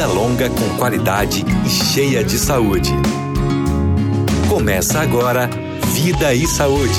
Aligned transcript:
vida 0.00 0.14
longa 0.14 0.48
com 0.48 0.78
qualidade 0.78 1.44
e 1.66 1.68
cheia 1.68 2.24
de 2.24 2.38
saúde. 2.38 2.90
Começa 4.48 4.98
agora 4.98 5.46
Vida 5.92 6.32
e 6.32 6.46
Saúde. 6.46 6.94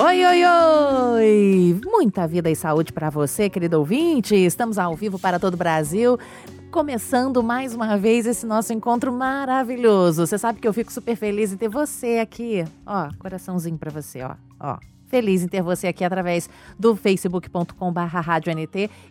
Oi, 0.00 0.24
oi, 0.24 0.44
oi! 0.44 1.80
Muita 1.84 2.28
vida 2.28 2.48
e 2.48 2.54
saúde 2.54 2.92
para 2.92 3.10
você, 3.10 3.50
querido 3.50 3.80
ouvinte. 3.80 4.36
Estamos 4.36 4.78
ao 4.78 4.94
vivo 4.94 5.18
para 5.18 5.40
todo 5.40 5.54
o 5.54 5.56
Brasil. 5.56 6.16
Começando 6.70 7.42
mais 7.42 7.74
uma 7.74 7.98
vez 7.98 8.24
esse 8.24 8.46
nosso 8.46 8.72
encontro 8.72 9.12
maravilhoso. 9.12 10.24
Você 10.24 10.38
sabe 10.38 10.60
que 10.60 10.68
eu 10.68 10.72
fico 10.72 10.92
super 10.92 11.16
feliz 11.16 11.52
em 11.52 11.56
ter 11.56 11.68
você 11.68 12.20
aqui. 12.22 12.64
Ó, 12.86 13.08
coraçãozinho 13.18 13.78
para 13.78 13.90
você, 13.90 14.22
ó. 14.22 14.36
Ó, 14.60 14.78
Feliz 15.06 15.42
em 15.42 15.48
ter 15.48 15.62
você 15.62 15.86
aqui 15.86 16.04
através 16.04 16.48
do 16.78 16.96
facebook.com 16.96 17.92
barra 17.92 18.20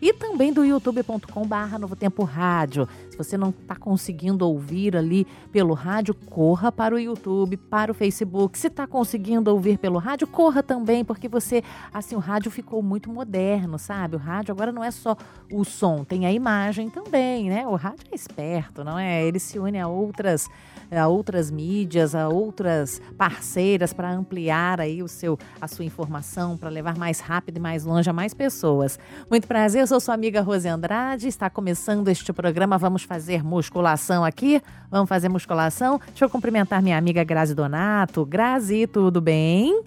e 0.01 0.13
também 0.13 0.51
do 0.51 0.63
youtube.com 0.63 1.47
barra 1.47 1.79
Novo 1.79 1.95
Tempo 1.95 2.23
Rádio. 2.23 2.87
Se 3.15 3.17
você 3.17 3.37
não 3.37 3.51
está 3.51 3.77
conseguindo 3.77 4.45
ouvir 4.45 4.97
ali 4.97 5.25
pelo 5.49 5.73
rádio, 5.73 6.13
corra 6.13 6.69
para 6.69 6.93
o 6.93 6.99
YouTube, 6.99 7.55
para 7.55 7.89
o 7.89 7.95
Facebook. 7.95 8.57
Se 8.57 8.67
está 8.67 8.85
conseguindo 8.85 9.49
ouvir 9.49 9.77
pelo 9.77 9.97
rádio, 9.99 10.27
corra 10.27 10.61
também, 10.61 11.05
porque 11.05 11.29
você, 11.29 11.63
assim, 11.93 12.13
o 12.15 12.19
rádio 12.19 12.51
ficou 12.51 12.83
muito 12.83 13.09
moderno, 13.09 13.79
sabe? 13.79 14.17
O 14.17 14.19
rádio 14.19 14.51
agora 14.51 14.69
não 14.73 14.83
é 14.83 14.91
só 14.91 15.15
o 15.49 15.63
som, 15.63 16.03
tem 16.03 16.25
a 16.25 16.33
imagem 16.33 16.89
também, 16.89 17.47
né? 17.47 17.65
O 17.65 17.75
rádio 17.75 18.05
é 18.11 18.15
esperto, 18.15 18.83
não 18.83 18.99
é? 18.99 19.23
Ele 19.23 19.39
se 19.39 19.57
une 19.57 19.79
a 19.79 19.87
outras 19.87 20.49
a 20.91 21.07
outras 21.07 21.49
mídias, 21.49 22.13
a 22.13 22.27
outras 22.27 23.01
parceiras 23.17 23.93
para 23.93 24.11
ampliar 24.11 24.79
aí 24.79 25.01
o 25.01 25.07
seu, 25.07 25.37
a 25.59 25.67
sua 25.67 25.85
informação, 25.85 26.57
para 26.57 26.69
levar 26.69 26.97
mais 26.97 27.19
rápido 27.19 27.57
e 27.57 27.59
mais 27.59 27.85
longe 27.85 28.09
a 28.09 28.13
mais 28.13 28.33
pessoas. 28.33 28.99
Muito 29.29 29.47
prazer, 29.47 29.81
eu 29.81 29.87
sou 29.87 29.99
sua 29.99 30.13
amiga 30.13 30.41
Rose 30.41 30.67
Andrade, 30.67 31.27
está 31.27 31.49
começando 31.49 32.07
este 32.07 32.31
programa, 32.33 32.77
vamos 32.77 33.04
fazer 33.05 33.43
musculação 33.43 34.23
aqui, 34.23 34.61
vamos 34.89 35.07
fazer 35.07 35.29
musculação. 35.29 35.99
Deixa 36.07 36.25
eu 36.25 36.29
cumprimentar 36.29 36.81
minha 36.81 36.97
amiga 36.97 37.23
Grazi 37.23 37.55
Donato. 37.55 38.25
Grazi, 38.25 38.87
tudo 38.87 39.21
bem? 39.21 39.83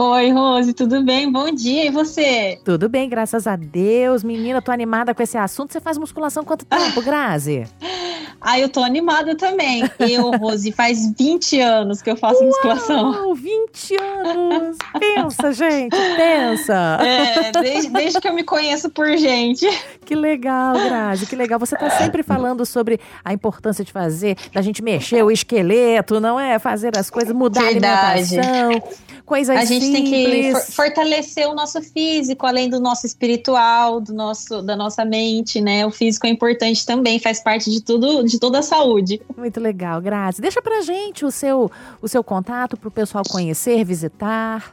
Oi, 0.00 0.30
Rose, 0.30 0.72
tudo 0.74 1.02
bem? 1.02 1.28
Bom 1.28 1.50
dia, 1.50 1.86
e 1.86 1.90
você? 1.90 2.56
Tudo 2.64 2.88
bem, 2.88 3.08
graças 3.08 3.48
a 3.48 3.56
Deus. 3.56 4.22
Menina, 4.22 4.62
tô 4.62 4.70
animada 4.70 5.12
com 5.12 5.20
esse 5.20 5.36
assunto. 5.36 5.72
Você 5.72 5.80
faz 5.80 5.98
musculação 5.98 6.44
quanto 6.44 6.64
tempo, 6.64 7.02
Grazi? 7.02 7.64
Ah, 8.40 8.60
eu 8.60 8.68
tô 8.68 8.80
animada 8.80 9.36
também. 9.36 9.82
Eu, 9.98 10.30
Rose, 10.30 10.70
faz 10.70 11.12
20 11.18 11.60
anos 11.60 12.00
que 12.00 12.08
eu 12.08 12.16
faço 12.16 12.36
Uau, 12.36 12.46
musculação. 12.46 13.34
20 13.34 13.96
anos! 14.00 14.76
Pensa, 15.00 15.52
gente, 15.52 15.96
pensa! 16.16 16.98
É, 17.02 17.50
desde, 17.60 17.90
desde 17.90 18.20
que 18.20 18.28
eu 18.28 18.34
me 18.34 18.44
conheço 18.44 18.88
por 18.90 19.08
gente. 19.16 19.66
Que 20.04 20.14
legal, 20.14 20.74
Grazi, 20.74 21.26
que 21.26 21.34
legal. 21.34 21.58
Você 21.58 21.74
tá 21.74 21.90
sempre 21.90 22.22
falando 22.22 22.64
sobre 22.64 23.00
a 23.24 23.32
importância 23.32 23.84
de 23.84 23.90
fazer, 23.90 24.36
da 24.54 24.62
gente 24.62 24.80
mexer 24.80 25.24
o 25.24 25.30
esqueleto, 25.32 26.20
não 26.20 26.38
é? 26.38 26.60
Fazer 26.60 26.96
as 26.96 27.10
coisas, 27.10 27.34
mudar 27.34 27.62
Verdade. 27.62 28.38
a 28.38 28.42
alimentação 28.42 29.08
coisas 29.28 29.54
A 29.54 29.64
gente 29.64 29.87
simples. 29.92 30.54
tem 30.54 30.54
que 30.54 30.72
fortalecer 30.72 31.48
o 31.48 31.54
nosso 31.54 31.80
físico, 31.82 32.46
além 32.46 32.68
do 32.68 32.80
nosso 32.80 33.06
espiritual, 33.06 34.00
do 34.00 34.12
nosso, 34.12 34.62
da 34.62 34.76
nossa 34.76 35.04
mente, 35.04 35.60
né? 35.60 35.84
O 35.86 35.90
físico 35.90 36.26
é 36.26 36.30
importante 36.30 36.84
também, 36.84 37.18
faz 37.18 37.40
parte 37.40 37.70
de 37.70 37.82
tudo, 37.82 38.22
de 38.24 38.38
toda 38.38 38.60
a 38.60 38.62
saúde. 38.62 39.20
Muito 39.36 39.60
legal, 39.60 40.00
Grazi. 40.00 40.40
Deixa 40.40 40.62
pra 40.62 40.80
gente 40.82 41.24
o 41.24 41.30
seu, 41.30 41.70
o 42.00 42.08
seu 42.08 42.22
contato 42.22 42.76
para 42.76 42.88
o 42.88 42.92
pessoal 42.92 43.24
conhecer, 43.28 43.84
visitar. 43.84 44.72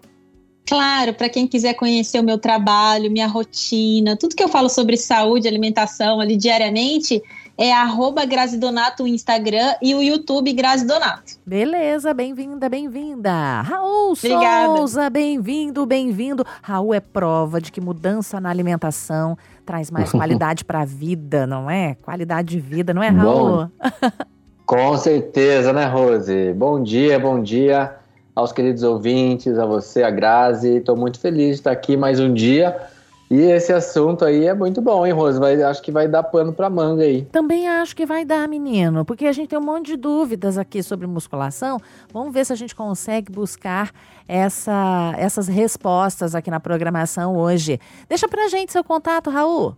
Claro, 0.67 1.13
para 1.13 1.29
quem 1.29 1.45
quiser 1.45 1.75
conhecer 1.75 2.19
o 2.19 2.23
meu 2.23 2.39
trabalho, 2.39 3.11
minha 3.11 3.27
rotina, 3.27 4.17
tudo 4.17 4.35
que 4.35 4.43
eu 4.43 4.49
falo 4.49 4.67
sobre 4.67 4.97
saúde, 4.97 5.47
alimentação 5.47 6.19
ali 6.19 6.35
diariamente, 6.35 7.21
é 7.57 7.71
arroba 7.73 8.25
Grazi 8.25 8.57
Donato 8.57 9.03
o 9.03 9.07
Instagram 9.07 9.75
e 9.81 9.95
o 9.95 10.01
YouTube 10.01 10.51
Grazi 10.53 10.85
Donato. 10.85 11.33
Beleza, 11.45 12.13
bem-vinda, 12.13 12.67
bem-vinda. 12.67 13.61
Raul 13.61 14.11
Obrigada. 14.11 14.77
Souza, 14.77 15.09
bem-vindo, 15.09 15.85
bem-vindo. 15.85 16.45
Raul 16.61 16.93
é 16.93 16.99
prova 16.99 17.61
de 17.61 17.71
que 17.71 17.79
mudança 17.79 18.39
na 18.39 18.49
alimentação 18.49 19.37
traz 19.65 19.89
mais 19.89 20.11
qualidade 20.13 20.65
para 20.65 20.81
a 20.81 20.85
vida, 20.85 21.47
não 21.47 21.69
é? 21.69 21.95
Qualidade 22.01 22.49
de 22.49 22.59
vida, 22.59 22.93
não 22.93 23.01
é, 23.01 23.09
Raul? 23.09 23.65
Bom, 23.65 23.69
com 24.65 24.97
certeza, 24.97 25.71
né, 25.71 25.85
Rose? 25.85 26.53
Bom 26.53 26.83
dia, 26.83 27.17
bom 27.17 27.41
dia 27.41 27.95
aos 28.35 28.51
queridos 28.51 28.83
ouvintes, 28.83 29.57
a 29.57 29.65
você, 29.65 30.03
a 30.03 30.09
Grazi. 30.09 30.77
Estou 30.77 30.97
muito 30.97 31.19
feliz 31.19 31.47
de 31.47 31.53
estar 31.53 31.71
aqui 31.71 31.95
mais 31.95 32.19
um 32.19 32.33
dia 32.33 32.75
e 33.29 33.41
esse 33.41 33.73
assunto 33.73 34.23
aí 34.23 34.45
é 34.45 34.53
muito 34.53 34.81
bom, 34.81 35.05
hein, 35.05 35.11
Rose? 35.11 35.39
Vai, 35.39 35.61
acho 35.63 35.81
que 35.81 35.91
vai 35.91 36.07
dar 36.07 36.21
pano 36.23 36.53
pra 36.53 36.69
manga 36.69 37.03
aí. 37.03 37.23
Também 37.25 37.67
acho 37.67 37.95
que 37.95 38.05
vai 38.05 38.23
dar, 38.23 38.47
menino, 38.47 39.03
porque 39.03 39.25
a 39.25 39.31
gente 39.31 39.49
tem 39.49 39.57
um 39.57 39.63
monte 39.63 39.87
de 39.87 39.97
dúvidas 39.97 40.57
aqui 40.57 40.83
sobre 40.83 41.07
musculação. 41.07 41.79
Vamos 42.13 42.31
ver 42.31 42.45
se 42.45 42.53
a 42.53 42.55
gente 42.55 42.75
consegue 42.75 43.31
buscar 43.31 43.91
essa, 44.27 45.13
essas 45.17 45.47
respostas 45.47 46.35
aqui 46.35 46.51
na 46.51 46.59
programação 46.59 47.35
hoje. 47.35 47.79
Deixa 48.07 48.27
pra 48.27 48.47
gente 48.47 48.71
seu 48.71 48.83
contato, 48.83 49.31
Raul. 49.31 49.75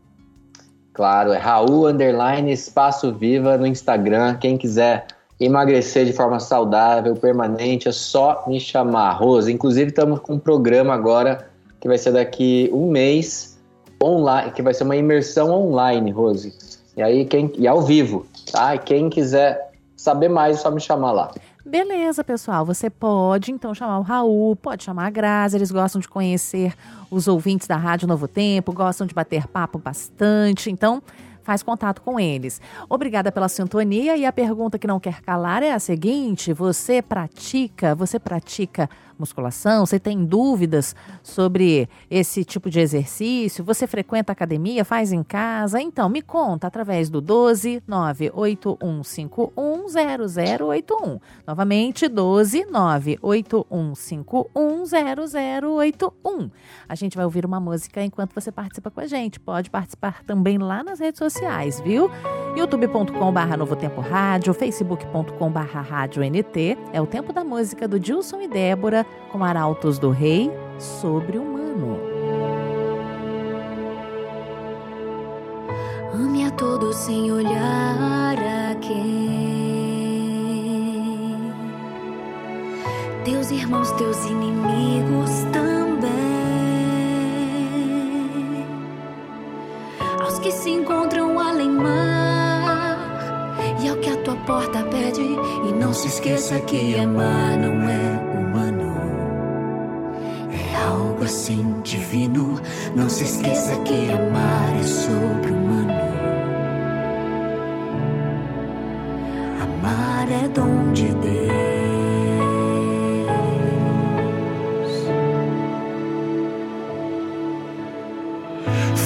Claro, 0.94 1.32
é 1.32 1.38
Raul 1.38 1.88
Underline 1.88 2.52
Espaço 2.52 3.14
Viva 3.14 3.58
no 3.58 3.66
Instagram. 3.66 4.36
Quem 4.36 4.58
quiser 4.58 5.08
emagrecer 5.40 6.06
de 6.06 6.12
forma 6.12 6.40
saudável, 6.40 7.16
permanente, 7.16 7.88
é 7.88 7.92
só 7.94 8.44
me 8.48 8.60
chamar. 8.60 9.12
Rose, 9.12 9.52
inclusive 9.52 9.90
estamos 9.90 10.20
com 10.20 10.34
um 10.34 10.40
programa 10.40 10.94
agora 10.94 11.48
que 11.88 11.90
vai 11.90 11.98
ser 11.98 12.12
daqui 12.12 12.70
um 12.74 12.92
mês, 12.92 13.58
online, 14.04 14.52
que 14.52 14.62
vai 14.62 14.74
ser 14.74 14.84
uma 14.84 14.96
imersão 14.98 15.50
online, 15.50 16.12
Rose. 16.12 16.54
E 16.98 17.02
aí, 17.02 17.26
quem, 17.26 17.52
e 17.58 17.66
ao 17.66 17.82
vivo, 17.82 18.26
tá? 18.52 18.76
E 18.76 18.80
quem 18.80 19.10
quiser 19.10 19.72
saber 19.96 20.28
mais, 20.28 20.58
é 20.58 20.60
só 20.60 20.70
me 20.70 20.82
chamar 20.82 21.14
lá. 21.14 21.32
Beleza, 21.66 22.24
pessoal. 22.24 22.66
Você 22.66 22.90
pode 22.90 23.52
então 23.52 23.74
chamar 23.74 24.00
o 24.00 24.02
Raul, 24.02 24.56
pode 24.56 24.84
chamar 24.84 25.08
a 25.08 25.10
Grazi, 25.10 25.56
eles 25.56 25.72
gostam 25.72 26.02
de 26.02 26.10
conhecer 26.10 26.74
os 27.10 27.28
ouvintes 27.28 27.68
da 27.68 27.78
Rádio 27.78 28.08
Novo 28.08 28.28
Tempo, 28.28 28.74
gostam 28.74 29.08
de 29.08 29.14
bater 29.14 29.48
papo 29.48 29.78
bastante. 29.78 30.70
Então, 30.70 31.02
faz 31.42 31.64
contato 31.64 32.02
com 32.02 32.20
eles. 32.20 32.60
Obrigada 32.90 33.32
pela 33.32 33.48
sintonia 33.48 34.18
e 34.18 34.26
a 34.26 34.34
pergunta 34.34 34.78
que 34.78 34.88
não 34.88 35.00
quer 35.00 35.22
calar 35.22 35.64
é 35.64 35.72
a 35.72 35.80
seguinte: 35.80 36.52
você 36.52 37.02
pratica, 37.02 37.96
você 37.96 38.20
pratica 38.20 38.90
musculação? 39.20 39.86
Você 39.86 40.00
tem 40.00 40.26
dúvidas 40.26 40.96
sobre 41.24 41.90
esse 42.10 42.44
tipo 42.44 42.70
de 42.70 42.80
exercício? 42.80 43.64
Você 43.64 43.88
frequenta 43.88 44.32
academia? 44.32 44.86
Faz 44.86 45.12
em 45.12 45.24
casa? 45.24 45.82
Então, 45.82 46.10
me 46.10 46.22
conta 46.22 46.68
através 46.68 47.10
do 47.10 47.22
12 47.22 47.82
98151 47.88 49.88
0081. 49.88 51.20
Novamente, 51.46 52.08
12 52.08 52.66
98151 52.66 54.86
0081. 54.86 56.52
A 56.88 56.96
gente 56.96 57.16
vai 57.16 57.26
ouvir 57.26 57.46
uma 57.46 57.60
música 57.60 58.04
enquanto 58.04 58.34
você 58.34 58.52
participa 58.52 58.92
com 58.92 59.02
a 59.02 59.08
gente. 59.08 59.40
Pode 59.40 59.70
participar 59.70 60.24
também 60.24 60.58
lá 60.58 60.84
nas 60.84 61.00
redes 61.00 61.20
sociais, 61.20 61.82
viu? 61.82 62.10
youtube.com/barra 62.56 63.58
Novo 63.58 63.76
Tempo 63.76 64.02
Rádio, 64.02 64.54
facebook.com/barra 64.54 65.82
Rádio 65.82 66.24
NT. 66.24 66.78
É 66.92 67.02
o 67.02 67.08
tempo 67.08 67.32
da 67.32 67.44
música 67.44 67.88
do 67.88 68.00
Dilson 68.00 68.42
e 68.42 68.48
Débora 68.48 69.06
com 69.32 69.44
arautos 69.44 70.00
do 70.00 70.10
rei 70.10 70.52
sobre-humano. 70.80 72.00
Ame 76.14 76.46
a 76.46 76.52
todos 76.52 76.96
sem 76.96 77.32
olhar 77.32 78.38
a 78.38 78.76
quem. 78.76 79.48
Teus 83.24 83.52
irmãos, 83.52 83.92
teus 83.94 84.26
inimigos 84.26 85.30
também. 85.52 86.08
Aos 90.22 90.40
que 90.40 90.52
se 90.52 90.70
encontram 90.70 91.40
além 91.40 91.70
mar. 91.70 92.98
E 93.84 93.90
ao 93.90 93.98
que 93.98 94.10
a 94.10 94.18
tua 94.24 94.36
porta 94.38 94.84
pede. 94.84 95.22
E 95.22 95.72
não 95.74 95.94
se 95.94 96.08
esqueça 96.08 96.60
que 96.62 96.98
amar 96.98 97.58
não 97.58 97.90
é 97.90 98.37
algo 100.86 101.24
assim 101.24 101.82
divino. 101.84 102.60
Não 102.96 103.10
se 103.10 103.24
esqueça 103.24 103.76
que 103.82 104.12
amar 104.12 104.76
é 104.80 104.84
sobre-humano. 104.84 105.94
Amar 109.62 110.32
é 110.32 110.48
dom 110.50 110.92
de 110.94 111.08
Deus. 111.08 111.38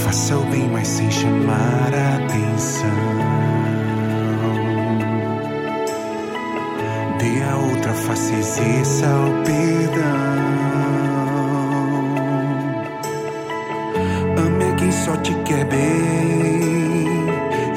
Faça 0.04 0.38
o 0.38 0.44
bem, 0.46 0.68
mas 0.70 0.88
sem 0.88 1.10
chamar 1.10 1.94
a 1.94 2.16
atenção. 2.26 2.90
Dê 7.20 7.44
a 7.44 7.56
outra 7.56 7.94
face, 7.94 8.34
exerça 8.34 9.06
o 9.08 9.44
perdão. 9.46 10.71
Só 15.12 15.18
te 15.18 15.34
quer 15.44 15.66
bem. 15.66 17.26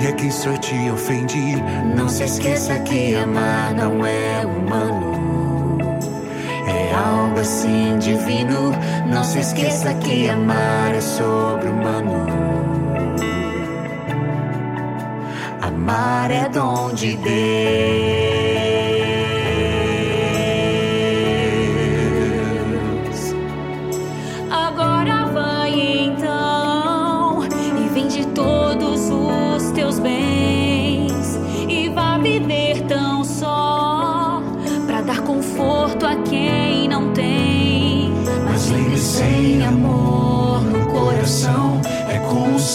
E 0.01 0.07
a 0.07 0.13
quem 0.13 0.31
só 0.31 0.57
te 0.57 0.91
ofendi. 0.91 1.57
Não 1.97 2.09
se 2.09 2.25
esqueça 2.25 2.79
que 2.81 3.15
amar 3.17 3.75
não 3.75 4.07
é 4.07 4.47
humano. 4.47 5.79
É 6.69 6.95
algo 6.95 7.41
assim 7.41 7.99
divino. 7.99 8.73
Não 9.07 9.25
se 9.25 9.41
esqueça 9.41 9.93
que 9.95 10.29
amar 10.29 10.95
é 10.95 11.01
sobre-humano. 11.01 12.27
Amar 15.61 16.31
é 16.31 16.49
dom 16.49 16.93
de 16.93 17.17
Deus. 17.17 18.34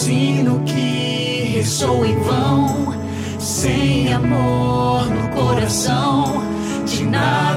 Sino 0.00 0.60
que 0.60 1.52
ressoa 1.56 2.08
em 2.08 2.16
vão. 2.20 2.94
Sem 3.38 4.12
amor 4.12 5.06
no 5.06 5.28
coração 5.28 6.42
de 6.86 7.04
nada 7.04 7.49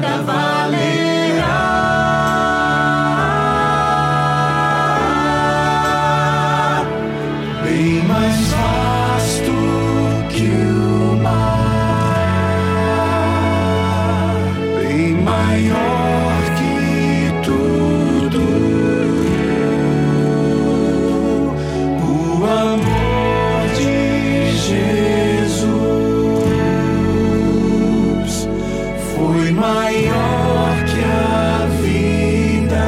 foi 29.23 29.51
maior 29.51 30.83
que 30.85 30.99
a 30.99 31.67
vida. 31.81 32.83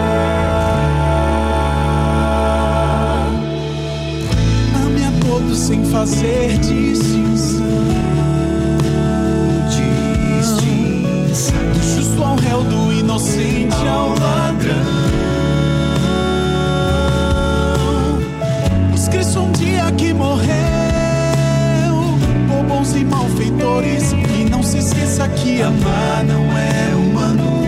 Ame 4.85 5.05
a 5.05 5.11
todos 5.25 5.57
sem 5.57 5.85
fazer 5.85 6.57
distinção. 6.57 7.65
Distinção. 10.39 11.63
Do 11.73 11.81
justo 11.95 12.23
ao 12.23 12.35
réu, 12.35 12.63
do 12.63 12.93
inocente 12.93 13.87
ao 13.87 14.09
ladrão. 14.09 15.05
Os 18.93 19.07
Cristo 19.07 19.39
um 19.39 19.51
dia 19.53 19.89
que 19.97 20.13
morreu 20.13 20.45
por 22.49 22.63
bons 22.67 22.93
e 22.93 23.05
malfeitores. 23.05 24.04
Esqueça 25.15 25.33
que 25.41 25.61
amar 25.61 26.25
não 26.25 26.57
é 26.57 26.93
humano. 26.93 27.63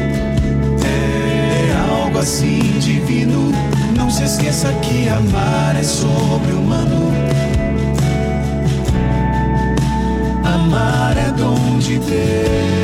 É 0.83 2.03
algo 2.03 2.19
assim 2.19 2.59
divino. 2.77 3.53
Não 3.95 4.09
se 4.09 4.25
esqueça 4.25 4.69
que 4.81 5.07
amar 5.07 5.73
é 5.79 5.81
sobre-humano. 5.81 7.09
Amar 10.43 11.17
é 11.17 11.31
dom 11.31 11.79
de 11.79 11.95
Agora 11.95 12.76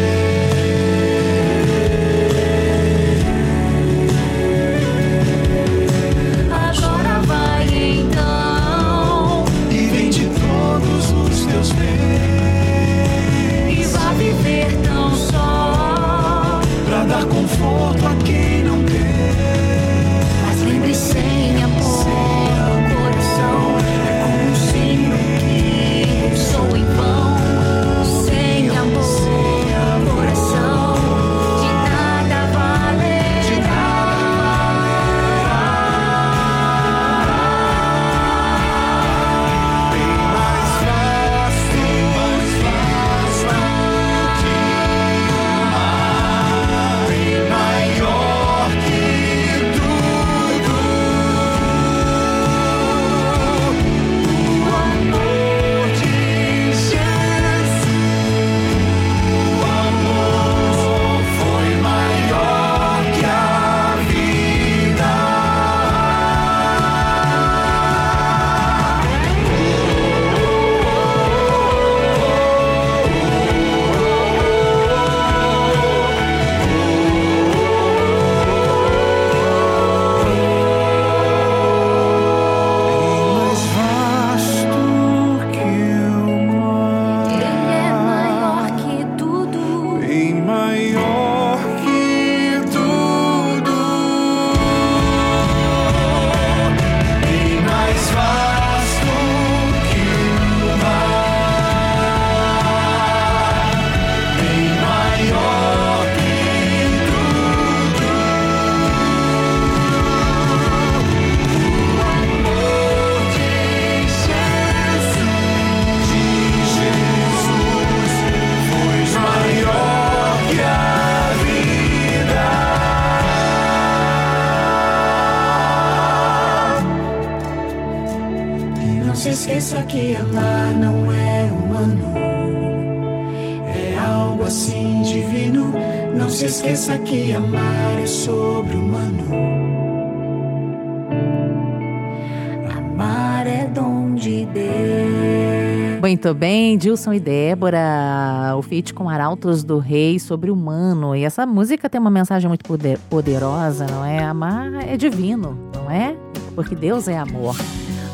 Dilson 146.77 147.13
e 147.13 147.19
Débora, 147.19 148.53
o 148.57 148.61
feat 148.61 148.93
com 148.93 149.09
Arautos 149.09 149.63
do 149.63 149.79
Rei 149.79 150.19
sobre 150.19 150.49
o 150.49 150.53
humano. 150.53 151.15
E 151.15 151.23
essa 151.23 151.45
música 151.45 151.89
tem 151.89 151.99
uma 151.99 152.09
mensagem 152.11 152.47
muito 152.47 152.63
poder- 152.65 152.97
poderosa, 153.09 153.85
não 153.89 154.03
é? 154.05 154.19
Amar 154.23 154.73
é 154.87 154.95
divino, 154.97 155.57
não 155.73 155.89
é? 155.89 156.15
Porque 156.55 156.75
Deus 156.75 157.07
é 157.07 157.17
amor. 157.17 157.55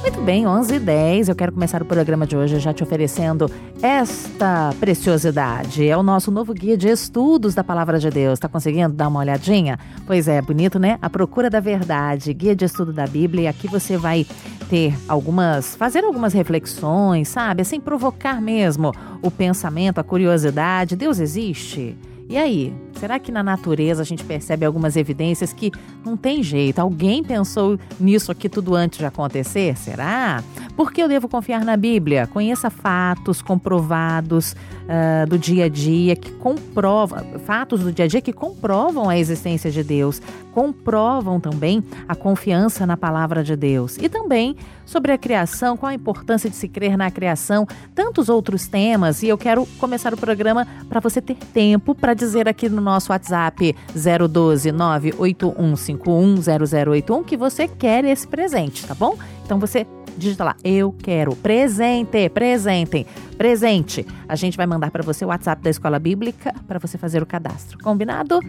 Muito 0.02 0.22
bem, 0.22 0.48
11 0.48 0.76
h 0.76 0.86
10 0.86 1.30
Eu 1.30 1.36
quero 1.36 1.52
começar 1.52 1.82
o 1.82 1.86
programa 1.86 2.26
de 2.26 2.36
hoje 2.36 2.58
já 2.58 2.74
te 2.74 2.82
oferecendo 2.82 3.52
esta 3.82 4.74
preciosidade. 4.80 5.88
É 5.88 5.98
o 5.98 6.02
nosso 6.02 6.32
novo 6.32 6.54
guia 6.54 6.78
de 6.78 6.88
estudos 6.88 7.54
da 7.54 7.64
Palavra 7.64 8.00
de 8.00 8.10
Deus. 8.10 8.40
Tá 8.40 8.48
conseguindo 8.48 8.94
dar 8.94 9.10
uma 9.10 9.20
olhadinha? 9.20 9.78
Pois 10.08 10.28
é, 10.28 10.42
bonito, 10.42 10.80
né? 10.80 10.98
A 11.02 11.10
Procura 11.10 11.50
da 11.50 11.60
Verdade, 11.60 12.34
guia 12.34 12.56
de 12.56 12.64
estudo 12.64 12.94
da 12.94 13.06
Bíblia. 13.06 13.44
E 13.44 13.48
aqui 13.48 13.68
você 13.68 13.98
vai 13.98 14.26
ter 14.70 14.94
algumas, 15.08 15.76
fazer 15.76 16.04
algumas 16.06 16.32
reflexões, 16.32 17.28
sabe? 17.28 17.62
Assim, 17.62 17.80
provocar 17.80 18.42
mesmo 18.42 18.94
o 19.22 19.30
pensamento, 19.30 20.00
a 20.00 20.04
curiosidade. 20.04 20.96
Deus 20.96 21.20
existe? 21.20 21.98
E 22.30 22.38
aí, 22.38 22.72
será 22.94 23.18
que 23.18 23.32
na 23.32 23.42
natureza 23.42 24.04
a 24.04 24.06
gente 24.06 24.24
percebe 24.24 24.64
algumas 24.64 24.96
evidências 24.96 25.52
que 25.52 25.72
não 26.06 26.16
tem 26.16 26.44
jeito? 26.44 26.78
Alguém 26.78 27.24
pensou 27.24 27.80
nisso 28.00 28.32
aqui 28.32 28.48
tudo 28.48 28.76
antes 28.76 29.00
de 29.00 29.06
acontecer? 29.06 29.76
Será? 29.76 30.44
Por 30.76 30.92
que 30.94 31.02
eu 31.02 31.08
devo 31.08 31.28
confiar 31.28 31.66
na 31.66 31.76
Bíblia? 31.76 32.28
Conheça 32.28 32.70
fatos 32.70 33.42
comprovados 33.42 34.56
uh, 34.90 35.28
do 35.28 35.38
dia 35.38 35.66
a 35.66 35.70
dia 35.70 36.16
que 36.16 36.32
comprovam, 36.32 37.24
fatos 37.46 37.82
do 37.82 37.92
dia 37.92 38.06
a 38.06 38.08
dia 38.08 38.22
que 38.22 38.34
comprovam 38.34 39.08
a 39.08 39.18
existência 39.18 39.70
de 39.70 39.84
Deus, 39.84 40.22
comprovam 40.52 41.40
também 41.40 41.84
a 42.08 42.16
confiança 42.16 42.86
na 42.86 42.98
palavra 42.98 43.44
de 43.44 43.56
Deus. 43.56 43.98
E 43.98 44.10
também 44.10 44.56
sobre 44.86 45.12
a 45.12 45.18
criação, 45.18 45.78
qual 45.78 45.92
a 45.92 45.94
importância 45.94 46.50
de 46.50 46.56
se 46.56 46.68
crer 46.68 46.98
na 46.98 47.12
criação, 47.12 47.68
tantos 47.94 48.28
outros 48.28 48.68
temas. 48.68 49.22
E 49.22 49.28
eu 49.28 49.38
quero 49.38 49.66
começar 49.80 50.14
o 50.14 50.18
programa 50.18 50.68
para 50.90 51.00
você 51.00 51.22
ter 51.22 51.36
tempo 51.36 51.94
para 51.94 52.16
dizer 52.16 52.50
aqui 52.50 52.68
no 52.68 52.82
nosso 52.82 53.12
WhatsApp 53.12 53.76
012 53.94 54.72
98151 54.72 56.42
0081 56.90 57.24
que 57.24 57.38
você 57.38 57.68
quer 57.68 58.04
esse 58.04 58.28
presente, 58.28 58.88
tá 58.88 58.96
bom? 58.96 59.16
Então 59.46 59.60
você 59.60 59.86
digita 60.20 60.44
lá, 60.44 60.56
eu 60.64 60.92
quero 60.92 61.36
presente, 61.36 62.30
presentem, 62.30 63.06
presente. 63.38 64.06
A 64.28 64.36
gente 64.36 64.56
vai 64.56 64.68
mandar 64.68 64.92
para 64.92 65.02
você 65.02 65.26
o 65.26 65.30
WhatsApp 65.30 65.64
da 65.64 65.70
Escola 65.70 65.98
Bíblica 65.98 66.54
para 66.68 66.78
você 66.78 66.98
fazer 66.98 67.24
o 67.24 67.26
cadastro. 67.26 67.80
Combinado? 67.80 68.40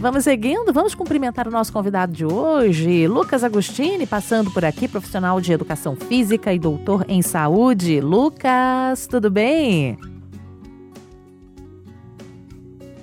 Vamos 0.00 0.24
seguindo, 0.24 0.72
vamos 0.72 0.94
cumprimentar 0.94 1.46
o 1.46 1.50
nosso 1.50 1.72
convidado 1.72 2.12
de 2.12 2.24
hoje, 2.24 3.06
Lucas 3.06 3.44
Agostini, 3.44 4.06
passando 4.06 4.50
por 4.50 4.64
aqui, 4.64 4.88
profissional 4.88 5.40
de 5.40 5.52
educação 5.52 5.94
física 5.94 6.52
e 6.52 6.58
doutor 6.58 7.04
em 7.08 7.22
saúde. 7.22 8.00
Lucas, 8.00 9.06
tudo 9.06 9.30
bem? 9.30 9.98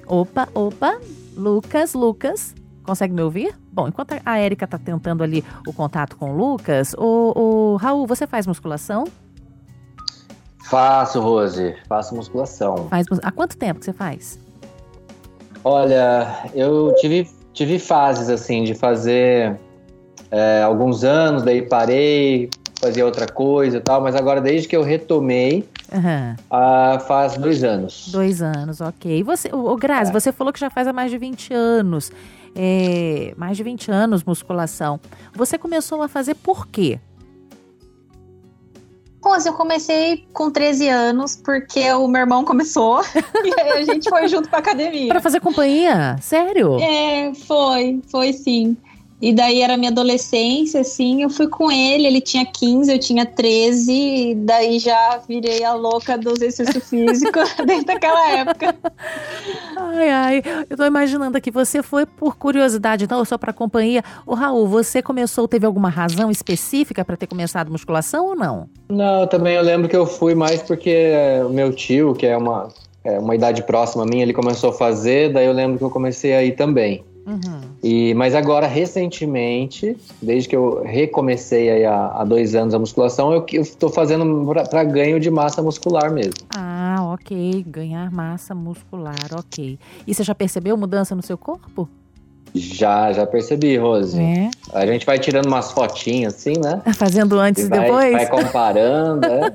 Opa, 0.07 0.47
opa, 0.53 0.99
Lucas, 1.35 1.93
Lucas, 1.93 2.53
consegue 2.83 3.13
me 3.13 3.21
ouvir? 3.21 3.64
Bom, 3.75 3.89
enquanto 3.89 4.15
a 4.25 4.37
Érica 4.37 4.63
está 4.63 4.77
tentando 4.77 5.21
ali 5.21 5.43
o 5.67 5.73
contato 5.73 6.15
com 6.15 6.31
o 6.31 6.37
Lucas, 6.37 6.95
o, 6.97 7.73
o 7.73 7.75
Raul, 7.75 8.07
você 8.07 8.25
faz 8.25 8.47
musculação? 8.47 9.03
Faço, 10.69 11.19
Rose, 11.19 11.75
faço 11.85 12.15
musculação. 12.15 12.87
Faz, 12.89 13.05
há 13.21 13.31
quanto 13.33 13.57
tempo 13.57 13.81
que 13.81 13.85
você 13.85 13.91
faz? 13.91 14.39
Olha, 15.61 16.49
eu 16.53 16.95
tive, 17.01 17.29
tive 17.51 17.77
fases 17.77 18.29
assim 18.29 18.63
de 18.63 18.73
fazer 18.73 19.59
é, 20.31 20.61
alguns 20.63 21.03
anos, 21.03 21.43
daí 21.43 21.61
parei, 21.61 22.49
fazia 22.79 23.05
outra 23.05 23.27
coisa 23.27 23.77
e 23.77 23.81
tal, 23.81 23.99
mas 23.99 24.15
agora 24.15 24.39
desde 24.39 24.69
que 24.69 24.77
eu 24.77 24.83
retomei, 24.83 25.67
uhum. 25.91 26.33
uh, 26.33 26.99
faz 27.01 27.35
dois 27.35 27.61
anos. 27.61 28.07
Dois 28.09 28.41
anos, 28.41 28.79
ok. 28.79 29.19
E 29.19 29.21
você, 29.21 29.49
o 29.51 29.75
Grazi, 29.75 30.11
é. 30.11 30.13
você 30.13 30.31
falou 30.31 30.53
que 30.53 30.61
já 30.61 30.69
faz 30.69 30.87
há 30.87 30.93
mais 30.93 31.11
de 31.11 31.17
20 31.17 31.53
anos 31.53 32.09
é, 32.55 33.33
mais 33.37 33.57
de 33.57 33.63
20 33.63 33.91
anos 33.91 34.23
musculação. 34.23 34.99
Você 35.33 35.57
começou 35.57 36.01
a 36.01 36.07
fazer 36.07 36.35
por 36.35 36.67
quê? 36.67 36.99
Rose, 39.25 39.47
eu 39.47 39.53
comecei 39.53 40.23
com 40.31 40.51
13 40.51 40.87
anos 40.87 41.35
porque 41.35 41.91
o 41.93 42.07
meu 42.07 42.21
irmão 42.21 42.45
começou 42.45 43.01
e 43.43 43.59
aí 43.59 43.69
a 43.71 43.83
gente 43.83 44.07
foi 44.07 44.27
junto 44.27 44.47
pra 44.47 44.59
academia. 44.59 45.07
Pra 45.07 45.19
fazer 45.19 45.39
companhia? 45.39 46.15
Sério? 46.21 46.79
É, 46.79 47.33
foi, 47.33 48.01
foi 48.11 48.33
sim. 48.33 48.77
E 49.21 49.33
daí 49.33 49.61
era 49.61 49.77
minha 49.77 49.91
adolescência, 49.91 50.81
assim, 50.81 51.23
eu 51.23 51.29
fui 51.29 51.47
com 51.47 51.71
ele, 51.71 52.05
ele 52.05 52.19
tinha 52.19 52.45
15, 52.45 52.91
eu 52.91 52.99
tinha 52.99 53.25
13, 53.25 53.91
e 53.91 54.35
daí 54.35 54.77
já 54.77 55.21
virei 55.27 55.63
a 55.63 55.73
louca 55.73 56.17
do 56.17 56.31
exercício 56.31 56.81
físico 56.83 57.39
desde 57.65 57.91
aquela 57.91 58.31
época. 58.31 58.75
Ai, 59.77 60.09
ai, 60.09 60.43
eu 60.69 60.75
tô 60.75 60.85
imaginando 60.85 61.37
aqui, 61.37 61.49
você 61.49 61.81
foi 61.81 62.05
por 62.05 62.35
curiosidade, 62.35 63.05
então, 63.05 63.23
só 63.23 63.37
pra 63.37 63.53
companhia. 63.53 64.03
O 64.25 64.33
Raul, 64.33 64.67
você 64.67 65.01
começou, 65.01 65.47
teve 65.47 65.65
alguma 65.65 65.89
razão 65.89 66.29
específica 66.29 67.05
para 67.05 67.15
ter 67.15 67.27
começado 67.27 67.71
musculação 67.71 68.25
ou 68.25 68.35
não? 68.35 68.69
Não, 68.89 69.25
também 69.27 69.55
eu 69.55 69.63
lembro 69.63 69.87
que 69.87 69.95
eu 69.95 70.05
fui 70.05 70.35
mais 70.35 70.61
porque 70.61 71.13
o 71.47 71.49
meu 71.49 71.71
tio, 71.71 72.13
que 72.13 72.27
é 72.27 72.35
uma, 72.35 72.67
é 73.01 73.17
uma 73.17 73.33
idade 73.33 73.63
próxima 73.63 74.03
a 74.03 74.05
mim, 74.05 74.19
ele 74.19 74.33
começou 74.33 74.71
a 74.71 74.73
fazer, 74.73 75.31
daí 75.31 75.45
eu 75.45 75.53
lembro 75.53 75.77
que 75.77 75.83
eu 75.85 75.89
comecei 75.89 76.33
a 76.35 76.43
ir 76.43 76.51
também. 76.57 77.03
Uhum. 77.25 77.61
E, 77.83 78.13
mas 78.13 78.35
agora, 78.35 78.67
recentemente, 78.67 79.97
desde 80.21 80.49
que 80.49 80.55
eu 80.55 80.83
recomecei 80.83 81.69
aí 81.69 81.85
há, 81.85 82.07
há 82.07 82.23
dois 82.23 82.53
anos 82.53 82.73
a 82.73 82.79
musculação, 82.79 83.33
eu 83.33 83.45
estou 83.61 83.89
fazendo 83.89 84.53
para 84.69 84.83
ganho 84.83 85.19
de 85.19 85.31
massa 85.31 85.61
muscular 85.61 86.11
mesmo. 86.11 86.35
Ah, 86.55 86.97
ok. 87.13 87.65
Ganhar 87.67 88.11
massa 88.11 88.53
muscular, 88.53 89.15
ok. 89.37 89.79
E 90.05 90.13
você 90.13 90.23
já 90.23 90.35
percebeu 90.35 90.77
mudança 90.77 91.15
no 91.15 91.23
seu 91.23 91.37
corpo? 91.37 91.89
Já, 92.55 93.11
já 93.11 93.27
percebi, 93.27 93.75
Rose. 93.75 94.17
É. 94.17 94.49
A 94.73 94.85
gente 94.85 95.05
vai 95.05 95.19
tirando 95.19 95.47
umas 95.47 95.73
fotinhas 95.73 96.35
assim, 96.35 96.53
né? 96.57 96.81
Fazendo 96.95 97.37
antes 97.37 97.65
e, 97.65 97.69
vai, 97.69 97.81
depois? 97.81 98.11
Vai 98.13 98.27
comparando, 98.27 99.25
é. 99.25 99.53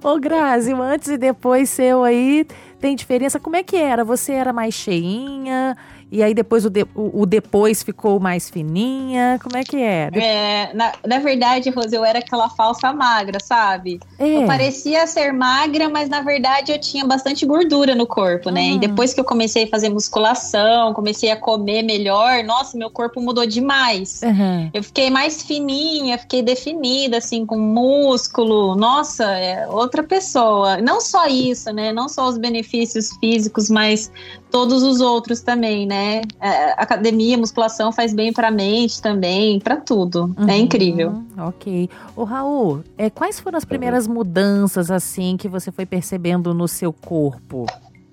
Ô, 0.02 0.18
Grazi, 0.18 0.72
o 0.72 0.80
antes 0.80 1.08
e 1.08 1.18
depois 1.18 1.68
seu 1.68 2.02
aí 2.02 2.46
tem 2.80 2.96
diferença. 2.96 3.38
Como 3.38 3.56
é 3.56 3.62
que 3.62 3.76
era? 3.76 4.04
Você 4.04 4.32
era 4.32 4.54
mais 4.54 4.74
cheinha? 4.74 5.76
E 6.10 6.22
aí 6.22 6.34
depois 6.34 6.64
o, 6.64 6.70
de, 6.70 6.82
o, 6.94 7.22
o, 7.22 7.26
depois 7.26 7.82
ficou 7.82 8.20
mais 8.20 8.48
fininha? 8.48 9.38
Como 9.42 9.56
é 9.56 9.64
que 9.64 9.76
é? 9.76 10.10
É, 10.14 10.70
na, 10.74 10.92
na 11.06 11.18
verdade, 11.18 11.70
Rose, 11.70 11.94
eu 11.94 12.04
era 12.04 12.18
aquela 12.20 12.48
falsa 12.48 12.92
magra, 12.92 13.38
sabe? 13.40 14.00
É. 14.18 14.36
Eu 14.36 14.46
parecia 14.46 15.06
ser 15.06 15.32
magra, 15.32 15.88
mas 15.88 16.08
na 16.08 16.20
verdade 16.20 16.72
eu 16.72 16.78
tinha 16.78 17.04
bastante 17.04 17.44
gordura 17.44 17.94
no 17.94 18.06
corpo, 18.06 18.50
né? 18.50 18.68
E 18.68 18.74
hum. 18.74 18.78
depois 18.78 19.12
que 19.12 19.20
eu 19.20 19.24
comecei 19.24 19.64
a 19.64 19.68
fazer 19.68 19.88
musculação, 19.88 20.92
comecei 20.94 21.30
a 21.30 21.36
comer 21.36 21.82
melhor, 21.82 22.44
nossa, 22.44 22.76
meu 22.76 22.90
corpo 22.90 23.20
mudou 23.20 23.46
demais. 23.46 24.20
Uhum. 24.22 24.70
Eu 24.72 24.82
fiquei 24.82 25.10
mais 25.10 25.42
fininha, 25.42 26.18
fiquei 26.18 26.42
definida, 26.42 27.18
assim, 27.18 27.44
com 27.44 27.58
músculo. 27.58 28.74
Nossa, 28.74 29.24
é 29.24 29.66
outra 29.68 30.02
pessoa. 30.02 30.78
Não 30.78 31.00
só 31.00 31.26
isso, 31.26 31.72
né? 31.72 31.92
Não 31.92 32.08
só 32.08 32.28
os 32.28 32.38
benefícios 32.38 33.10
físicos, 33.18 33.68
mas 33.68 34.10
todos 34.54 34.84
os 34.84 35.00
outros 35.00 35.40
também, 35.40 35.84
né? 35.84 36.22
É, 36.40 36.80
academia, 36.80 37.36
musculação 37.36 37.90
faz 37.90 38.14
bem 38.14 38.32
para 38.32 38.46
a 38.46 38.50
mente 38.52 39.02
também, 39.02 39.58
para 39.58 39.78
tudo. 39.78 40.32
É 40.38 40.42
uhum, 40.42 40.48
é 40.48 40.56
incrível. 40.58 41.24
Ok. 41.36 41.90
O 42.14 42.22
Raul, 42.22 42.84
é, 42.96 43.10
quais 43.10 43.40
foram 43.40 43.58
as 43.58 43.64
primeiras 43.64 44.06
mudanças 44.06 44.92
assim 44.92 45.36
que 45.36 45.48
você 45.48 45.72
foi 45.72 45.84
percebendo 45.84 46.54
no 46.54 46.68
seu 46.68 46.92
corpo? 46.92 47.66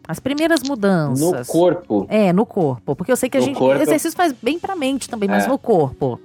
As 0.07 0.19
primeiras 0.19 0.63
mudanças. 0.63 1.19
No 1.19 1.45
corpo? 1.45 2.07
É, 2.09 2.33
no 2.33 2.43
corpo. 2.43 2.95
Porque 2.95 3.11
eu 3.11 3.15
sei 3.15 3.29
que 3.29 3.37
a 3.37 3.39
no 3.39 3.45
gente. 3.45 3.59
Corpo... 3.59 3.79
Exercício 3.79 4.17
faz 4.17 4.33
bem 4.33 4.57
pra 4.57 4.75
mente 4.75 5.07
também, 5.07 5.29
mas 5.29 5.45
é. 5.45 5.47
no 5.47 5.59
corpo. 5.59 6.19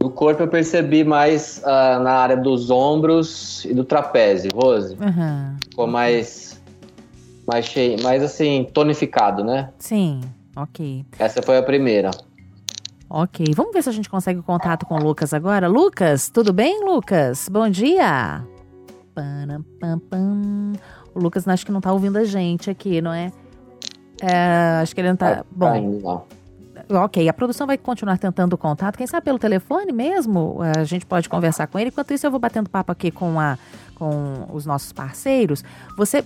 No 0.00 0.10
corpo 0.10 0.44
eu 0.44 0.48
percebi 0.48 1.02
mais 1.02 1.60
uh, 1.64 2.00
na 2.00 2.12
área 2.12 2.36
dos 2.36 2.70
ombros 2.70 3.64
e 3.64 3.74
do 3.74 3.82
trapézio, 3.82 4.48
Rose. 4.54 4.94
Uhum. 4.94 5.56
Ficou 5.60 5.88
mais 5.88 6.47
mais 7.48 7.64
cheio, 7.64 8.00
mais 8.02 8.22
assim, 8.22 8.68
tonificado, 8.74 9.42
né? 9.42 9.70
Sim, 9.78 10.20
ok. 10.54 11.06
Essa 11.18 11.40
foi 11.40 11.56
a 11.56 11.62
primeira. 11.62 12.10
Ok, 13.08 13.46
vamos 13.56 13.72
ver 13.72 13.82
se 13.82 13.88
a 13.88 13.92
gente 13.92 14.10
consegue 14.10 14.38
o 14.38 14.42
contato 14.42 14.84
com 14.84 14.96
o 14.96 15.02
Lucas 15.02 15.32
agora. 15.32 15.66
Lucas, 15.66 16.28
tudo 16.28 16.52
bem, 16.52 16.84
Lucas? 16.84 17.48
Bom 17.48 17.66
dia. 17.70 18.44
Pam, 19.14 19.64
pam, 19.80 19.98
pam. 19.98 20.72
O 21.14 21.18
Lucas 21.18 21.48
acho 21.48 21.64
que 21.64 21.72
não 21.72 21.80
tá 21.80 21.90
ouvindo 21.90 22.18
a 22.18 22.24
gente 22.24 22.68
aqui, 22.68 23.00
não 23.00 23.14
é? 23.14 23.32
é 24.20 24.80
acho 24.82 24.94
que 24.94 25.00
ele 25.00 25.08
não 25.08 25.16
tá. 25.16 25.30
É, 25.30 25.42
bom. 25.50 26.00
Tá 26.00 26.26
não. 26.90 27.04
Ok, 27.04 27.26
a 27.26 27.32
produção 27.32 27.66
vai 27.66 27.78
continuar 27.78 28.18
tentando 28.18 28.52
o 28.52 28.58
contato. 28.58 28.96
Quem 28.98 29.06
sabe 29.06 29.24
pelo 29.24 29.38
telefone 29.38 29.90
mesmo? 29.90 30.58
A 30.76 30.84
gente 30.84 31.06
pode 31.06 31.28
conversar 31.28 31.66
com 31.66 31.78
ele. 31.78 31.88
Enquanto 31.88 32.12
isso, 32.12 32.26
eu 32.26 32.30
vou 32.30 32.38
batendo 32.38 32.68
papo 32.68 32.92
aqui 32.92 33.10
com, 33.10 33.40
a, 33.40 33.58
com 33.94 34.46
os 34.52 34.64
nossos 34.66 34.92
parceiros. 34.92 35.64
Você 35.96 36.24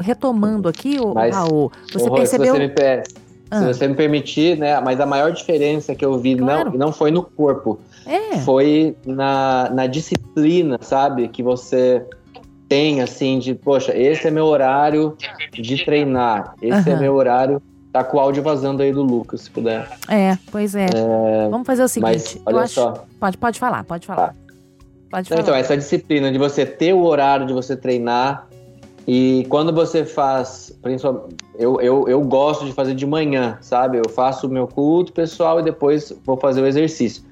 retomando 0.00 0.68
aqui, 0.68 0.98
o 1.00 1.14
Mas, 1.14 1.34
Raul, 1.34 1.70
você 1.92 2.10
percebeu. 2.10 2.54
Se 2.54 2.60
você, 2.60 2.66
me, 2.66 3.02
ah. 3.50 3.58
se 3.58 3.66
você 3.66 3.88
me 3.88 3.94
permitir, 3.94 4.56
né? 4.58 4.80
Mas 4.80 5.00
a 5.00 5.06
maior 5.06 5.32
diferença 5.32 5.94
que 5.94 6.04
eu 6.04 6.18
vi 6.18 6.36
claro. 6.36 6.70
não, 6.70 6.78
não 6.86 6.92
foi 6.92 7.10
no 7.10 7.22
corpo, 7.22 7.80
é. 8.06 8.38
foi 8.38 8.96
na, 9.04 9.70
na 9.70 9.86
disciplina, 9.86 10.78
sabe? 10.80 11.28
Que 11.28 11.42
você 11.42 12.04
tem, 12.68 13.00
assim, 13.02 13.38
de, 13.38 13.54
poxa, 13.54 13.96
esse 13.96 14.26
é 14.26 14.30
meu 14.30 14.46
horário 14.46 15.16
de 15.52 15.84
treinar, 15.84 16.54
esse 16.62 16.88
uhum. 16.88 16.96
é 16.96 17.00
meu 17.00 17.14
horário. 17.14 17.60
Tá 17.92 18.02
com 18.02 18.16
o 18.16 18.20
áudio 18.20 18.42
vazando 18.42 18.82
aí 18.82 18.90
do 18.90 19.02
Lucas, 19.02 19.42
se 19.42 19.50
puder. 19.50 19.86
É, 20.08 20.38
pois 20.50 20.74
é. 20.74 20.86
é... 20.86 21.48
Vamos 21.50 21.66
fazer 21.66 21.82
o 21.82 21.88
seguinte. 21.88 22.40
Mas, 22.42 22.42
olha 22.46 22.60
acho... 22.62 22.72
só. 22.72 23.04
Pode, 23.20 23.36
pode 23.36 23.60
falar, 23.60 23.84
pode 23.84 24.06
falar. 24.06 24.28
Tá. 24.28 24.34
Pode 25.10 25.28
falar. 25.28 25.42
Então, 25.42 25.54
essa 25.54 25.76
disciplina 25.76 26.32
de 26.32 26.38
você 26.38 26.64
ter 26.64 26.94
o 26.94 27.04
horário 27.04 27.46
de 27.46 27.52
você 27.52 27.76
treinar 27.76 28.48
e 29.06 29.44
quando 29.48 29.72
você 29.72 30.04
faz, 30.04 30.76
principalmente, 30.80 31.36
eu, 31.58 31.80
eu, 31.80 32.08
eu 32.08 32.20
gosto 32.22 32.64
de 32.64 32.72
fazer 32.72 32.94
de 32.94 33.06
manhã, 33.06 33.58
sabe? 33.60 33.98
Eu 33.98 34.08
faço 34.08 34.46
o 34.46 34.50
meu 34.50 34.68
culto 34.68 35.12
pessoal 35.12 35.58
e 35.60 35.62
depois 35.62 36.12
vou 36.24 36.36
fazer 36.36 36.62
o 36.62 36.66
exercício. 36.66 37.24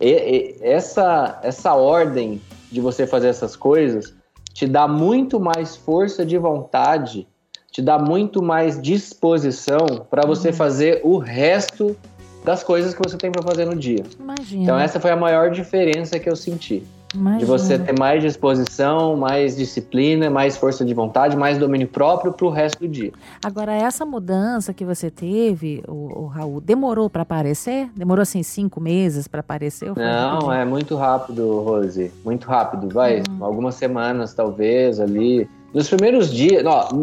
E, 0.00 0.10
e, 0.10 0.56
essa, 0.60 1.40
essa 1.42 1.74
ordem 1.74 2.40
de 2.70 2.80
você 2.80 3.06
fazer 3.06 3.28
essas 3.28 3.56
coisas 3.56 4.14
te 4.52 4.66
dá 4.66 4.86
muito 4.86 5.40
mais 5.40 5.76
força 5.76 6.24
de 6.24 6.38
vontade, 6.38 7.26
te 7.70 7.82
dá 7.82 7.98
muito 7.98 8.42
mais 8.42 8.80
disposição 8.80 10.06
para 10.08 10.26
você 10.26 10.52
fazer 10.52 11.00
o 11.04 11.18
resto 11.18 11.96
das 12.44 12.62
coisas 12.62 12.94
que 12.94 13.02
você 13.02 13.18
tem 13.18 13.32
para 13.32 13.42
fazer 13.42 13.64
no 13.66 13.74
dia. 13.74 14.04
Imagina. 14.18 14.62
Então 14.62 14.78
essa 14.78 15.00
foi 15.00 15.10
a 15.10 15.16
maior 15.16 15.50
diferença 15.50 16.18
que 16.18 16.30
eu 16.30 16.36
senti. 16.36 16.84
Imagina. 17.14 17.38
De 17.38 17.44
você 17.44 17.78
ter 17.78 17.98
mais 17.98 18.22
disposição, 18.22 19.16
mais 19.16 19.56
disciplina, 19.56 20.28
mais 20.30 20.56
força 20.56 20.84
de 20.84 20.92
vontade, 20.94 21.36
mais 21.36 21.58
domínio 21.58 21.88
próprio 21.88 22.32
pro 22.32 22.48
resto 22.50 22.80
do 22.80 22.88
dia. 22.88 23.12
Agora, 23.44 23.72
essa 23.74 24.04
mudança 24.04 24.72
que 24.74 24.84
você 24.84 25.10
teve, 25.10 25.82
o, 25.88 26.22
o 26.22 26.26
Raul, 26.26 26.60
demorou 26.60 27.08
para 27.08 27.22
aparecer? 27.22 27.88
Demorou 27.96 28.22
assim 28.22 28.42
cinco 28.42 28.80
meses 28.80 29.26
para 29.28 29.40
aparecer? 29.40 29.92
Não, 29.96 30.52
é 30.52 30.64
muito 30.64 30.96
rápido, 30.96 31.60
Rose. 31.60 32.10
Muito 32.24 32.46
rápido. 32.46 32.88
Vai, 32.92 33.22
Uhum. 33.28 33.44
algumas 33.44 33.74
semanas, 33.76 34.34
talvez, 34.34 35.00
ali. 35.00 35.48
Nos 35.72 35.88
primeiros 35.88 36.32
dias, 36.32 36.64
ó, 36.66 36.88
no, 36.92 37.02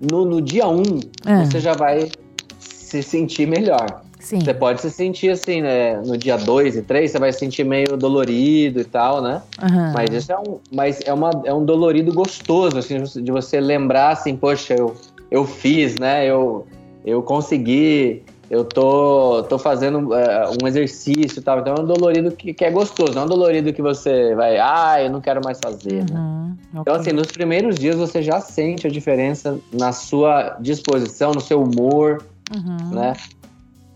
no, 0.00 0.24
no 0.24 0.40
dia 0.42 0.66
um, 0.68 1.00
É. 1.26 1.44
você 1.44 1.60
já 1.60 1.74
vai 1.74 2.10
se 2.58 3.02
sentir 3.02 3.46
melhor. 3.46 4.02
Sim. 4.24 4.40
Você 4.40 4.54
pode 4.54 4.80
se 4.80 4.90
sentir 4.90 5.28
assim, 5.30 5.60
né? 5.60 5.96
No 6.00 6.16
dia 6.16 6.36
2 6.38 6.76
e 6.76 6.82
3, 6.82 7.10
você 7.10 7.18
vai 7.18 7.30
se 7.30 7.38
sentir 7.40 7.62
meio 7.62 7.94
dolorido 7.96 8.80
e 8.80 8.84
tal, 8.84 9.20
né? 9.20 9.42
Aham. 9.62 9.92
Mas 9.92 10.12
isso 10.14 10.32
é 10.32 10.38
um, 10.38 10.58
mas 10.72 11.00
é 11.04 11.12
uma, 11.12 11.42
é 11.44 11.52
um 11.52 11.62
dolorido 11.64 12.10
gostoso, 12.12 12.78
assim, 12.78 13.02
de 13.02 13.30
você 13.30 13.60
lembrar 13.60 14.10
assim, 14.12 14.34
poxa, 14.34 14.72
eu, 14.74 14.96
eu 15.30 15.44
fiz, 15.44 15.98
né? 15.98 16.24
Eu, 16.26 16.66
eu 17.04 17.22
consegui, 17.22 18.22
eu 18.48 18.64
tô, 18.64 19.42
tô 19.42 19.58
fazendo 19.58 20.14
é, 20.14 20.48
um 20.62 20.66
exercício 20.66 21.38
e 21.38 21.42
tal. 21.42 21.58
Então 21.60 21.74
é 21.74 21.80
um 21.80 21.86
dolorido 21.86 22.30
que, 22.32 22.54
que 22.54 22.64
é 22.64 22.70
gostoso, 22.70 23.12
não 23.12 23.22
é 23.22 23.24
um 23.26 23.28
dolorido 23.28 23.74
que 23.74 23.82
você 23.82 24.34
vai, 24.34 24.56
ah, 24.58 25.02
eu 25.02 25.10
não 25.10 25.20
quero 25.20 25.42
mais 25.44 25.60
fazer, 25.60 26.02
né? 26.10 26.18
Uhum, 26.18 26.56
Então, 26.80 26.94
assim, 26.94 27.12
nos 27.12 27.26
primeiros 27.26 27.74
dias 27.76 27.96
você 27.96 28.22
já 28.22 28.40
sente 28.40 28.86
a 28.86 28.90
diferença 28.90 29.58
na 29.70 29.92
sua 29.92 30.56
disposição, 30.60 31.32
no 31.32 31.42
seu 31.42 31.62
humor, 31.62 32.24
Uhum. 32.54 32.90
né? 32.90 33.14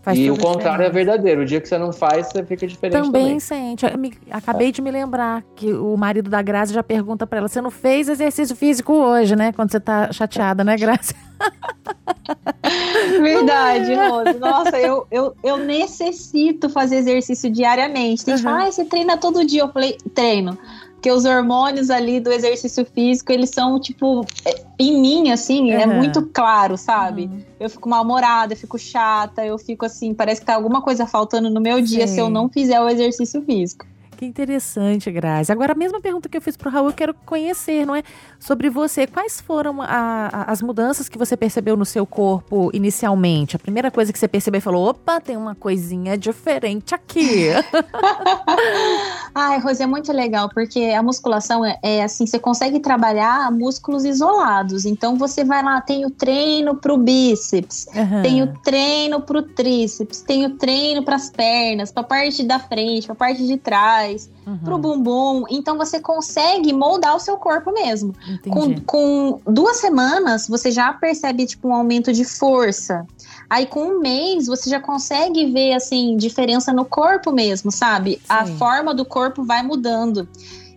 Faz 0.01 0.17
e 0.17 0.31
o 0.31 0.37
contrário 0.37 0.85
é 0.85 0.89
verdadeiro. 0.89 1.41
O 1.41 1.45
dia 1.45 1.59
que 1.59 1.67
você 1.67 1.77
não 1.77 1.91
faz, 1.91 2.27
você 2.27 2.43
fica 2.45 2.65
diferente 2.65 2.93
Também, 3.01 3.23
também. 3.23 3.39
sente. 3.39 3.85
Eu 3.85 3.97
me- 3.97 4.13
acabei 4.31 4.71
de 4.71 4.81
me 4.81 4.89
lembrar 4.89 5.43
que 5.55 5.73
o 5.73 5.97
marido 5.97 6.29
da 6.29 6.41
Grazi 6.41 6.73
já 6.73 6.81
pergunta 6.81 7.27
pra 7.27 7.39
ela: 7.39 7.47
você 7.49 7.59
não 7.61 7.69
fez 7.69 8.07
exercício 8.07 8.55
físico 8.55 8.93
hoje, 8.93 9.35
né? 9.35 9.51
Quando 9.51 9.71
você 9.71 9.79
tá 9.79 10.09
chateada, 10.13 10.63
né, 10.63 10.77
Grazi? 10.77 11.13
Verdade, 13.21 13.93
Rose. 13.95 14.39
Nossa, 14.39 14.77
eu, 14.79 15.05
eu, 15.11 15.35
eu 15.43 15.57
necessito 15.57 16.69
fazer 16.69 16.97
exercício 16.97 17.49
diariamente. 17.49 18.23
Tem 18.25 18.35
gente 18.35 18.43
que 18.43 18.49
Uhum. 18.49 18.57
fala, 18.57 18.67
ah, 18.67 18.71
você 18.71 18.85
treina 18.85 19.17
todo 19.17 19.45
dia. 19.45 19.61
Eu 19.61 19.69
falei, 19.71 19.97
treino. 20.13 20.57
Porque 20.99 21.11
os 21.11 21.23
hormônios 21.23 21.89
ali 21.89 22.19
do 22.19 22.29
exercício 22.29 22.85
físico, 22.85 23.31
eles 23.31 23.51
são, 23.51 23.79
tipo, 23.79 24.25
é, 24.45 24.61
em 24.77 24.99
mim, 24.99 25.31
assim, 25.31 25.71
é 25.71 25.87
Uhum. 25.87 25.95
muito 25.95 26.21
claro, 26.33 26.75
sabe? 26.77 27.23
Uhum. 27.31 27.41
Eu 27.57 27.69
fico 27.69 27.87
mal-humorada, 27.87 28.51
eu 28.51 28.57
fico 28.57 28.77
chata, 28.77 29.45
eu 29.45 29.57
fico 29.57 29.85
assim, 29.85 30.13
parece 30.13 30.41
que 30.41 30.47
tá 30.47 30.55
alguma 30.55 30.81
coisa 30.81 31.07
faltando 31.07 31.49
no 31.49 31.61
meu 31.61 31.79
dia 31.79 32.05
Sei. 32.05 32.15
se 32.15 32.19
eu 32.19 32.29
não 32.29 32.49
fizer 32.49 32.81
o 32.81 32.89
exercício 32.89 33.41
físico. 33.43 33.85
Que 34.19 34.25
interessante, 34.25 35.09
Grazi. 35.09 35.49
Agora, 35.49 35.71
a 35.71 35.75
mesma 35.77 36.01
pergunta 36.01 36.27
que 36.27 36.35
eu 36.35 36.41
fiz 36.41 36.57
pro 36.57 36.69
Raul, 36.69 36.87
eu 36.89 36.93
quero 36.93 37.13
conhecer, 37.25 37.85
não 37.85 37.95
é? 37.95 38.03
Sobre 38.37 38.69
você. 38.69 39.07
Quais 39.07 39.39
foram 39.39 39.81
a- 39.81 39.87
a- 40.29 40.51
as 40.51 40.61
mudanças 40.61 41.07
que 41.07 41.17
você 41.17 41.37
percebeu 41.37 41.77
no 41.77 41.85
seu 41.85 42.05
corpo 42.05 42.69
inicialmente? 42.73 43.55
A 43.55 43.59
primeira 43.59 43.89
coisa 43.89 44.11
que 44.11 44.19
você 44.19 44.27
percebeu 44.27 44.57
e 44.57 44.61
falou: 44.61 44.89
opa, 44.89 45.21
tem 45.21 45.37
uma 45.37 45.55
coisinha 45.55 46.17
diferente 46.17 46.93
aqui. 46.93 47.47
Ai, 49.33 49.57
Rose, 49.59 49.81
é 49.81 49.87
muito 49.87 50.11
legal, 50.11 50.49
porque 50.53 50.81
a 50.97 51.01
musculação 51.01 51.63
é, 51.63 51.79
é 51.81 52.03
assim, 52.03 52.25
você 52.25 52.37
consegue 52.39 52.81
trabalhar 52.81 53.49
músculos 53.53 54.03
isolados. 54.03 54.83
Então 54.83 55.15
você 55.17 55.45
vai 55.45 55.63
lá, 55.63 55.79
tem 55.79 56.05
o 56.05 56.09
treino 56.09 56.75
pro 56.75 56.97
bíceps, 56.97 57.87
Aham. 57.95 58.21
tem 58.21 58.43
o 58.43 58.47
treino 58.63 59.21
pro 59.21 59.41
tríceps, 59.43 60.19
tem 60.21 60.45
o 60.45 60.57
treino 60.57 61.05
pras 61.05 61.29
pernas, 61.29 61.89
pra 61.89 62.03
parte 62.03 62.43
da 62.43 62.59
frente, 62.59 63.05
pra 63.05 63.15
parte 63.15 63.47
de 63.47 63.55
trás, 63.55 64.08
Uhum, 64.45 64.57
pro 64.59 64.77
bumbum. 64.77 65.43
Então 65.49 65.77
você 65.77 65.99
consegue 65.99 66.73
moldar 66.73 67.15
o 67.15 67.19
seu 67.19 67.37
corpo 67.37 67.71
mesmo. 67.71 68.13
Com, 68.49 68.65
Entendi. 68.65 68.81
com 68.81 69.39
duas 69.45 69.77
semanas, 69.77 70.47
você 70.47 70.71
já 70.71 70.91
percebe, 70.93 71.45
tipo, 71.45 71.67
um 71.67 71.73
aumento 71.73 72.11
de 72.11 72.25
força. 72.25 73.05
Aí, 73.49 73.65
com 73.65 73.81
um 73.83 73.99
mês, 73.99 74.45
você 74.45 74.69
já 74.69 74.79
consegue 74.79 75.51
ver, 75.51 75.73
assim, 75.73 76.15
diferença 76.17 76.71
no 76.71 76.85
corpo 76.85 77.31
mesmo, 77.31 77.71
sabe? 77.71 78.21
A 78.29 78.45
Sim. 78.45 78.57
forma 78.57 78.93
do 78.93 79.03
corpo 79.03 79.43
vai 79.43 79.63
mudando. 79.63 80.27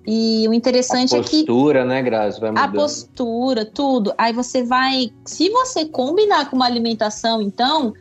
E 0.07 0.47
o 0.49 0.55
interessante 0.55 1.15
A 1.15 1.19
é 1.19 1.23
que 1.23 1.45
postura, 1.45 1.85
né, 1.85 2.03
Grazi? 2.03 2.41
Vai 2.41 2.49
a 2.49 2.53
mudando. 2.53 2.73
postura, 2.73 3.65
tudo. 3.65 4.13
Aí 4.19 4.33
você 4.33 4.65
vai. 4.65 5.13
Se 5.25 5.49
você 5.51 5.85
combinar 5.85 6.51
com 6.51 6.57
uma 6.57 6.67
alimentação, 6.67 7.41
então. 7.41 7.95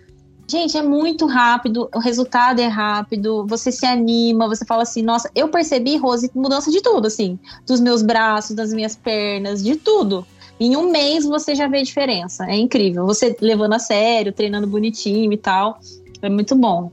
Gente, 0.52 0.78
é 0.78 0.82
muito 0.82 1.28
rápido, 1.28 1.90
o 1.96 2.00
resultado 2.00 2.60
é 2.60 2.68
rápido, 2.68 3.48
você 3.48 3.72
se 3.72 3.86
anima, 3.86 4.50
você 4.50 4.66
fala 4.66 4.84
assim, 4.84 5.02
nossa, 5.02 5.32
eu 5.34 5.48
percebi, 5.48 5.96
Rose, 5.96 6.30
mudança 6.36 6.70
de 6.70 6.82
tudo, 6.82 7.08
assim, 7.08 7.40
dos 7.66 7.80
meus 7.80 8.02
braços, 8.02 8.54
das 8.54 8.74
minhas 8.74 8.94
pernas, 8.94 9.64
de 9.64 9.78
tudo. 9.78 10.28
Em 10.60 10.76
um 10.76 10.92
mês 10.92 11.24
você 11.24 11.56
já 11.56 11.70
vê 11.70 11.82
diferença, 11.82 12.46
é 12.48 12.58
incrível. 12.58 13.06
Você 13.06 13.34
levando 13.40 13.76
a 13.76 13.80
sério, 13.80 14.34
treinando 14.34 14.68
bonitinho 14.68 15.32
e 15.32 15.38
tal, 15.38 15.80
é 16.22 16.28
muito 16.28 16.54
bom. 16.54 16.92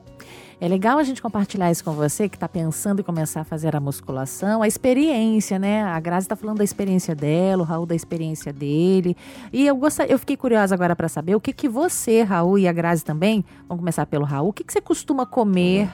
É 0.61 0.67
legal 0.67 0.99
a 0.99 1.05
gente 1.05 1.23
compartilhar 1.23 1.71
isso 1.71 1.85
com 1.85 1.93
você 1.93 2.29
que 2.29 2.35
está 2.35 2.49
pensando 2.49 2.99
em 2.99 3.05
começar 3.05 3.43
a 3.43 3.45
fazer 3.45 3.77
a 3.77 3.81
musculação, 3.81 4.61
a 4.61 4.67
experiência, 4.67 5.57
né? 5.57 5.85
A 5.85 6.01
Grazi 6.01 6.25
está 6.25 6.35
falando 6.35 6.59
da 6.59 6.65
experiência 6.65 7.15
dela, 7.15 7.63
o 7.63 7.65
Raul 7.65 7.87
da 7.87 7.95
experiência 7.95 8.53
dele. 8.53 9.17
E 9.53 9.65
eu 9.65 9.77
gostaria, 9.77 10.13
eu 10.13 10.19
fiquei 10.19 10.37
curiosa 10.37 10.75
agora 10.75 10.97
para 10.97 11.09
saber 11.09 11.37
o 11.37 11.41
que 11.41 11.53
que 11.53 11.69
você, 11.69 12.23
Raul 12.23 12.59
e 12.59 12.67
a 12.67 12.73
Grazi 12.73 13.05
também, 13.05 13.45
vamos 13.69 13.81
começar 13.83 14.05
pelo 14.07 14.25
Raul, 14.25 14.49
o 14.49 14.53
que 14.53 14.65
que 14.65 14.73
você 14.73 14.81
costuma 14.81 15.25
comer 15.25 15.89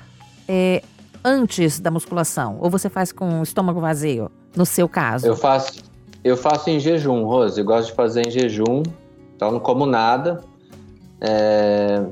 é, 0.49 0.83
antes 1.23 1.79
da 1.79 1.91
musculação? 1.91 2.57
Ou 2.59 2.71
você 2.71 2.89
faz 2.89 3.13
com 3.13 3.41
o 3.41 3.43
estômago 3.43 3.81
vazio, 3.81 4.31
no 4.57 4.65
seu 4.65 4.89
caso? 4.89 5.27
Eu 5.27 5.37
faço, 5.37 5.83
eu 6.25 6.39
faço 6.39 6.71
em 6.71 6.81
jejum, 6.81 7.25
Rose. 7.25 7.61
Eu 7.61 7.67
gosto 7.67 7.89
de 7.89 7.95
fazer 7.95 8.27
em 8.27 8.31
jejum, 8.31 8.83
então 9.37 9.53
não 9.53 9.61
como 9.61 9.85
nada. 9.85 10.43
É, 11.21 12.03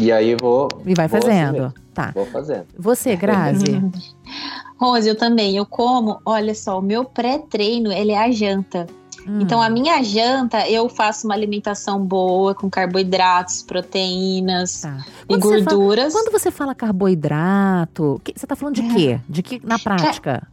E 0.00 0.12
aí 0.12 0.34
vou, 0.34 0.68
E 0.84 0.94
vai 0.94 1.08
vou 1.08 1.20
fazendo. 1.20 1.52
mesmo. 1.52 1.74
Tá. 1.94 2.12
vou 2.14 2.26
fazendo. 2.26 2.66
Você, 2.78 3.16
Grazi? 3.16 3.64
Rose, 4.78 5.08
eu 5.08 5.16
também, 5.16 5.56
eu 5.56 5.64
como, 5.64 6.20
olha 6.24 6.54
só, 6.54 6.78
o 6.78 6.82
meu 6.82 7.04
pré-treino, 7.04 7.90
ele 7.90 8.12
é 8.12 8.18
a 8.18 8.30
janta. 8.30 8.86
Hum, 9.26 9.40
Então, 9.40 9.60
a 9.62 9.70
minha 9.70 10.02
janta, 10.04 10.68
eu 10.68 10.86
faço 10.90 11.26
uma 11.26 11.34
alimentação 11.34 11.98
boa, 12.04 12.54
com 12.54 12.68
carboidratos, 12.68 13.62
proteínas 13.62 14.82
tá. 14.82 14.98
e 15.24 15.26
Quando 15.28 15.42
você 15.42 15.62
fala- 15.62 15.76
gorduras. 15.76 16.12
Quando 16.12 16.30
você 16.30 16.50
fala 16.50 16.74
carboidrato, 16.74 18.20
que- 18.22 18.32
você 18.36 18.44
está 18.44 18.54
falando 18.54 18.74
de 18.74 18.82
quê? 18.94 19.18
De 19.28 19.42
que 19.42 19.60
na 19.66 19.78
prática? 19.78 20.46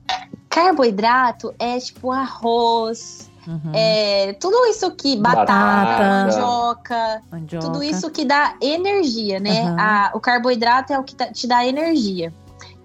Carboidrato 0.50 1.54
é 1.60 1.78
tipo 1.80 2.12
arroz, 2.12 3.30
Uhum. 3.48 3.72
é 3.74 4.34
tudo 4.40 4.66
isso 4.68 4.90
que 4.92 5.16
batata, 5.18 5.52
Batata. 5.54 6.26
mandioca, 6.26 7.22
Mandioca. 7.32 7.66
tudo 7.68 7.84
isso 7.84 8.10
que 8.10 8.24
dá 8.26 8.56
energia, 8.62 9.40
né? 9.40 9.64
Aham. 9.64 9.76
A- 9.80 10.12
o 10.16 10.20
carboidrato 10.20 10.94
é 10.94 11.00
o 11.00 11.04
que 11.04 11.16
tá- 11.16 11.32
te 11.32 11.46
dá 11.48 11.66
energia. 11.66 12.34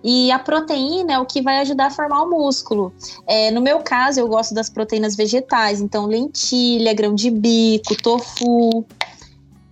E 0.03 0.31
a 0.31 0.39
proteína 0.39 1.15
é 1.15 1.19
o 1.19 1.27
que 1.27 1.43
vai 1.43 1.59
ajudar 1.59 1.87
a 1.87 1.91
formar 1.91 2.23
o 2.23 2.31
músculo. 2.31 2.93
É, 3.27 3.51
no 3.51 3.61
meu 3.61 3.81
caso, 3.81 4.21
eu 4.21 4.29
gosto 4.29 4.55
das 4.55 4.71
proteínas 4.71 5.17
vegetais, 5.17 5.81
então 5.81 6.07
lentilha, 6.07 6.95
grão 6.95 7.15
de 7.15 7.31
bico, 7.31 7.97
tofu. 8.01 8.87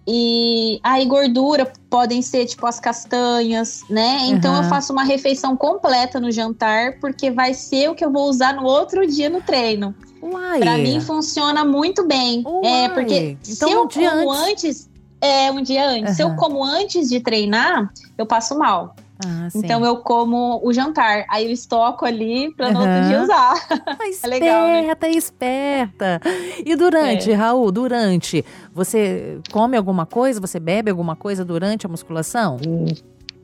E 0.09 0.79
aí 0.85 1.05
gordura 1.05 1.71
podem 1.91 2.23
ser 2.23 2.47
tipo 2.47 2.65
as 2.67 2.79
castanhas, 2.79 3.81
né? 3.91 4.19
Então 4.29 4.55
Aham. 4.55 4.63
eu 4.63 4.69
faço 4.69 4.93
uma 4.93 5.03
refeição 5.03 5.57
completa 5.57 6.21
no 6.21 6.31
jantar, 6.31 6.93
porque 7.01 7.31
vai 7.31 7.53
ser 7.55 7.91
o 7.91 7.95
que 7.95 8.05
eu 8.05 8.13
vou 8.13 8.29
usar 8.29 8.55
no 8.55 8.65
outro 8.65 9.05
dia 9.07 9.29
no 9.29 9.41
treino. 9.43 9.95
Uai. 10.23 10.59
Pra 10.61 10.77
mim 10.79 11.01
funciona 11.01 11.65
muito 11.65 12.07
bem. 12.07 12.43
Uai. 12.47 12.85
É, 12.85 12.89
porque 12.89 13.37
Então, 13.49 13.69
se 13.69 13.75
eu 13.75 13.83
um 13.85 13.87
dia 13.89 14.11
como 14.11 14.33
antes. 14.33 14.65
antes. 14.65 14.91
É, 15.21 15.51
um 15.51 15.63
dia 15.63 15.89
antes. 15.89 16.17
Se 16.17 16.23
eu 16.23 16.35
como 16.37 16.63
antes 16.65 17.09
de 17.09 17.21
treinar, 17.21 17.91
eu 18.19 18.27
passo 18.27 18.59
mal. 18.59 18.95
Ah, 19.25 19.49
sim. 19.49 19.61
Então 19.61 19.83
eu 19.85 19.97
como 19.99 20.61
o 20.63 20.73
jantar. 20.75 21.25
Aí 21.31 21.47
eu 21.47 21.51
estoco 21.51 22.05
ali 22.05 22.53
pra 22.55 22.71
no 22.71 22.81
outro 22.81 22.93
Aham. 22.93 23.09
dia 23.09 23.23
usar. 23.23 23.55
Ah, 23.87 23.97
É 24.23 24.27
legal, 24.29 24.67
né? 24.67 24.81
esperta, 24.83 25.09
esperta. 25.09 26.21
E 26.65 26.77
durante, 26.77 27.31
É. 27.31 27.35
Raul, 27.35 27.73
durante, 27.73 28.45
você 28.75 29.39
come 29.51 29.75
alguma 29.77 30.05
coisa, 30.05 30.39
você 30.41 30.61
bebe 30.61 30.91
alguma 30.91 31.17
coisa 31.17 31.45
durante 31.45 31.87
a 31.87 31.89
musculação? 31.89 32.59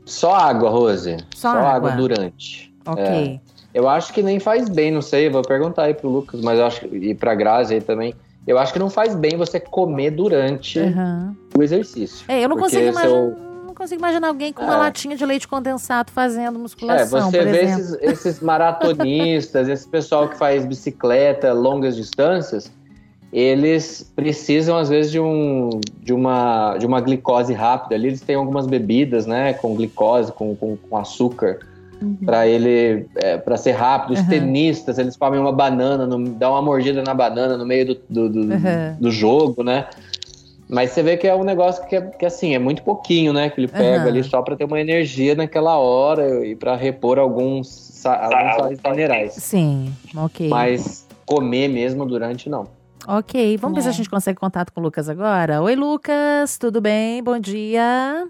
Só 0.05 0.35
água, 0.35 0.69
Rose. 0.69 1.17
Só 1.35 1.49
água. 1.51 1.93
durante. 1.93 2.73
Ok. 2.85 3.41
Eu 3.75 3.89
acho 3.89 4.13
que 4.13 4.23
nem 4.23 4.39
faz 4.39 4.69
bem, 4.69 4.91
não 4.91 5.01
sei, 5.03 5.31
vou 5.31 5.43
perguntar 5.43 5.85
aí 5.85 5.95
pro 5.95 6.09
Lucas, 6.09 6.41
mas 6.41 6.59
eu 6.59 6.67
acho 6.67 6.87
e 6.95 7.15
pra 7.15 7.35
Grazi 7.35 7.75
aí 7.75 7.81
também. 7.81 8.15
Eu 8.47 8.59
acho 8.59 8.73
que 8.73 8.79
não 8.79 8.91
faz 8.91 9.15
bem 9.15 9.37
você 9.37 9.59
comer 9.61 10.11
durante 10.11 10.79
Aham. 10.79 11.35
o 11.57 11.63
exercício. 11.63 12.25
É, 12.29 12.45
eu 12.45 12.49
não 12.49 12.57
consigo, 12.59 12.83
imaginar, 12.89 13.21
não 13.67 13.75
consigo 13.75 14.01
imaginar 14.01 14.29
alguém 14.29 14.53
com 14.53 14.65
uma 14.65 14.75
É. 14.75 14.79
latinha 14.79 15.17
de 15.17 15.25
leite 15.25 15.47
condensado 15.47 16.11
fazendo 16.11 16.57
É, 16.57 16.59
musculação, 16.59 17.31
você 17.31 17.39
por 17.39 17.47
vê 17.47 17.63
esses, 17.65 17.97
esses 18.03 18.41
maratonistas, 18.41 19.69
esse 19.69 19.89
pessoal 19.89 20.29
que 20.29 20.37
faz 20.37 20.67
bicicleta, 20.67 21.53
longas 21.53 21.95
distâncias, 21.97 22.71
eles 23.33 24.13
precisam 24.15 24.77
às 24.77 24.89
vezes 24.91 25.11
de, 25.11 25.21
um, 25.21 25.71
de, 26.01 26.13
uma, 26.13 26.77
de 26.77 26.85
uma 26.85 27.01
glicose 27.01 27.55
rápida. 27.55 27.95
Ali 27.95 28.09
eles 28.09 28.21
têm 28.21 28.37
algumas 28.37 28.67
bebidas, 28.67 29.25
né, 29.25 29.55
com 29.55 29.75
glicose, 29.75 30.31
com, 30.33 30.55
com, 30.55 30.77
com 30.77 30.97
açúcar, 30.97 31.61
para 32.25 32.47
ele, 32.47 33.07
é, 33.17 33.37
para 33.39 33.57
ser 33.57 33.73
rápido. 33.73 34.13
Os 34.15 34.21
Uhum. 34.21 34.29
tenistas, 34.29 34.99
eles 34.99 35.17
comem 35.17 35.39
uma 35.41 35.53
banana, 35.53 36.07
no, 36.07 36.31
dá 36.35 36.51
uma 36.51 36.63
mordida 36.63 37.03
na 37.03 37.15
banana 37.15 37.57
no 37.57 37.65
meio 37.67 37.87
do, 37.87 37.95
do, 38.09 38.29
do, 38.29 38.41
Uhum. 38.55 38.97
do 39.01 39.11
jogo, 39.11 39.63
né? 39.63 39.87
Mas 40.69 40.91
você 40.93 41.03
vê 41.03 41.17
que 41.19 41.27
é 41.29 41.35
um 41.35 41.45
negócio 41.45 41.87
que, 41.87 41.95
é, 41.97 42.01
que 42.01 42.25
assim, 42.25 42.55
é 42.55 42.59
muito 42.59 42.83
pouquinho, 42.83 43.33
né? 43.33 43.51
Que 43.51 43.61
ele 43.61 43.69
pega 43.69 44.03
Uhum. 44.05 44.09
ali 44.09 44.25
só 44.25 44.41
para 44.41 44.57
ter 44.57 44.65
uma 44.65 44.81
energia 44.81 45.35
naquela 45.35 45.77
hora 45.77 46.47
e 46.47 46.57
para 46.57 46.75
repor 46.77 47.19
alguns, 47.19 48.05
alguns 48.07 48.57
sais 48.57 48.81
minerais. 48.83 49.33
Sim, 49.35 49.93
ok. 50.17 50.49
Mas 50.49 51.07
comer 51.27 51.69
mesmo 51.69 52.07
durante, 52.07 52.49
não. 52.49 52.67
Ok, 53.07 53.57
vamos 53.59 53.75
ver 53.77 53.83
se 53.83 53.89
a 53.89 53.91
É. 53.91 53.95
gente 53.95 54.09
consegue 54.09 54.39
contato 54.39 54.73
com 54.73 54.81
o 54.81 54.85
Lucas 54.85 55.09
agora. 55.09 55.61
Oi, 55.61 55.75
Lucas, 55.77 56.57
tudo 56.57 56.81
bem? 56.81 57.23
Bom 57.23 57.39
dia. 57.39 58.27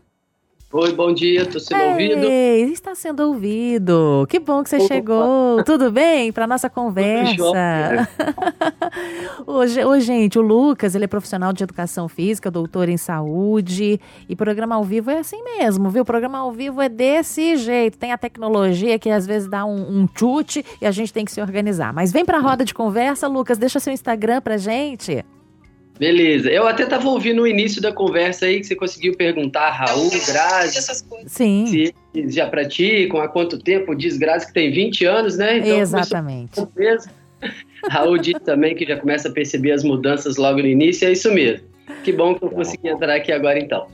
Oi, 0.75 0.91
bom 0.95 1.13
dia, 1.13 1.45
tô 1.45 1.61
sendo 1.61 1.83
ouvido. 1.85 2.25
Ei, 2.25 2.63
está 2.73 2.95
sendo 2.95 3.21
ouvido. 3.21 4.27
Que 4.27 4.41
bom 4.41 4.63
que 4.63 4.71
você 4.71 4.77
Opa. 4.77 4.87
chegou. 4.87 5.63
Tudo 5.65 5.93
bem? 5.93 6.33
Para 6.33 6.47
nossa 6.47 6.71
conversa. 6.71 8.09
Hoje, 9.47 9.85
ô, 9.85 10.01
gente, 10.01 10.39
o 10.39 10.43
Lucas, 10.43 10.95
ele 10.95 11.05
é 11.05 11.07
profissional 11.07 11.53
de 11.53 11.63
educação 11.63 12.09
física, 12.09 12.51
doutor 12.51 12.89
em 12.89 12.97
saúde. 12.97 14.01
E 14.27 14.35
programa 14.35 14.77
ao 14.77 14.83
vivo 14.83 15.11
é 15.11 15.19
assim 15.19 15.43
mesmo, 15.43 15.91
viu? 15.91 16.07
Programa 16.07 16.39
ao 16.39 16.51
vivo 16.51 16.81
é 16.81 16.89
desse 16.89 17.55
jeito. 17.57 17.99
Tem 17.99 18.11
a 18.11 18.17
tecnologia 18.17 18.99
que 18.99 19.11
às 19.11 19.27
vezes 19.27 19.51
dá 19.51 19.67
um, 19.67 20.03
um 20.03 20.09
chute 20.17 20.65
e 20.81 20.87
a 20.87 20.91
gente 20.91 21.13
tem 21.13 21.27
que 21.27 21.33
se 21.33 21.43
organizar. 21.43 21.93
Mas 21.93 22.11
vem 22.11 22.25
pra 22.25 22.39
roda 22.39 22.65
de 22.65 22.73
conversa, 22.73 23.29
Lucas. 23.29 23.59
Deixa 23.59 23.79
seu 23.79 23.93
Instagram 23.93 24.41
pra 24.41 24.57
gente. 24.57 25.23
Beleza, 25.99 26.51
eu 26.51 26.67
até 26.67 26.87
tava 26.87 27.09
ouvindo 27.09 27.43
o 27.43 27.47
início 27.47 27.81
da 27.81 27.93
conversa 27.93 28.47
aí 28.47 28.61
que 28.61 28.67
você 28.67 28.75
conseguiu 28.75 29.17
perguntar, 29.17 29.71
Raul, 29.71 30.11
Grazi, 30.27 30.79
Sim, 31.27 31.67
se 31.67 31.95
eles 32.15 32.35
já 32.35 32.47
praticam, 32.49 33.21
há 33.21 33.29
quanto 33.29 33.59
tempo, 33.59 33.95
diz 33.95 34.17
Grazi 34.17 34.47
que 34.47 34.55
tem 34.55 34.73
20 34.73 35.05
anos, 35.05 35.37
né? 35.37 35.59
Então, 35.59 35.79
exatamente. 35.79 36.61
Raul 37.91 38.19
disse 38.19 38.41
também 38.41 38.75
que 38.75 38.87
já 38.87 38.97
começa 38.97 39.29
a 39.29 39.33
perceber 39.33 39.73
as 39.73 39.83
mudanças 39.83 40.37
logo 40.37 40.61
no 40.61 40.67
início, 40.67 41.07
é 41.07 41.13
isso 41.13 41.33
mesmo. 41.33 41.67
Que 42.05 42.13
bom 42.13 42.35
que 42.35 42.45
eu 42.45 42.51
consegui 42.51 42.89
entrar 42.89 43.15
aqui 43.15 43.33
agora 43.33 43.59
então. 43.59 43.87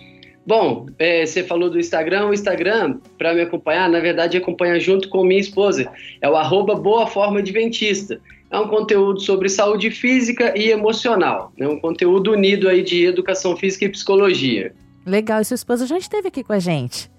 Bom, 0.47 0.87
é, 0.99 1.27
você 1.27 1.43
falou 1.43 1.69
do 1.69 1.79
Instagram, 1.79 2.27
o 2.27 2.33
Instagram, 2.33 2.99
para 3.19 3.35
me 3.35 3.43
acompanhar, 3.43 3.87
na 3.89 4.01
verdade 4.01 4.39
acompanha 4.39 4.81
junto 4.81 5.09
com 5.11 5.23
minha 5.23 5.41
esposa, 5.41 5.91
é 6.23 6.29
o 6.29 6.37
arroba 6.37 6.75
Boa 6.75 7.07
Forma 7.07 7.41
Adventista. 7.41 8.19
É 8.51 8.59
um 8.59 8.69
conteúdo 8.69 9.21
sobre 9.21 9.49
saúde 9.49 9.91
física 9.91 10.59
e 10.59 10.71
emocional, 10.71 11.53
é 11.59 11.69
um 11.69 11.79
conteúdo 11.79 12.33
unido 12.33 12.69
aí 12.69 12.83
de 12.83 13.05
educação 13.05 13.57
física 13.57 13.85
e 13.85 13.89
psicologia. 13.89 14.75
Legal, 15.05 15.41
e 15.41 15.45
sua 15.45 15.55
esposa 15.55 15.87
já 15.87 15.99
esteve 15.99 16.29
aqui 16.29 16.43
com 16.43 16.53
a 16.53 16.59
gente. 16.59 17.11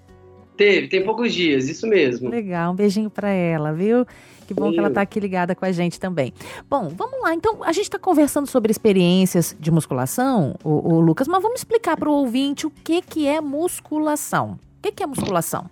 Teve, 0.58 0.88
tem 0.88 1.04
poucos 1.04 1.34
dias, 1.34 1.70
isso 1.70 1.88
mesmo. 1.88 2.30
Legal, 2.30 2.74
um 2.74 2.76
beijinho 2.76 3.10
pra 3.10 3.30
ela, 3.30 3.72
viu? 3.72 4.06
Que 4.46 4.54
bom 4.54 4.72
que 4.72 4.80
ela 4.80 4.89
tá 4.89 5.02
aqui 5.02 5.20
ligada 5.20 5.54
com 5.56 5.63
a 5.63 5.72
gente 5.72 6.00
também. 6.00 6.34
Bom, 6.68 6.89
vamos 6.89 7.22
lá. 7.22 7.36
Então, 7.36 7.63
a 7.63 7.72
gente 7.72 7.89
tá 7.89 8.00
conversando 8.00 8.48
sobre 8.48 8.72
experiências 8.72 9.56
de 9.60 9.70
musculação, 9.70 10.56
o, 10.63 11.00
Lucas, 11.00 11.28
mas 11.28 11.42
vamos 11.42 11.62
explicar 11.62 11.96
pro 11.96 12.12
ouvinte 12.12 12.65
o 12.65 12.72
que 12.72 13.00
que 13.02 13.28
é 13.28 13.39
musculação. 13.39 14.60
O 14.80 14.82
que 14.82 14.92
que 14.92 15.04
é 15.04 15.08
musculação? 15.08 15.70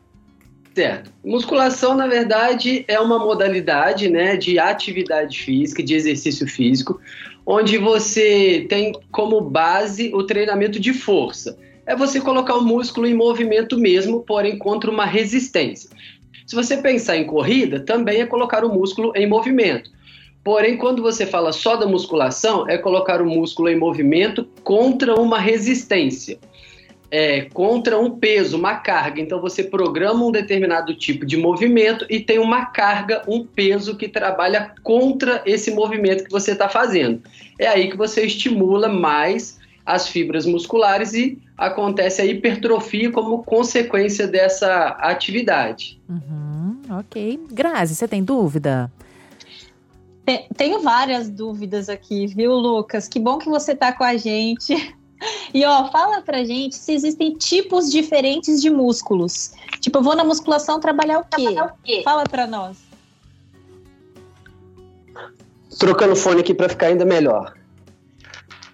Certo. 0.77 1.11
Musculação, 1.25 1.95
na 1.95 2.05
verdade, 2.05 2.85
é 2.87 2.99
uma 2.99 3.17
modalidade 3.17 4.07
né, 4.11 4.37
de 4.37 4.59
atividade 4.59 5.39
física, 5.39 5.81
de 5.81 5.95
exercício 5.95 6.47
físico, 6.47 7.01
onde 7.43 7.79
você 7.79 8.63
tem 8.69 8.93
como 9.11 9.41
base 9.41 10.13
o 10.13 10.23
treinamento 10.23 10.79
de 10.79 10.93
força. 10.93 11.57
É 11.83 11.95
você 11.95 12.21
colocar 12.21 12.53
o 12.53 12.63
músculo 12.63 13.07
em 13.07 13.15
movimento 13.15 13.75
mesmo, 13.75 14.21
porém 14.21 14.59
contra 14.59 14.91
uma 14.91 15.03
resistência. 15.03 15.89
Se 16.45 16.55
você 16.55 16.77
pensar 16.77 17.17
em 17.17 17.25
corrida, 17.25 17.79
também 17.79 18.21
é 18.21 18.27
colocar 18.27 18.63
o 18.63 18.71
músculo 18.71 19.11
em 19.15 19.25
movimento. 19.25 19.89
Porém, 20.43 20.77
quando 20.77 21.01
você 21.01 21.25
fala 21.25 21.51
só 21.51 21.75
da 21.75 21.87
musculação, 21.87 22.69
é 22.69 22.77
colocar 22.77 23.19
o 23.19 23.25
músculo 23.25 23.67
em 23.67 23.75
movimento 23.75 24.47
contra 24.63 25.19
uma 25.19 25.39
resistência 25.39 26.37
é, 27.09 27.41
contra 27.53 27.97
um 27.97 28.11
peso, 28.11 28.57
uma 28.57 28.75
carga. 28.75 29.21
Então 29.21 29.39
você 29.41 29.63
programa 29.63 30.25
um 30.25 30.31
determinado 30.31 30.95
tipo 30.95 31.25
de 31.25 31.37
movimento 31.37 32.05
e 32.09 32.19
tem 32.19 32.39
uma 32.39 32.65
carga, 32.65 33.23
um 33.27 33.45
peso 33.45 33.95
que 33.95 34.07
trabalha 34.07 34.73
contra 34.83 35.41
esse 35.45 35.71
movimento 35.71 36.25
que 36.25 36.31
você 36.31 36.51
está 36.51 36.67
fazendo. 36.67 37.21
É 37.57 37.67
aí 37.67 37.89
que 37.89 37.97
você 37.97 38.25
estimula 38.25 38.89
mais 38.89 39.57
as 39.85 40.09
fibras 40.09 40.45
musculares 40.45 41.13
e 41.13 41.37
acontece 41.57 42.21
a 42.21 42.25
hipertrofia 42.25 43.09
como 43.09 43.41
consequência 43.43 44.27
dessa 44.27 44.89
atividade. 44.99 45.99
Uhum, 46.09 46.81
ok. 46.99 47.39
Grazi, 47.51 47.95
você 47.95 48.05
tem 48.07 48.21
dúvida? 48.21 48.91
Te- 50.25 50.45
Tenho 50.57 50.81
várias 50.81 51.29
dúvidas 51.29 51.87
aqui, 51.87 52.27
viu, 52.27 52.51
Lucas? 52.53 53.07
Que 53.07 53.17
bom 53.17 53.37
que 53.37 53.47
você 53.47 53.73
tá 53.73 53.93
com 53.93 54.03
a 54.03 54.17
gente. 54.17 54.75
E 55.53 55.65
ó, 55.65 55.89
fala 55.91 56.21
pra 56.21 56.43
gente 56.43 56.75
se 56.75 56.93
existem 56.93 57.33
tipos 57.33 57.91
diferentes 57.91 58.61
de 58.61 58.69
músculos. 58.69 59.53
Tipo, 59.79 59.99
eu 59.99 60.03
vou 60.03 60.15
na 60.15 60.23
musculação 60.23 60.79
trabalhar 60.79 61.19
o 61.19 61.25
quê? 61.25 62.01
Fala 62.03 62.23
pra 62.23 62.45
nós. 62.45 62.77
trocando 65.77 66.13
o 66.13 66.15
fone 66.15 66.41
aqui 66.41 66.53
para 66.53 66.69
ficar 66.69 66.87
ainda 66.87 67.05
melhor. 67.05 67.53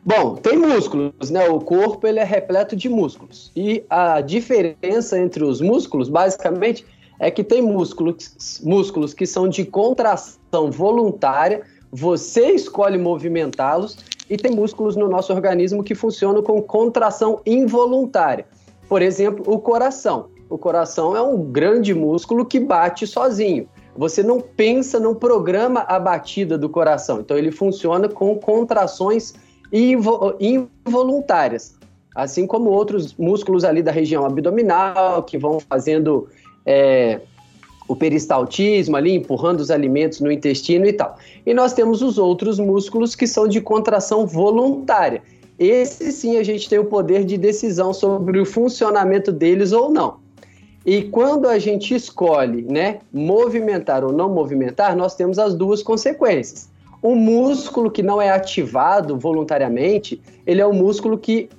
Bom, 0.06 0.36
tem 0.36 0.58
músculos, 0.58 1.29
né? 1.29 1.47
O 1.47 1.60
corpo 1.60 2.06
ele 2.06 2.19
é 2.19 2.23
repleto 2.23 2.75
de 2.75 2.89
músculos. 2.89 3.51
E 3.56 3.84
a 3.89 4.19
diferença 4.19 5.17
entre 5.17 5.43
os 5.43 5.62
músculos, 5.62 6.10
basicamente, 6.10 6.86
é 7.19 7.32
que 7.32 7.43
tem 7.43 7.62
músculos, 7.62 8.62
músculos 8.63 9.13
que 9.13 9.25
são 9.25 9.47
de 9.47 9.63
contração 9.63 10.69
voluntária, 10.69 11.63
você 11.89 12.51
escolhe 12.51 12.97
movimentá-los, 12.97 13.97
e 14.34 14.38
tem 14.38 14.52
músculos 14.52 14.96
no 14.96 15.08
nosso 15.08 15.32
organismo 15.32 15.84
que 15.84 15.93
funcionam 15.93 16.41
com 16.41 16.60
contração 16.60 17.39
involuntária. 17.46 18.48
Por 18.89 19.00
exemplo, 19.00 19.46
o 19.48 19.60
coração. 19.60 20.30
O 20.50 20.58
coração 20.58 21.15
é 21.15 21.22
um 21.22 21.43
grande 21.43 21.93
músculo 21.93 22.43
que 22.43 22.60
bate 22.60 23.06
sozinho. 23.06 23.67
Você 23.96 24.24
não 24.24 24.41
pensa, 24.41 25.00
não 25.00 25.13
programa 25.13 25.82
a 25.82 26.00
batida 26.00 26.58
do 26.58 26.67
coração. 26.67 27.19
Então 27.19 27.38
ele 27.38 27.52
funciona 27.52 28.10
com 28.10 28.36
contrações 28.39 29.36
invo 29.72 30.36
involuntárias. 30.39 31.76
Assim 32.15 32.48
como 32.48 32.72
outros 32.72 33.13
músculos 33.13 33.63
ali 33.63 33.84
da 33.84 33.91
região 33.91 34.26
abdominal, 34.26 35.22
que 35.22 35.38
vão 35.38 35.60
fazendo 35.60 36.28
é, 36.65 37.22
o 37.88 37.96
peristaltismo 37.96 38.96
ali, 38.96 39.13
empurrando 39.13 39.60
os 39.60 39.72
alimentos 39.72 40.19
no 40.19 40.32
intestino 40.32 40.86
e 40.86 40.93
tal. 40.93 41.17
E 41.46 41.54
nós 41.54 41.74
temos 41.74 42.02
os 42.02 42.17
outros 42.17 42.60
músculos 42.60 43.15
que 43.15 43.28
são 43.28 43.48
de 43.48 43.62
contração 43.62 44.26
voluntária. 44.26 45.22
Esse 45.60 46.12
sim 46.12 46.38
a 46.38 46.43
gente 46.43 46.67
tem 46.67 46.80
o 46.80 46.86
poder 46.86 47.24
de 47.24 47.38
decisão 47.38 47.93
sobre 47.93 48.39
o 48.39 48.46
funcionamento 48.46 49.32
deles 49.32 49.72
ou 49.72 49.89
não. 49.89 50.15
E 50.86 51.04
quando 51.04 51.48
a 51.48 51.58
gente 51.60 51.96
escolhe, 51.96 52.63
né, 52.63 53.00
movimentar 53.12 54.04
ou 54.04 54.12
não 54.12 54.30
movimentar, 54.30 54.96
nós 54.96 55.15
temos 55.15 55.39
as 55.39 55.54
duas 55.54 55.82
consequências. 55.82 56.69
O 57.02 57.15
músculo 57.15 57.91
que 57.91 58.04
não 58.04 58.22
é 58.22 58.30
ativado 58.30 59.17
voluntariamente, 59.17 60.22
ele 60.46 60.62
é 60.62 60.67
um 60.67 60.74
músculo 60.74 61.17
que 61.17 61.50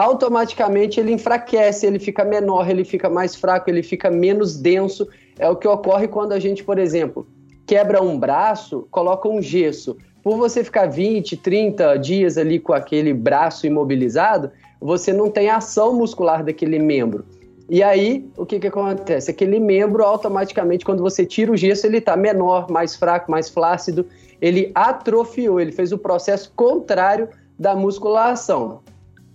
automaticamente 0.00 0.98
ele 0.98 1.12
enfraquece, 1.12 1.86
ele 1.86 1.98
fica 1.98 2.24
menor, 2.24 2.70
ele 2.70 2.84
fica 2.84 3.10
mais 3.10 3.36
fraco, 3.36 3.68
ele 3.68 3.82
fica 3.82 4.10
menos 4.10 4.56
denso. 4.56 5.06
É 5.38 5.46
o 5.46 5.56
que 5.56 5.68
ocorre 5.68 6.08
quando 6.08 6.32
a 6.32 6.38
gente, 6.38 6.64
por 6.64 6.78
exemplo, 6.78 7.26
quebra 7.66 8.02
um 8.02 8.18
braço, 8.18 8.88
coloca 8.90 9.28
um 9.28 9.42
gesso. 9.42 9.98
Por 10.22 10.38
você 10.38 10.64
ficar 10.64 10.86
20, 10.86 11.36
30 11.36 11.96
dias 11.98 12.38
ali 12.38 12.58
com 12.58 12.72
aquele 12.72 13.12
braço 13.12 13.66
imobilizado, 13.66 14.50
você 14.80 15.12
não 15.12 15.30
tem 15.30 15.50
ação 15.50 15.94
muscular 15.94 16.42
daquele 16.42 16.78
membro. 16.78 17.26
E 17.68 17.82
aí, 17.82 18.26
o 18.38 18.46
que, 18.46 18.58
que 18.58 18.68
acontece? 18.68 19.30
Aquele 19.30 19.60
membro, 19.60 20.02
automaticamente, 20.02 20.82
quando 20.82 21.02
você 21.02 21.26
tira 21.26 21.52
o 21.52 21.56
gesso, 21.56 21.86
ele 21.86 21.98
está 21.98 22.16
menor, 22.16 22.70
mais 22.70 22.96
fraco, 22.96 23.30
mais 23.30 23.50
flácido. 23.50 24.06
Ele 24.40 24.72
atrofiou, 24.74 25.60
ele 25.60 25.72
fez 25.72 25.92
o 25.92 25.98
processo 25.98 26.50
contrário 26.56 27.28
da 27.58 27.76
musculação. 27.76 28.80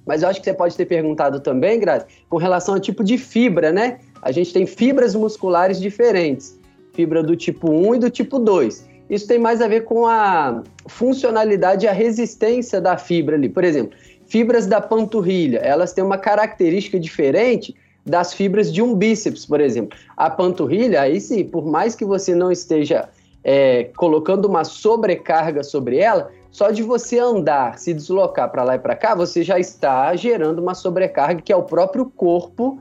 Mas 0.05 0.21
eu 0.21 0.29
acho 0.29 0.39
que 0.39 0.45
você 0.45 0.53
pode 0.53 0.75
ter 0.75 0.85
perguntado 0.85 1.39
também, 1.39 1.79
Grazi, 1.79 2.05
com 2.29 2.37
relação 2.37 2.75
ao 2.75 2.79
tipo 2.79 3.03
de 3.03 3.17
fibra, 3.17 3.71
né? 3.71 3.99
A 4.21 4.31
gente 4.31 4.53
tem 4.53 4.65
fibras 4.65 5.15
musculares 5.15 5.79
diferentes. 5.79 6.59
fibra 6.93 7.21
do 7.21 7.35
tipo 7.35 7.69
1 7.69 7.95
e 7.95 7.99
do 7.99 8.09
tipo 8.09 8.39
2. 8.39 8.87
Isso 9.09 9.27
tem 9.27 9.37
mais 9.37 9.61
a 9.61 9.67
ver 9.67 9.83
com 9.83 10.07
a 10.07 10.63
funcionalidade 10.87 11.85
e 11.85 11.89
a 11.89 11.91
resistência 11.91 12.79
da 12.79 12.97
fibra 12.97 13.35
ali. 13.35 13.49
Por 13.49 13.63
exemplo, 13.63 13.97
fibras 14.27 14.65
da 14.65 14.79
panturrilha, 14.79 15.59
elas 15.59 15.93
têm 15.93 16.03
uma 16.03 16.17
característica 16.17 16.99
diferente 16.99 17.75
das 18.05 18.33
fibras 18.33 18.71
de 18.71 18.81
um 18.81 18.95
bíceps, 18.95 19.45
por 19.45 19.59
exemplo. 19.59 19.97
A 20.15 20.29
panturrilha, 20.29 21.01
aí 21.01 21.19
sim, 21.19 21.43
por 21.43 21.65
mais 21.65 21.95
que 21.95 22.05
você 22.05 22.33
não 22.33 22.51
esteja 22.51 23.09
é, 23.43 23.85
colocando 23.95 24.45
uma 24.45 24.63
sobrecarga 24.63 25.63
sobre 25.63 25.97
ela, 25.97 26.31
só 26.55 26.71
de 26.71 26.81
você 26.81 27.19
andar, 27.19 27.77
se 27.77 27.93
deslocar 27.93 28.49
para 28.49 28.63
lá 28.63 28.75
e 28.75 28.79
para 28.79 28.95
cá, 28.95 29.13
você 29.13 29.43
já 29.43 29.59
está 29.59 30.15
gerando 30.15 30.59
uma 30.59 30.73
sobrecarga 30.73 31.41
que 31.41 31.51
é 31.51 31.55
o 31.55 31.63
próprio 31.63 32.05
corpo 32.05 32.79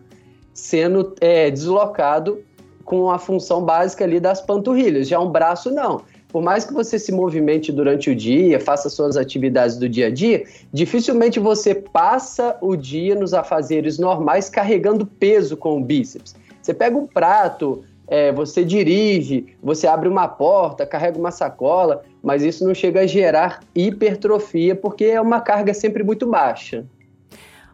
sendo 0.52 1.12
é, 1.20 1.50
deslocado 1.50 2.38
com 2.84 3.10
a 3.10 3.18
função 3.18 3.64
básica 3.64 4.04
ali 4.04 4.20
das 4.20 4.40
panturrilhas. 4.40 5.08
Já 5.08 5.18
um 5.18 5.28
braço, 5.28 5.72
não. 5.72 6.02
Por 6.28 6.40
mais 6.40 6.64
que 6.64 6.72
você 6.72 7.00
se 7.00 7.10
movimente 7.10 7.72
durante 7.72 8.10
o 8.10 8.14
dia, 8.14 8.60
faça 8.60 8.88
suas 8.88 9.16
atividades 9.16 9.76
do 9.76 9.88
dia 9.88 10.06
a 10.06 10.10
dia, 10.10 10.44
dificilmente 10.72 11.40
você 11.40 11.74
passa 11.74 12.56
o 12.60 12.76
dia 12.76 13.16
nos 13.16 13.34
afazeres 13.34 13.98
normais 13.98 14.48
carregando 14.48 15.04
peso 15.04 15.56
com 15.56 15.78
o 15.78 15.84
bíceps. 15.84 16.36
Você 16.62 16.72
pega 16.72 16.96
um 16.96 17.08
prato, 17.08 17.82
é, 18.06 18.32
você 18.32 18.64
dirige, 18.64 19.56
você 19.62 19.86
abre 19.86 20.08
uma 20.08 20.28
porta, 20.28 20.86
carrega 20.86 21.18
uma 21.18 21.30
sacola, 21.30 22.02
mas 22.22 22.42
isso 22.42 22.66
não 22.66 22.74
chega 22.74 23.00
a 23.00 23.06
gerar 23.06 23.60
hipertrofia 23.74 24.74
porque 24.74 25.04
é 25.04 25.20
uma 25.20 25.40
carga 25.40 25.72
sempre 25.72 26.02
muito 26.02 26.26
baixa. 26.26 26.84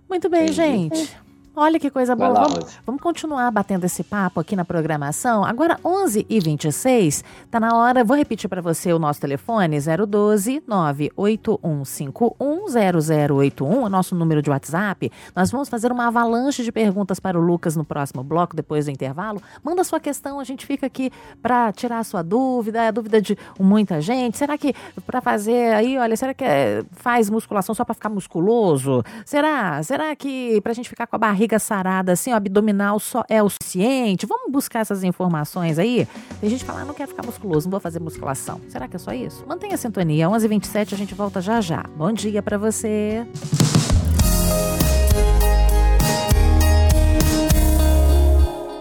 Muito 0.08 0.28
bem, 0.28 0.44
Entendi. 0.44 0.54
gente. 0.54 1.16
Olha 1.56 1.80
que 1.80 1.90
coisa 1.90 2.14
boa. 2.14 2.28
Lá, 2.28 2.44
vamos, 2.44 2.78
vamos, 2.86 3.02
continuar 3.02 3.50
batendo 3.50 3.84
esse 3.84 4.04
papo 4.04 4.38
aqui 4.38 4.54
na 4.54 4.64
programação. 4.64 5.44
Agora, 5.44 5.76
11h26, 5.84 7.24
tá 7.50 7.58
na 7.58 7.76
hora. 7.76 8.04
Vou 8.04 8.16
repetir 8.16 8.48
para 8.48 8.62
você 8.62 8.92
o 8.92 9.00
nosso 9.00 9.20
telefone: 9.20 9.78
012 9.80 10.62
98151 10.64 13.36
0081, 13.36 13.82
o 13.82 13.88
nosso 13.88 14.14
número 14.14 14.40
de 14.40 14.48
WhatsApp. 14.48 15.10
Nós 15.34 15.50
vamos 15.50 15.68
fazer 15.68 15.90
uma 15.90 16.06
avalanche 16.06 16.62
de 16.62 16.70
perguntas 16.70 17.18
para 17.18 17.36
o 17.36 17.42
Lucas 17.42 17.74
no 17.74 17.84
próximo 17.84 18.22
bloco, 18.22 18.54
depois 18.54 18.84
do 18.84 18.92
intervalo. 18.92 19.42
Manda 19.62 19.82
sua 19.82 19.98
questão, 19.98 20.38
a 20.38 20.44
gente 20.44 20.64
fica 20.64 20.86
aqui 20.86 21.10
para 21.42 21.72
tirar 21.72 21.98
a 21.98 22.04
sua 22.04 22.22
dúvida, 22.22 22.86
a 22.86 22.90
dúvida 22.92 23.20
de 23.20 23.36
muita 23.58 24.00
gente. 24.00 24.38
Será 24.38 24.56
que 24.56 24.72
para 25.04 25.20
fazer 25.20 25.74
aí, 25.74 25.98
olha, 25.98 26.16
será 26.16 26.32
que 26.32 26.44
é, 26.44 26.84
faz 26.92 27.28
musculação 27.28 27.74
só 27.74 27.84
para 27.84 27.94
ficar 27.94 28.08
musculoso? 28.08 29.02
Será? 29.24 29.82
Será 29.82 30.14
que 30.14 30.60
para 30.60 30.70
a 30.70 30.74
gente 30.74 30.88
ficar 30.88 31.08
com 31.08 31.16
a 31.16 31.18
barriga 31.18 31.39
barriga 31.40 31.58
sarada, 31.58 32.12
assim, 32.12 32.32
o 32.32 32.36
abdominal 32.36 33.00
só 33.00 33.24
é 33.26 33.42
o 33.42 33.48
suficiente? 33.48 34.26
Vamos 34.26 34.52
buscar 34.52 34.80
essas 34.80 35.02
informações 35.02 35.78
aí? 35.78 36.06
Tem 36.38 36.50
gente 36.50 36.60
que 36.60 36.66
fala, 36.66 36.82
ah, 36.82 36.84
não 36.84 36.92
quero 36.92 37.08
ficar 37.08 37.24
musculoso, 37.24 37.66
não 37.66 37.70
vou 37.70 37.80
fazer 37.80 37.98
musculação. 37.98 38.60
Será 38.68 38.86
que 38.86 38.96
é 38.96 38.98
só 38.98 39.12
isso? 39.12 39.42
Mantenha 39.46 39.74
a 39.74 39.78
sintonia. 39.78 40.28
11h27, 40.28 40.92
a 40.92 40.96
gente 40.96 41.14
volta 41.14 41.40
já 41.40 41.62
já. 41.62 41.82
Bom 41.96 42.12
dia 42.12 42.42
para 42.42 42.58
você. 42.58 43.26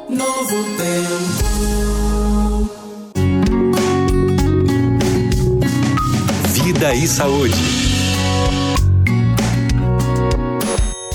Novo 0.10 0.64
tempo. 0.76 1.50
Vida 6.52 6.94
e 6.94 7.08
saúde. 7.08 7.89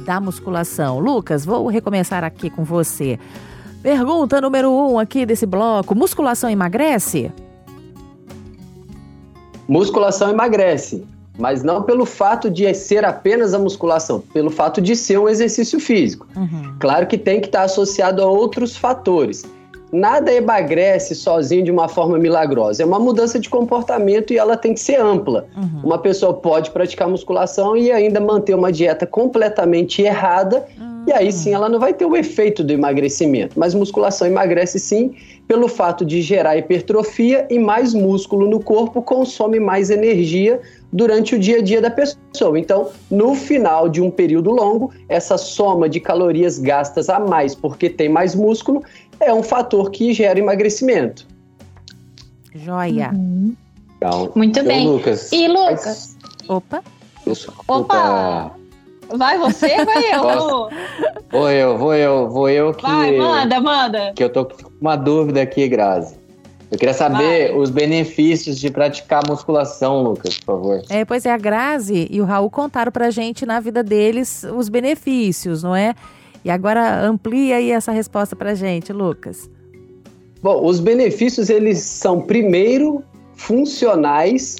da 0.05 0.21
musculação. 0.21 0.97
Lucas, 0.97 1.43
vou 1.43 1.67
recomeçar 1.67 2.23
aqui 2.23 2.49
com 2.49 2.63
você. 2.63 3.19
Pergunta 3.83 4.39
número 4.39 4.71
um 4.71 4.97
aqui 4.97 5.25
desse 5.25 5.45
bloco: 5.45 5.93
musculação 5.93 6.49
emagrece? 6.49 7.33
Musculação 9.67 10.29
emagrece, 10.29 11.03
mas 11.37 11.63
não 11.63 11.83
pelo 11.83 12.05
fato 12.05 12.49
de 12.49 12.73
ser 12.73 13.05
apenas 13.05 13.53
a 13.53 13.59
musculação, 13.59 14.21
pelo 14.33 14.49
fato 14.49 14.81
de 14.81 14.95
ser 14.95 15.19
um 15.19 15.29
exercício 15.29 15.79
físico. 15.79 16.27
Uhum. 16.35 16.75
Claro 16.79 17.05
que 17.05 17.17
tem 17.17 17.39
que 17.39 17.47
estar 17.47 17.63
associado 17.63 18.21
a 18.21 18.25
outros 18.25 18.75
fatores. 18.75 19.43
Nada 19.91 20.33
emagrece 20.33 21.15
sozinho 21.15 21.63
de 21.63 21.71
uma 21.71 21.87
forma 21.87 22.17
milagrosa. 22.17 22.83
É 22.83 22.85
uma 22.85 22.99
mudança 22.99 23.39
de 23.39 23.49
comportamento 23.49 24.33
e 24.33 24.37
ela 24.37 24.57
tem 24.57 24.73
que 24.73 24.81
ser 24.81 24.99
ampla. 24.99 25.47
Uhum. 25.55 25.81
Uma 25.83 25.97
pessoa 25.97 26.33
pode 26.33 26.71
praticar 26.71 27.07
musculação 27.07 27.77
e 27.77 27.89
ainda 27.91 28.19
manter 28.19 28.53
uma 28.53 28.71
dieta 28.71 29.05
completamente 29.05 30.01
errada, 30.01 30.65
uhum. 30.77 30.96
E 31.07 31.13
aí 31.13 31.31
sim 31.31 31.53
ela 31.53 31.69
não 31.69 31.79
vai 31.79 31.93
ter 31.93 32.05
o 32.05 32.17
efeito 32.17 32.65
do 32.65 32.73
emagrecimento. 32.73 33.57
Mas 33.57 33.73
musculação 33.73 34.27
emagrece 34.27 34.77
sim 34.77 35.15
pelo 35.47 35.69
fato 35.69 36.03
de 36.03 36.21
gerar 36.21 36.57
hipertrofia 36.57 37.47
e 37.49 37.57
mais 37.57 37.93
músculo 37.93 38.49
no 38.49 38.59
corpo 38.59 39.01
consome 39.01 39.57
mais 39.57 39.89
energia 39.89 40.59
durante 40.91 41.33
o 41.35 41.39
dia 41.39 41.59
a 41.59 41.61
dia 41.61 41.81
da 41.81 41.89
pessoa. 41.89 42.59
Então, 42.59 42.89
no 43.09 43.33
final 43.35 43.87
de 43.87 44.01
um 44.01 44.11
período 44.11 44.51
longo, 44.51 44.91
essa 45.07 45.37
soma 45.37 45.87
de 45.87 46.01
calorias 46.01 46.59
gastas 46.59 47.09
a 47.09 47.19
mais 47.19 47.55
porque 47.55 47.89
tem 47.89 48.09
mais 48.09 48.35
músculo 48.35 48.83
é 49.21 49.33
um 49.33 49.41
fator 49.41 49.89
que 49.91 50.11
gera 50.11 50.37
emagrecimento. 50.37 51.25
Joia. 52.53 53.11
Uhum. 53.13 53.55
Então, 53.95 54.31
Muito 54.35 54.61
bem. 54.63 54.87
Lucas. 54.87 55.31
E 55.31 55.47
Lucas? 55.47 56.17
Opa. 56.49 56.83
Opa. 57.67 58.51
Vai 59.15 59.37
você, 59.37 59.85
vai 59.85 60.13
eu? 60.13 60.69
Vou 61.31 61.51
eu, 61.51 61.77
vou 61.77 61.93
eu, 61.93 62.29
vou 62.29 62.49
eu 62.49 62.73
que. 62.73 62.83
Vai, 62.83 63.17
manda, 63.17 63.61
manda. 63.61 64.13
Que 64.13 64.23
eu 64.23 64.29
tô 64.29 64.45
com 64.45 64.69
uma 64.81 64.95
dúvida 64.95 65.41
aqui, 65.41 65.67
Grazi. 65.67 66.15
Eu 66.69 66.77
queria 66.77 66.93
saber 66.93 67.49
vai. 67.49 67.57
os 67.57 67.69
benefícios 67.69 68.59
de 68.59 68.69
praticar 68.69 69.23
musculação, 69.27 70.01
Lucas, 70.03 70.37
por 70.39 70.45
favor. 70.45 70.81
É, 70.89 71.05
pois 71.05 71.25
é, 71.25 71.31
a 71.31 71.37
Grazi 71.37 72.07
e 72.11 72.19
o 72.19 72.25
Raul 72.25 72.49
contaram 72.49 72.91
pra 72.91 73.09
gente 73.09 73.45
na 73.45 73.59
vida 73.59 73.81
deles 73.81 74.43
os 74.43 74.67
benefícios, 74.67 75.63
não 75.63 75.75
é? 75.75 75.95
E 76.43 76.49
agora 76.49 77.01
amplia 77.05 77.57
aí 77.57 77.71
essa 77.71 77.91
resposta 77.91 78.35
pra 78.35 78.53
gente, 78.53 78.91
Lucas. 78.91 79.49
Bom, 80.41 80.65
os 80.65 80.79
benefícios 80.79 81.49
eles 81.49 81.79
são 81.79 82.21
primeiro 82.21 83.03
funcionais 83.35 84.57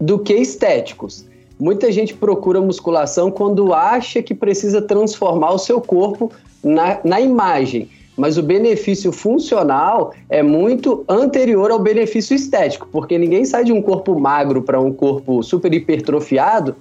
do 0.00 0.18
que 0.18 0.34
estéticos. 0.34 1.26
Muita 1.62 1.92
gente 1.92 2.12
procura 2.12 2.60
musculação 2.60 3.30
quando 3.30 3.72
acha 3.72 4.20
que 4.20 4.34
precisa 4.34 4.82
transformar 4.82 5.52
o 5.52 5.58
seu 5.58 5.80
corpo 5.80 6.32
na, 6.60 6.98
na 7.04 7.20
imagem, 7.20 7.88
mas 8.16 8.36
o 8.36 8.42
benefício 8.42 9.12
funcional 9.12 10.12
é 10.28 10.42
muito 10.42 11.04
anterior 11.08 11.70
ao 11.70 11.78
benefício 11.78 12.34
estético, 12.34 12.88
porque 12.90 13.16
ninguém 13.16 13.44
sai 13.44 13.62
de 13.62 13.72
um 13.72 13.80
corpo 13.80 14.18
magro 14.18 14.60
para 14.60 14.80
um 14.80 14.92
corpo 14.92 15.40
super 15.44 15.72
hipertrofiado 15.72 16.74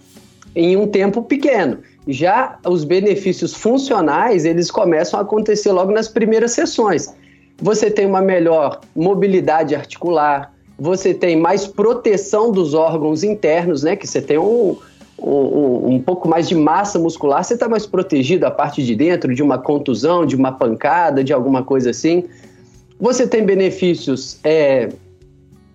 em 0.55 0.75
um 0.75 0.87
tempo 0.87 1.21
pequeno. 1.21 1.77
Já 2.07 2.57
os 2.65 2.83
benefícios 2.83 3.53
funcionais, 3.53 4.45
eles 4.45 4.71
começam 4.71 5.19
a 5.19 5.21
acontecer 5.21 5.71
logo 5.71 5.91
nas 5.91 6.07
primeiras 6.07 6.53
sessões. 6.53 7.13
Você 7.61 7.91
tem 7.91 8.07
uma 8.07 8.19
melhor 8.19 8.81
mobilidade 8.95 9.75
articular, 9.75 10.51
você 10.81 11.13
tem 11.13 11.35
mais 11.35 11.67
proteção 11.67 12.51
dos 12.51 12.73
órgãos 12.73 13.23
internos, 13.23 13.83
né? 13.83 13.95
Que 13.95 14.07
você 14.07 14.19
tem 14.19 14.39
um, 14.39 14.75
um, 15.15 15.93
um 15.93 16.01
pouco 16.01 16.27
mais 16.27 16.49
de 16.49 16.55
massa 16.55 16.97
muscular, 16.97 17.43
você 17.43 17.53
está 17.53 17.69
mais 17.69 17.85
protegido 17.85 18.47
a 18.47 18.51
parte 18.51 18.83
de 18.83 18.95
dentro 18.95 19.35
de 19.35 19.43
uma 19.43 19.59
contusão, 19.59 20.25
de 20.25 20.35
uma 20.35 20.51
pancada, 20.51 21.23
de 21.23 21.31
alguma 21.31 21.63
coisa 21.63 21.91
assim. 21.91 22.23
Você 22.99 23.27
tem 23.27 23.45
benefícios 23.45 24.39
é, 24.43 24.89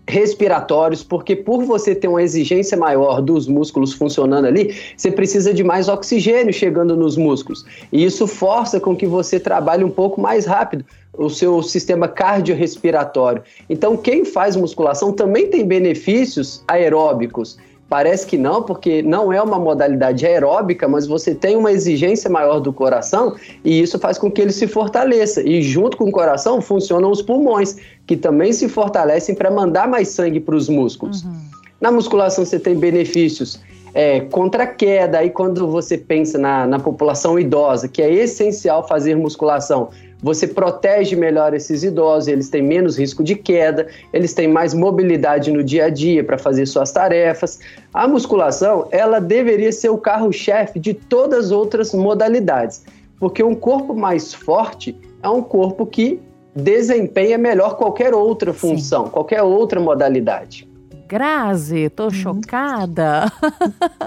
respiratórios, 0.09 1.03
porque 1.03 1.35
por 1.35 1.64
você 1.64 1.95
ter 1.95 2.09
uma 2.09 2.23
exigência 2.23 2.77
maior 2.77 3.21
dos 3.21 3.49
músculos 3.49 3.92
funcionando 3.92 4.47
ali, 4.47 4.75
você 4.97 5.11
precisa 5.11 5.53
de 5.53 5.64
mais 5.64 5.88
oxigênio 5.88 6.53
chegando 6.53 6.97
nos 6.97 7.16
músculos. 7.16 7.64
E 7.90 8.05
isso 8.05 8.27
força 8.27 8.79
com 8.79 8.97
que 8.97 9.07
você 9.07 9.40
trabalhe 9.40 9.83
um 9.83 9.90
pouco 9.90 10.21
mais 10.21 10.47
rápido 10.47 10.85
o 11.19 11.31
seu 11.31 11.62
sistema 11.62 12.07
cardiorrespiratório. 12.07 13.42
Então, 13.69 13.97
quem 13.97 14.25
faz 14.25 14.55
musculação 14.55 15.12
também 15.12 15.49
tem 15.49 15.66
benefícios 15.66 16.62
aeróbicos. 16.69 17.59
Parece 17.88 18.27
que 18.27 18.37
não, 18.37 18.62
porque 18.62 19.01
não 19.01 19.33
é 19.33 19.40
uma 19.40 19.59
modalidade 19.59 20.27
aeróbica, 20.27 20.88
mas 20.88 21.07
você 21.07 21.35
tem 21.35 21.57
uma 21.57 21.70
exigência 21.70 22.29
maior 22.29 22.59
do 22.59 22.72
coração 22.72 23.37
e 23.64 23.81
isso 23.81 23.96
faz 23.99 24.18
com 24.18 24.29
que 24.29 24.40
ele 24.40 24.51
se 24.51 24.66
fortaleça. 24.66 25.40
E 25.40 25.62
junto 25.62 25.96
com 25.96 26.09
o 26.09 26.12
coração 26.12 26.61
funcionam 26.61 27.11
os 27.12 27.22
pulmões, 27.22 27.77
que 28.05 28.16
também 28.16 28.53
se 28.53 28.68
fortalecem 28.68 29.37
para 29.37 29.53
mandar 29.53 29.87
mais 29.87 30.09
sangue 30.09 30.40
para 30.40 30.57
os 30.57 30.68
músculos. 30.68 31.22
Uhum. 31.22 31.33
Na 31.81 31.92
musculação 31.92 32.44
você 32.44 32.59
tem 32.59 32.75
benefícios 32.75 33.61
é, 33.94 34.20
contra 34.20 34.64
a 34.64 34.66
queda. 34.66 35.18
Aí 35.18 35.31
quando 35.31 35.66
você 35.68 35.96
pensa 35.96 36.37
na, 36.38 36.66
na 36.66 36.81
população 36.81 37.38
idosa, 37.38 37.87
que 37.87 38.03
é 38.03 38.12
essencial 38.12 38.87
fazer 38.87 39.14
musculação, 39.14 39.90
você 40.22 40.46
protege 40.46 41.14
melhor 41.14 41.55
esses 41.55 41.83
idosos, 41.83 42.29
eles 42.29 42.48
têm 42.48 42.62
menos 42.62 42.98
risco 42.98 43.22
de 43.22 43.35
queda, 43.35 43.87
eles 44.12 44.33
têm 44.33 44.48
mais 44.48 44.72
mobilidade 44.72 45.50
no 45.50 45.62
dia 45.62 45.87
a 45.87 45.90
dia 45.90 46.24
para 46.24 46.38
fazer 46.38 46.66
suas 46.66 46.90
tarefas. 46.90 47.61
A 47.92 48.09
musculação, 48.09 48.88
ela 48.90 49.20
deveria 49.20 49.72
ser 49.72 49.90
o 49.90 49.98
carro-chefe 49.98 50.81
de 50.81 50.94
todas 50.94 51.46
as 51.46 51.50
outras 51.50 51.92
modalidades, 51.92 52.85
porque 53.18 53.42
um 53.42 53.55
corpo 53.55 53.94
mais 53.94 54.33
forte 54.33 54.96
é 55.22 55.29
um 55.29 55.42
corpo 55.42 55.87
que 55.87 56.20
desempenha 56.55 57.37
melhor 57.37 57.76
qualquer 57.76 58.14
outra 58.14 58.52
função, 58.52 59.05
Sim. 59.05 59.11
qualquer 59.11 59.42
outra 59.42 59.79
modalidade. 59.79 60.66
Grazi, 61.07 61.88
tô 61.90 62.05
uhum. 62.05 62.11
chocada. 62.11 63.31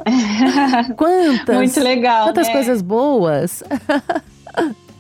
quantas? 0.98 1.56
Muito 1.56 1.80
legal. 1.80 2.28
Quantas 2.28 2.48
né? 2.48 2.54
coisas 2.54 2.82
boas. 2.82 3.64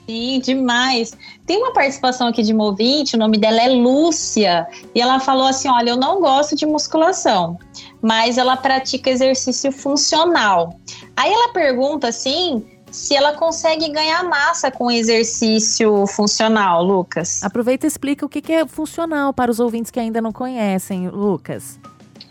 Sim, 0.09 0.39
demais. 0.39 1.15
Tem 1.45 1.57
uma 1.57 1.71
participação 1.71 2.29
aqui 2.29 2.41
de 2.41 2.51
uma 2.51 2.63
ouvinte, 2.63 3.15
o 3.15 3.19
nome 3.19 3.37
dela 3.37 3.61
é 3.61 3.67
Lúcia, 3.67 4.65
e 4.95 4.99
ela 4.99 5.19
falou 5.19 5.45
assim: 5.45 5.69
olha, 5.69 5.91
eu 5.91 5.97
não 5.97 6.19
gosto 6.19 6.55
de 6.55 6.65
musculação, 6.65 7.59
mas 8.01 8.39
ela 8.39 8.57
pratica 8.57 9.11
exercício 9.11 9.71
funcional. 9.71 10.79
Aí 11.15 11.31
ela 11.31 11.53
pergunta 11.53 12.07
assim 12.07 12.65
se 12.89 13.15
ela 13.15 13.33
consegue 13.33 13.87
ganhar 13.89 14.23
massa 14.23 14.71
com 14.71 14.89
exercício 14.89 16.07
funcional, 16.07 16.83
Lucas. 16.83 17.43
Aproveita 17.43 17.85
e 17.85 17.87
explica 17.87 18.25
o 18.25 18.29
que 18.29 18.51
é 18.51 18.65
funcional 18.65 19.31
para 19.31 19.51
os 19.51 19.59
ouvintes 19.59 19.91
que 19.91 19.99
ainda 19.99 20.19
não 20.19 20.31
conhecem, 20.31 21.07
Lucas. 21.07 21.79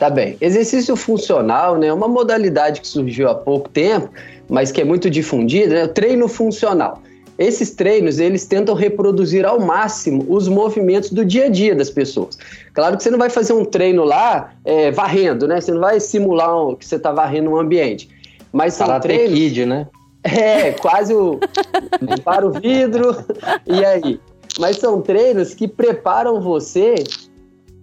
Tá 0.00 0.10
bem. 0.10 0.36
Exercício 0.40 0.96
funcional 0.96 1.76
né, 1.78 1.86
é 1.86 1.92
uma 1.92 2.08
modalidade 2.08 2.80
que 2.80 2.88
surgiu 2.88 3.28
há 3.28 3.36
pouco 3.36 3.68
tempo, 3.68 4.10
mas 4.48 4.72
que 4.72 4.80
é 4.80 4.84
muito 4.84 5.08
difundida, 5.08 5.74
né? 5.74 5.86
treino 5.86 6.26
funcional. 6.26 7.02
Esses 7.38 7.70
treinos, 7.70 8.18
eles 8.18 8.44
tentam 8.44 8.74
reproduzir 8.74 9.46
ao 9.46 9.60
máximo 9.60 10.26
os 10.28 10.48
movimentos 10.48 11.10
do 11.10 11.24
dia 11.24 11.46
a 11.46 11.48
dia 11.48 11.72
das 11.72 11.88
pessoas. 11.88 12.36
Claro 12.74 12.96
que 12.96 13.02
você 13.04 13.10
não 13.10 13.18
vai 13.18 13.30
fazer 13.30 13.52
um 13.52 13.64
treino 13.64 14.02
lá 14.02 14.52
é, 14.64 14.90
varrendo, 14.90 15.46
né? 15.46 15.60
Você 15.60 15.70
não 15.70 15.80
vai 15.80 16.00
simular 16.00 16.66
um, 16.66 16.74
que 16.74 16.84
você 16.84 16.96
está 16.96 17.12
varrendo 17.12 17.50
um 17.50 17.56
ambiente. 17.56 18.08
Mas 18.52 18.74
são 18.74 18.88
Karate 18.88 19.06
treinos... 19.06 19.38
Kid, 19.38 19.66
né? 19.66 19.86
É, 20.24 20.72
quase 20.72 21.14
o 21.14 21.38
limpar 22.02 22.44
o 22.44 22.50
vidro 22.50 23.24
e 23.64 23.84
aí. 23.84 24.20
Mas 24.58 24.78
são 24.78 25.00
treinos 25.00 25.54
que 25.54 25.68
preparam 25.68 26.40
você 26.40 26.96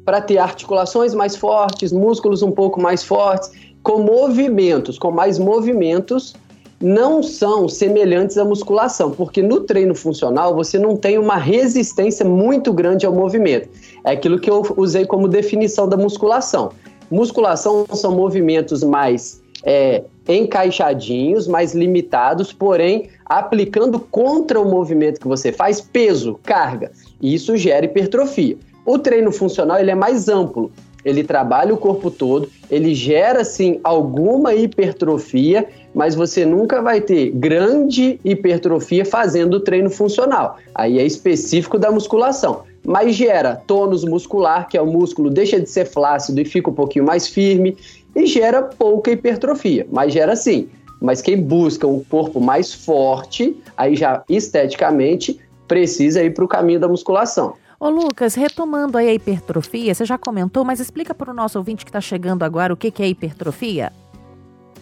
para 0.03 0.19
ter 0.19 0.37
articulações 0.37 1.13
mais 1.13 1.35
fortes, 1.35 1.93
músculos 1.93 2.43
um 2.43 2.51
pouco 2.51 2.81
mais 2.81 3.03
fortes, 3.03 3.49
com 3.81 3.99
movimentos, 3.99 4.99
com 4.99 5.11
mais 5.11 5.39
movimentos, 5.39 6.35
não 6.85 7.23
são 7.23 7.67
semelhantes 7.67 8.37
à 8.37 8.45
musculação, 8.45 9.09
porque 9.09 9.41
no 9.41 9.61
treino 9.61 9.95
funcional 9.95 10.53
você 10.53 10.77
não 10.77 10.95
tem 10.95 11.17
uma 11.17 11.35
resistência 11.35 12.23
muito 12.23 12.71
grande 12.71 13.07
ao 13.07 13.11
movimento. 13.11 13.67
É 14.03 14.11
aquilo 14.11 14.39
que 14.39 14.47
eu 14.47 14.61
usei 14.77 15.03
como 15.03 15.27
definição 15.27 15.89
da 15.89 15.97
musculação. 15.97 16.69
Musculação 17.09 17.87
são 17.91 18.11
movimentos 18.11 18.83
mais 18.83 19.41
é, 19.63 20.03
encaixadinhos, 20.29 21.47
mais 21.47 21.73
limitados, 21.73 22.53
porém 22.53 23.09
aplicando 23.25 23.99
contra 23.99 24.61
o 24.61 24.69
movimento 24.69 25.19
que 25.19 25.27
você 25.27 25.51
faz 25.51 25.81
peso, 25.81 26.39
carga. 26.43 26.91
E 27.19 27.33
isso 27.33 27.57
gera 27.57 27.87
hipertrofia. 27.87 28.57
O 28.85 28.99
treino 28.99 29.31
funcional 29.31 29.79
ele 29.79 29.89
é 29.89 29.95
mais 29.95 30.29
amplo. 30.29 30.71
Ele 31.03 31.23
trabalha 31.23 31.73
o 31.73 31.77
corpo 31.77 32.09
todo, 32.09 32.49
ele 32.69 32.93
gera 32.95 33.43
sim 33.43 33.79
alguma 33.83 34.55
hipertrofia, 34.55 35.67
mas 35.95 36.13
você 36.13 36.45
nunca 36.45 36.81
vai 36.81 36.99
ter 36.99 37.31
grande 37.31 38.19
hipertrofia 38.23 39.05
fazendo 39.05 39.55
o 39.55 39.59
treino 39.61 39.89
funcional. 39.89 40.57
Aí 40.75 40.99
é 40.99 41.05
específico 41.05 41.79
da 41.79 41.89
musculação. 41.89 42.63
Mas 42.85 43.15
gera 43.15 43.55
tônus 43.55 44.03
muscular, 44.03 44.67
que 44.67 44.77
é 44.77 44.81
o 44.81 44.85
músculo 44.85 45.29
deixa 45.29 45.59
de 45.59 45.69
ser 45.69 45.85
flácido 45.85 46.39
e 46.41 46.45
fica 46.45 46.69
um 46.69 46.73
pouquinho 46.73 47.05
mais 47.05 47.27
firme, 47.27 47.77
e 48.13 48.27
gera 48.27 48.61
pouca 48.61 49.09
hipertrofia, 49.09 49.87
mas 49.89 50.13
gera 50.13 50.35
sim. 50.35 50.67
Mas 51.01 51.21
quem 51.21 51.41
busca 51.41 51.87
um 51.87 52.03
corpo 52.03 52.39
mais 52.39 52.73
forte, 52.73 53.55
aí 53.75 53.95
já 53.95 54.23
esteticamente, 54.29 55.39
precisa 55.67 56.21
ir 56.21 56.33
para 56.33 56.43
o 56.43 56.47
caminho 56.47 56.79
da 56.79 56.87
musculação. 56.87 57.53
Ô 57.79 57.89
Lucas, 57.89 58.35
retomando 58.35 58.97
aí 58.97 59.07
a 59.09 59.13
hipertrofia, 59.13 59.93
você 59.93 60.05
já 60.05 60.17
comentou, 60.17 60.63
mas 60.63 60.79
explica 60.79 61.13
para 61.13 61.31
o 61.31 61.33
nosso 61.33 61.57
ouvinte 61.57 61.83
que 61.83 61.89
está 61.89 62.01
chegando 62.01 62.43
agora 62.43 62.73
o 62.73 62.77
que, 62.77 62.91
que 62.91 63.03
é 63.03 63.07
hipertrofia. 63.07 63.91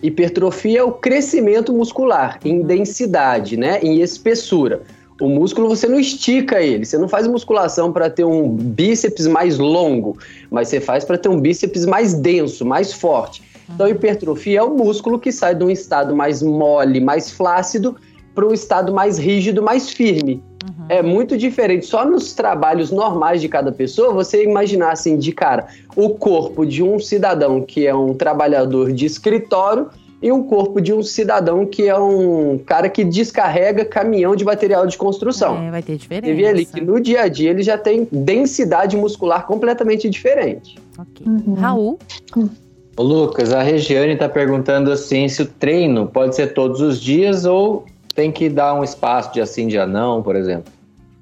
Hipertrofia 0.03 0.79
é 0.79 0.83
o 0.83 0.91
crescimento 0.91 1.71
muscular 1.71 2.37
em 2.43 2.61
densidade, 2.61 3.55
né, 3.55 3.79
em 3.81 4.01
espessura. 4.01 4.81
O 5.21 5.29
músculo 5.29 5.69
você 5.69 5.87
não 5.87 5.97
estica 5.97 6.61
ele, 6.61 6.85
você 6.85 6.97
não 6.97 7.07
faz 7.07 7.25
musculação 7.25 7.93
para 7.93 8.09
ter 8.09 8.25
um 8.25 8.49
bíceps 8.49 9.25
mais 9.25 9.57
longo, 9.57 10.17
mas 10.51 10.67
você 10.67 10.81
faz 10.81 11.05
para 11.05 11.17
ter 11.17 11.29
um 11.29 11.39
bíceps 11.39 11.85
mais 11.85 12.13
denso, 12.13 12.65
mais 12.65 12.91
forte. 12.91 13.41
Então, 13.73 13.87
hipertrofia 13.87 14.59
é 14.59 14.63
o 14.63 14.75
músculo 14.75 15.17
que 15.17 15.31
sai 15.31 15.55
de 15.55 15.63
um 15.63 15.69
estado 15.69 16.13
mais 16.13 16.43
mole, 16.43 16.99
mais 16.99 17.31
flácido, 17.31 17.95
para 18.35 18.45
um 18.45 18.53
estado 18.53 18.91
mais 18.91 19.17
rígido, 19.17 19.63
mais 19.63 19.89
firme. 19.89 20.43
Uhum. 20.63 20.85
É 20.87 21.01
muito 21.01 21.37
diferente. 21.37 21.85
Só 21.85 22.05
nos 22.05 22.33
trabalhos 22.33 22.89
normais 22.89 23.41
de 23.41 23.49
cada 23.49 23.71
pessoa, 23.71 24.13
você 24.13 24.43
imaginar 24.43 24.91
assim, 24.91 25.17
de 25.17 25.31
cara, 25.33 25.67
o 25.95 26.11
corpo 26.11 26.65
de 26.65 26.81
um 26.81 26.99
cidadão 26.99 27.61
que 27.61 27.85
é 27.85 27.93
um 27.93 28.13
trabalhador 28.13 28.93
de 28.93 29.05
escritório 29.05 29.89
e 30.21 30.31
um 30.31 30.41
corpo 30.41 30.79
de 30.79 30.93
um 30.93 31.03
cidadão 31.03 31.65
que 31.65 31.89
é 31.89 31.97
um 31.97 32.57
cara 32.57 32.87
que 32.87 33.03
descarrega 33.03 33.83
caminhão 33.83 34.37
de 34.37 34.45
material 34.45 34.87
de 34.87 34.97
construção. 34.97 35.61
É, 35.61 35.69
vai 35.69 35.83
ter 35.83 35.97
diferença. 35.97 36.33
Você 36.33 36.41
vê 36.41 36.47
ali 36.47 36.65
que 36.65 36.79
no 36.79 36.97
dia 37.01 37.23
a 37.23 37.27
dia 37.27 37.49
ele 37.49 37.61
já 37.61 37.77
tem 37.77 38.07
densidade 38.09 38.95
muscular 38.95 39.45
completamente 39.45 40.09
diferente. 40.09 40.77
Ok. 40.97 41.27
Uhum. 41.27 41.55
Raul? 41.55 41.99
Ô 42.95 43.03
Lucas, 43.03 43.51
a 43.51 43.61
Regiane 43.61 44.13
está 44.13 44.29
perguntando 44.29 44.91
assim 44.91 45.27
se 45.27 45.41
o 45.41 45.45
treino 45.45 46.07
pode 46.07 46.35
ser 46.35 46.53
todos 46.53 46.79
os 46.79 47.01
dias 47.01 47.43
ou 47.43 47.83
tem 48.15 48.31
que 48.31 48.49
dar 48.49 48.73
um 48.75 48.83
espaço 48.83 49.33
de 49.33 49.41
assim, 49.41 49.67
dia 49.67 49.85
não, 49.85 50.21
por 50.21 50.35
exemplo. 50.35 50.71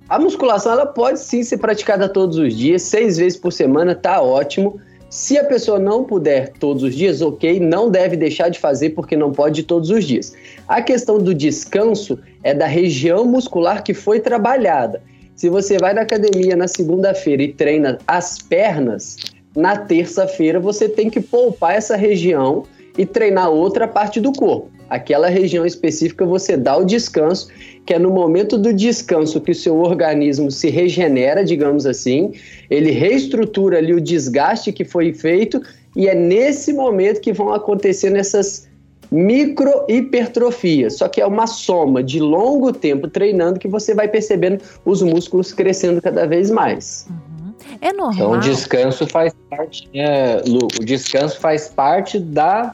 A 0.09 0.19
musculação 0.19 0.73
ela 0.73 0.85
pode 0.85 1.19
sim 1.19 1.41
ser 1.41 1.57
praticada 1.57 2.09
todos 2.09 2.37
os 2.37 2.55
dias, 2.55 2.81
seis 2.81 3.17
vezes 3.17 3.39
por 3.39 3.53
semana, 3.53 3.95
tá 3.95 4.21
ótimo. 4.21 4.79
Se 5.09 5.37
a 5.37 5.43
pessoa 5.43 5.79
não 5.79 6.03
puder 6.03 6.53
todos 6.53 6.83
os 6.83 6.95
dias, 6.95 7.21
ok, 7.21 7.59
não 7.59 7.89
deve 7.89 8.15
deixar 8.17 8.49
de 8.49 8.59
fazer 8.59 8.91
porque 8.91 9.15
não 9.15 9.31
pode 9.31 9.63
todos 9.63 9.89
os 9.89 10.05
dias. 10.05 10.33
A 10.67 10.81
questão 10.81 11.17
do 11.17 11.33
descanso 11.33 12.19
é 12.43 12.53
da 12.53 12.65
região 12.65 13.25
muscular 13.25 13.83
que 13.83 13.93
foi 13.93 14.19
trabalhada. 14.19 15.01
Se 15.35 15.49
você 15.49 15.77
vai 15.77 15.93
na 15.93 16.01
academia 16.01 16.55
na 16.55 16.67
segunda-feira 16.67 17.43
e 17.43 17.53
treina 17.53 17.97
as 18.05 18.37
pernas, 18.37 19.17
na 19.55 19.77
terça-feira 19.77 20.59
você 20.59 20.87
tem 20.87 21.09
que 21.09 21.19
poupar 21.19 21.75
essa 21.75 21.95
região 21.95 22.63
e 22.97 23.05
treinar 23.05 23.49
outra 23.49 23.87
parte 23.87 24.19
do 24.19 24.31
corpo. 24.31 24.69
Aquela 24.91 25.29
região 25.29 25.65
específica 25.65 26.25
você 26.25 26.57
dá 26.57 26.75
o 26.75 26.83
descanso, 26.83 27.47
que 27.85 27.93
é 27.93 27.97
no 27.97 28.09
momento 28.09 28.57
do 28.57 28.73
descanso 28.73 29.39
que 29.39 29.51
o 29.51 29.55
seu 29.55 29.79
organismo 29.79 30.51
se 30.51 30.69
regenera, 30.69 31.45
digamos 31.45 31.85
assim, 31.85 32.33
ele 32.69 32.91
reestrutura 32.91 33.77
ali 33.77 33.93
o 33.93 34.01
desgaste 34.01 34.73
que 34.73 34.83
foi 34.83 35.13
feito 35.13 35.61
e 35.95 36.09
é 36.09 36.13
nesse 36.13 36.73
momento 36.73 37.21
que 37.21 37.31
vão 37.31 37.53
acontecendo 37.53 38.17
essas 38.17 38.67
micro 39.09 39.85
hipertrofias. 39.87 40.97
Só 40.97 41.07
que 41.07 41.21
é 41.21 41.25
uma 41.25 41.47
soma 41.47 42.03
de 42.03 42.19
longo 42.19 42.73
tempo 42.73 43.07
treinando 43.07 43.61
que 43.61 43.69
você 43.69 43.95
vai 43.95 44.09
percebendo 44.09 44.61
os 44.83 45.01
músculos 45.01 45.53
crescendo 45.53 46.01
cada 46.01 46.27
vez 46.27 46.51
mais. 46.51 47.07
Uhum. 47.09 47.53
É 47.79 47.93
normal. 47.93 48.13
Então 48.13 48.31
o 48.31 48.39
descanso 48.39 49.07
faz 49.07 49.33
parte, 49.49 49.89
é, 49.93 50.41
Lu, 50.45 50.67
o 50.81 50.83
descanso 50.83 51.39
faz 51.39 51.69
parte 51.69 52.19
da 52.19 52.73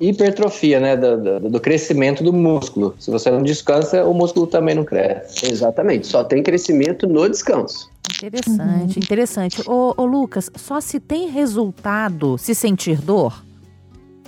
hipertrofia, 0.00 0.80
né? 0.80 0.96
Do, 0.96 1.40
do, 1.40 1.50
do, 1.50 1.60
crescimento 1.60 2.22
do 2.22 2.32
músculo. 2.32 2.94
Se 2.98 3.10
você 3.10 3.30
não 3.30 3.42
descansa, 3.42 4.04
o 4.04 4.14
músculo 4.14 4.46
também 4.46 4.74
não 4.74 4.84
cresce. 4.84 5.50
Exatamente, 5.50 6.06
só 6.06 6.22
tem 6.24 6.42
crescimento 6.42 7.06
no 7.06 7.28
descanso. 7.28 7.90
Interessante, 8.16 8.96
uhum. 8.96 9.02
interessante. 9.02 9.62
Ô, 9.66 9.94
ô, 9.96 10.04
Lucas, 10.04 10.50
só 10.56 10.80
se 10.80 10.98
tem 10.98 11.28
resultado 11.28 12.38
se 12.38 12.54
sentir 12.54 13.00
dor? 13.00 13.44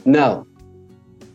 Não. 0.05 0.47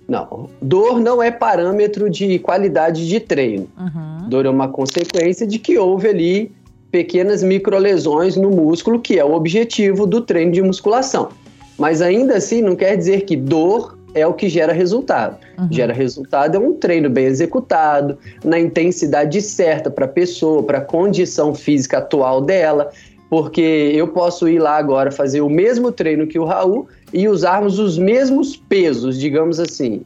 Não. 0.08 0.50
Dor 0.62 1.00
não 1.00 1.22
é 1.22 1.32
parâmetro 1.32 2.10
de 2.10 2.38
qualidade 2.40 3.08
de 3.08 3.20
treino. 3.20 3.68
Uhum. 3.78 4.30
Dor 4.30 4.46
é 4.46 4.50
uma 4.50 4.68
consequência 4.68 5.48
de 5.48 5.58
que 5.58 5.78
houve 5.78 6.08
ali 6.08 6.52
pequenas 6.92 7.42
microlesões 7.42 8.38
no 8.38 8.50
músculo, 8.50 9.00
que 9.00 9.18
é 9.18 9.26
o 9.26 9.34
objetivo 9.34 10.06
do 10.06 10.22
treino 10.22 10.52
de 10.52 10.62
musculação. 10.62 11.30
Mas 11.78 12.02
ainda 12.02 12.38
assim, 12.38 12.62
não 12.62 12.76
quer 12.76 12.96
dizer 12.96 13.22
que 13.22 13.36
dor 13.36 13.95
é 14.16 14.26
o 14.26 14.34
que 14.34 14.50
gera 14.50 14.74
resultado. 14.74 15.38
Uhum. 15.60 15.68
Gera 15.70 15.94
resultado 15.94 16.56
é 16.56 16.60
um 16.60 16.74
treino 16.74 17.10
bem 17.10 17.26
executado, 17.26 18.18
na 18.44 18.58
intensidade 18.58 19.42
certa 19.42 19.92
para 19.92 20.06
a 20.06 20.08
pessoa, 20.08 20.64
para 20.64 20.80
a 20.80 20.82
condição 20.82 21.54
física 21.54 22.00
atual 22.00 22.42
dela. 22.42 22.90
porque 23.30 23.92
eu 23.94 24.08
posso 24.08 24.48
ir 24.48 24.60
lá 24.60 24.78
agora 24.78 25.12
fazer 25.12 25.42
o 25.42 25.50
mesmo 25.50 25.92
treino 25.92 26.28
que 26.28 26.40
o 26.40 26.46
Raul 26.46 26.88
e 27.12 27.28
usarmos 27.28 27.80
os 27.80 27.98
mesmos 27.98 28.56
pesos, 28.56 29.20
digamos 29.20 29.60
assim. 29.60 30.04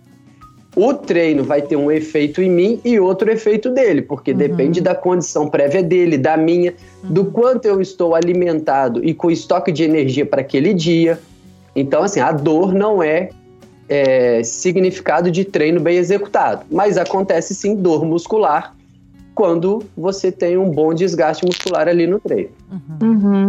O 0.75 0.93
treino 0.93 1.43
vai 1.43 1.61
ter 1.61 1.75
um 1.75 1.91
efeito 1.91 2.41
em 2.41 2.49
mim 2.49 2.79
e 2.85 2.99
outro 2.99 3.29
efeito 3.29 3.69
dele, 3.69 4.01
porque 4.01 4.31
uhum. 4.31 4.37
depende 4.37 4.79
da 4.81 4.95
condição 4.95 5.49
prévia 5.49 5.83
dele, 5.83 6.17
da 6.17 6.37
minha, 6.37 6.73
uhum. 7.03 7.11
do 7.11 7.25
quanto 7.25 7.65
eu 7.65 7.81
estou 7.81 8.15
alimentado 8.15 9.03
e 9.03 9.13
com 9.13 9.29
estoque 9.29 9.71
de 9.71 9.83
energia 9.83 10.25
para 10.25 10.41
aquele 10.41 10.73
dia. 10.73 11.19
Então, 11.75 12.03
assim, 12.03 12.19
a 12.19 12.31
dor 12.31 12.73
não 12.73 13.03
é, 13.03 13.29
é 13.89 14.43
significado 14.43 15.31
de 15.31 15.43
treino 15.43 15.79
bem 15.79 15.97
executado, 15.97 16.65
mas 16.71 16.97
acontece 16.97 17.55
sim 17.55 17.75
dor 17.75 18.05
muscular 18.05 18.75
quando 19.39 19.81
você 19.95 20.33
tem 20.33 20.57
um 20.57 20.69
bom 20.69 20.93
desgaste 20.93 21.45
muscular 21.45 21.87
ali 21.87 22.05
no 22.05 22.19
treino. 22.19 22.49
Uhum. 22.69 23.09
Uhum. 23.09 23.45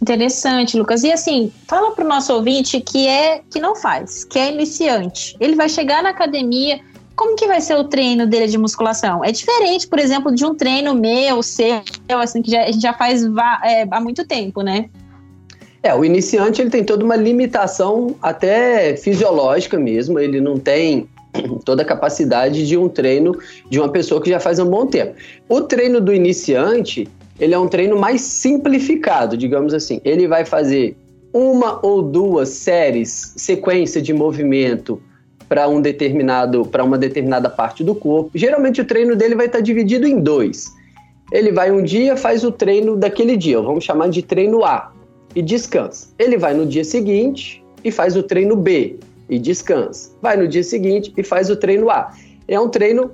Interessante, 0.00 0.76
Lucas. 0.76 1.02
E 1.02 1.10
assim, 1.10 1.50
fala 1.66 1.92
para 1.92 2.04
o 2.04 2.08
nosso 2.08 2.34
ouvinte 2.34 2.78
que 2.78 3.08
é 3.08 3.40
que 3.50 3.58
não 3.58 3.74
faz, 3.74 4.22
que 4.22 4.38
é 4.38 4.52
iniciante. 4.52 5.34
Ele 5.40 5.56
vai 5.56 5.68
chegar 5.68 6.02
na 6.02 6.10
academia. 6.10 6.80
Como 7.16 7.36
que 7.36 7.46
vai 7.46 7.60
ser 7.62 7.74
o 7.74 7.84
treino 7.84 8.26
dele 8.26 8.48
de 8.48 8.58
musculação? 8.58 9.24
É 9.24 9.32
diferente, 9.32 9.88
por 9.88 9.98
exemplo, 9.98 10.34
de 10.34 10.44
um 10.44 10.54
treino 10.54 10.94
meu, 10.94 11.42
seu, 11.42 11.82
assim, 12.18 12.42
que 12.42 12.50
já, 12.50 12.64
a 12.64 12.70
gente 12.70 12.82
já 12.82 12.92
faz 12.92 13.24
é, 13.64 13.88
há 13.90 14.00
muito 14.00 14.26
tempo, 14.26 14.60
né? 14.60 14.90
É, 15.82 15.94
o 15.94 16.04
iniciante 16.04 16.60
ele 16.60 16.68
tem 16.68 16.84
toda 16.84 17.04
uma 17.04 17.16
limitação 17.16 18.14
até 18.20 18.96
fisiológica 18.96 19.78
mesmo, 19.78 20.18
ele 20.18 20.40
não 20.40 20.58
tem 20.58 21.08
toda 21.64 21.82
a 21.82 21.84
capacidade 21.84 22.66
de 22.66 22.76
um 22.76 22.88
treino 22.88 23.38
de 23.70 23.78
uma 23.78 23.88
pessoa 23.88 24.20
que 24.20 24.28
já 24.28 24.38
faz 24.38 24.58
um 24.58 24.66
bom 24.66 24.86
tempo. 24.86 25.14
O 25.48 25.62
treino 25.62 26.00
do 26.00 26.12
iniciante, 26.12 27.08
ele 27.38 27.54
é 27.54 27.58
um 27.58 27.66
treino 27.66 27.98
mais 27.98 28.20
simplificado, 28.20 29.36
digamos 29.36 29.72
assim. 29.72 30.02
Ele 30.04 30.28
vai 30.28 30.44
fazer 30.44 30.96
uma 31.32 31.84
ou 31.84 32.02
duas 32.02 32.50
séries, 32.50 33.32
sequência 33.36 34.02
de 34.02 34.12
movimento 34.12 35.00
para 35.48 35.66
um 35.66 35.80
determinado, 35.80 36.66
para 36.66 36.84
uma 36.84 36.98
determinada 36.98 37.48
parte 37.48 37.82
do 37.82 37.94
corpo. 37.94 38.30
Geralmente 38.34 38.82
o 38.82 38.84
treino 38.84 39.16
dele 39.16 39.34
vai 39.34 39.46
estar 39.46 39.58
tá 39.58 39.64
dividido 39.64 40.06
em 40.06 40.20
dois. 40.20 40.66
Ele 41.32 41.52
vai 41.52 41.70
um 41.70 41.82
dia, 41.82 42.16
faz 42.16 42.44
o 42.44 42.52
treino 42.52 42.96
daquele 42.96 43.36
dia, 43.36 43.60
vamos 43.60 43.84
chamar 43.84 44.08
de 44.10 44.20
treino 44.20 44.64
A, 44.64 44.92
e 45.34 45.42
descansa. 45.42 46.08
Ele 46.18 46.36
vai 46.36 46.54
no 46.54 46.66
dia 46.66 46.84
seguinte 46.84 47.62
e 47.84 47.90
faz 47.90 48.16
o 48.16 48.22
treino 48.22 48.56
B, 48.56 48.98
e 49.28 49.38
descansa. 49.38 50.10
Vai 50.20 50.36
no 50.36 50.46
dia 50.46 50.62
seguinte 50.62 51.12
e 51.16 51.22
faz 51.22 51.48
o 51.48 51.56
treino 51.56 51.88
A. 51.88 52.12
É 52.48 52.58
um 52.58 52.68
treino 52.68 53.12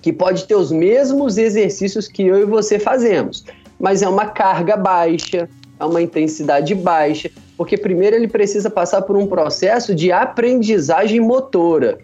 que 0.00 0.12
pode 0.12 0.46
ter 0.46 0.54
os 0.54 0.72
mesmos 0.72 1.36
exercícios 1.36 2.08
que 2.08 2.22
eu 2.22 2.40
e 2.40 2.44
você 2.44 2.78
fazemos, 2.78 3.44
mas 3.78 4.00
é 4.02 4.08
uma 4.08 4.26
carga 4.26 4.76
baixa, 4.76 5.48
é 5.78 5.84
uma 5.84 6.00
intensidade 6.00 6.74
baixa, 6.74 7.30
porque 7.56 7.76
primeiro 7.76 8.16
ele 8.16 8.28
precisa 8.28 8.70
passar 8.70 9.02
por 9.02 9.16
um 9.16 9.26
processo 9.26 9.94
de 9.94 10.10
aprendizagem 10.10 11.20
motora. 11.20 11.98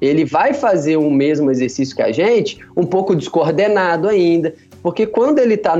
Ele 0.00 0.24
vai 0.24 0.52
fazer 0.52 0.96
o 0.96 1.10
mesmo 1.10 1.50
exercício 1.50 1.94
que 1.94 2.02
a 2.02 2.10
gente, 2.10 2.58
um 2.76 2.84
pouco 2.84 3.14
descoordenado 3.14 4.08
ainda, 4.08 4.54
porque 4.84 5.06
quando 5.06 5.38
ele 5.38 5.54
está 5.54 5.74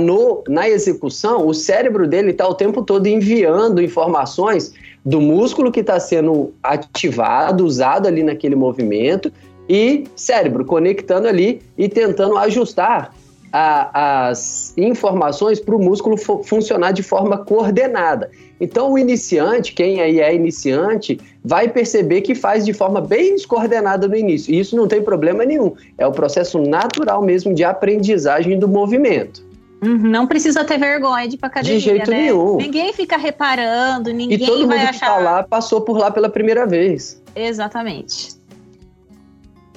na 0.48 0.66
execução, 0.66 1.46
o 1.46 1.52
cérebro 1.52 2.08
dele 2.08 2.30
está 2.30 2.48
o 2.48 2.54
tempo 2.54 2.82
todo 2.82 3.06
enviando 3.06 3.82
informações 3.82 4.72
do 5.04 5.20
músculo 5.20 5.70
que 5.70 5.80
está 5.80 6.00
sendo 6.00 6.54
ativado, 6.62 7.66
usado 7.66 8.08
ali 8.08 8.22
naquele 8.22 8.54
movimento, 8.54 9.30
e 9.68 10.04
cérebro 10.16 10.64
conectando 10.64 11.28
ali 11.28 11.60
e 11.76 11.86
tentando 11.86 12.38
ajustar 12.38 13.14
a, 13.52 14.28
as 14.30 14.72
informações 14.78 15.60
para 15.60 15.76
o 15.76 15.78
músculo 15.78 16.16
funcionar 16.16 16.92
de 16.92 17.02
forma 17.02 17.36
coordenada. 17.36 18.30
Então, 18.58 18.90
o 18.90 18.98
iniciante, 18.98 19.74
quem 19.74 20.00
aí 20.00 20.18
é 20.18 20.34
iniciante, 20.34 21.20
vai 21.44 21.68
perceber 21.68 22.22
que 22.22 22.34
faz 22.34 22.64
de 22.64 22.72
forma 22.72 23.02
bem 23.02 23.34
descoordenada 23.34 24.08
no 24.08 24.16
início. 24.16 24.54
E 24.54 24.58
isso 24.58 24.74
não 24.74 24.88
tem 24.88 25.02
problema 25.02 25.44
nenhum. 25.44 25.74
É 25.98 26.06
o 26.06 26.12
processo 26.12 26.58
natural 26.58 27.22
mesmo 27.22 27.54
de 27.54 27.62
aprendizagem 27.62 28.58
do 28.58 28.66
movimento. 28.66 29.44
Uhum, 29.82 29.98
não 29.98 30.26
precisa 30.26 30.64
ter 30.64 30.78
vergonha 30.78 31.28
de 31.28 31.34
ir 31.34 31.38
pra 31.38 31.48
academia, 31.48 31.78
De 31.78 31.84
jeito 31.84 32.10
né? 32.10 32.22
nenhum. 32.22 32.56
Ninguém 32.56 32.94
fica 32.94 33.18
reparando, 33.18 34.10
ninguém 34.10 34.42
e 34.42 34.46
todo 34.46 34.66
vai 34.66 34.78
mundo 34.78 34.88
achar... 34.88 34.92
que 34.92 35.06
tá 35.06 35.16
lá 35.18 35.42
passou 35.42 35.82
por 35.82 35.98
lá 35.98 36.10
pela 36.10 36.30
primeira 36.30 36.66
vez. 36.66 37.22
Exatamente. 37.36 38.34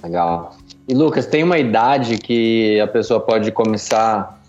Legal. 0.01 0.55
E 0.88 0.93
Lucas, 0.93 1.26
tem 1.26 1.43
uma 1.43 1.57
idade 1.57 2.18
que 2.18 2.80
a 2.80 2.88
pessoa 2.88 3.20
pode 3.20 3.51
começar 3.51 4.39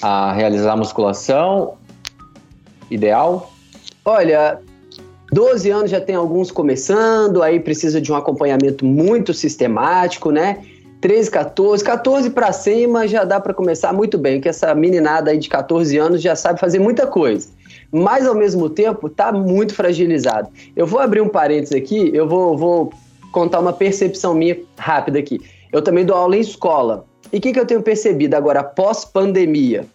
a 0.00 0.32
realizar 0.32 0.76
musculação 0.76 1.74
ideal? 2.88 3.50
Olha, 4.04 4.60
12 5.30 5.70
anos 5.70 5.90
já 5.90 6.00
tem 6.00 6.16
alguns 6.16 6.50
começando, 6.50 7.42
aí 7.42 7.60
precisa 7.60 8.00
de 8.00 8.10
um 8.10 8.16
acompanhamento 8.16 8.84
muito 8.84 9.34
sistemático, 9.34 10.30
né? 10.30 10.62
13, 11.00 11.30
14, 11.30 11.84
14 11.84 12.30
para 12.30 12.50
cima 12.52 13.06
já 13.06 13.24
dá 13.24 13.38
para 13.38 13.54
começar 13.54 13.92
muito 13.92 14.18
bem, 14.18 14.40
que 14.40 14.48
essa 14.48 14.74
meninada 14.74 15.30
aí 15.30 15.38
de 15.38 15.48
14 15.48 15.96
anos 15.96 16.20
já 16.20 16.34
sabe 16.34 16.58
fazer 16.58 16.78
muita 16.80 17.06
coisa. 17.06 17.48
Mas 17.92 18.26
ao 18.26 18.34
mesmo 18.34 18.68
tempo 18.68 19.08
tá 19.08 19.30
muito 19.30 19.74
fragilizado. 19.74 20.48
Eu 20.74 20.86
vou 20.86 20.98
abrir 20.98 21.20
um 21.20 21.28
parênteses 21.28 21.74
aqui, 21.74 22.10
eu 22.12 22.28
vou, 22.28 22.56
vou 22.56 22.92
contar 23.30 23.60
uma 23.60 23.72
percepção 23.72 24.34
minha 24.34 24.58
rápida 24.76 25.18
aqui. 25.18 25.40
Eu 25.72 25.82
também 25.82 26.04
dou 26.04 26.16
aula 26.16 26.36
em 26.36 26.40
escola. 26.40 27.04
E 27.32 27.36
o 27.36 27.40
que, 27.40 27.52
que 27.52 27.60
eu 27.60 27.66
tenho 27.66 27.82
percebido 27.82 28.34
agora, 28.34 28.64
pós-pandemia? 28.64 29.86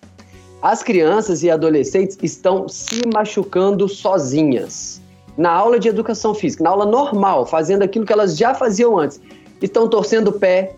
As 0.61 0.81
crianças 0.81 1.43
e 1.43 1.49
adolescentes 1.49 2.17
estão 2.23 2.69
se 2.69 3.01
machucando 3.13 3.89
sozinhas. 3.89 5.02
Na 5.37 5.51
aula 5.51 5.79
de 5.79 5.87
educação 5.87 6.33
física, 6.33 6.63
na 6.63 6.69
aula 6.69 6.85
normal, 6.85 7.45
fazendo 7.45 7.83
aquilo 7.83 8.05
que 8.05 8.13
elas 8.13 8.37
já 8.37 8.53
faziam 8.53 8.97
antes. 8.97 9.19
Estão 9.61 9.87
torcendo 9.87 10.27
o 10.27 10.33
pé, 10.33 10.75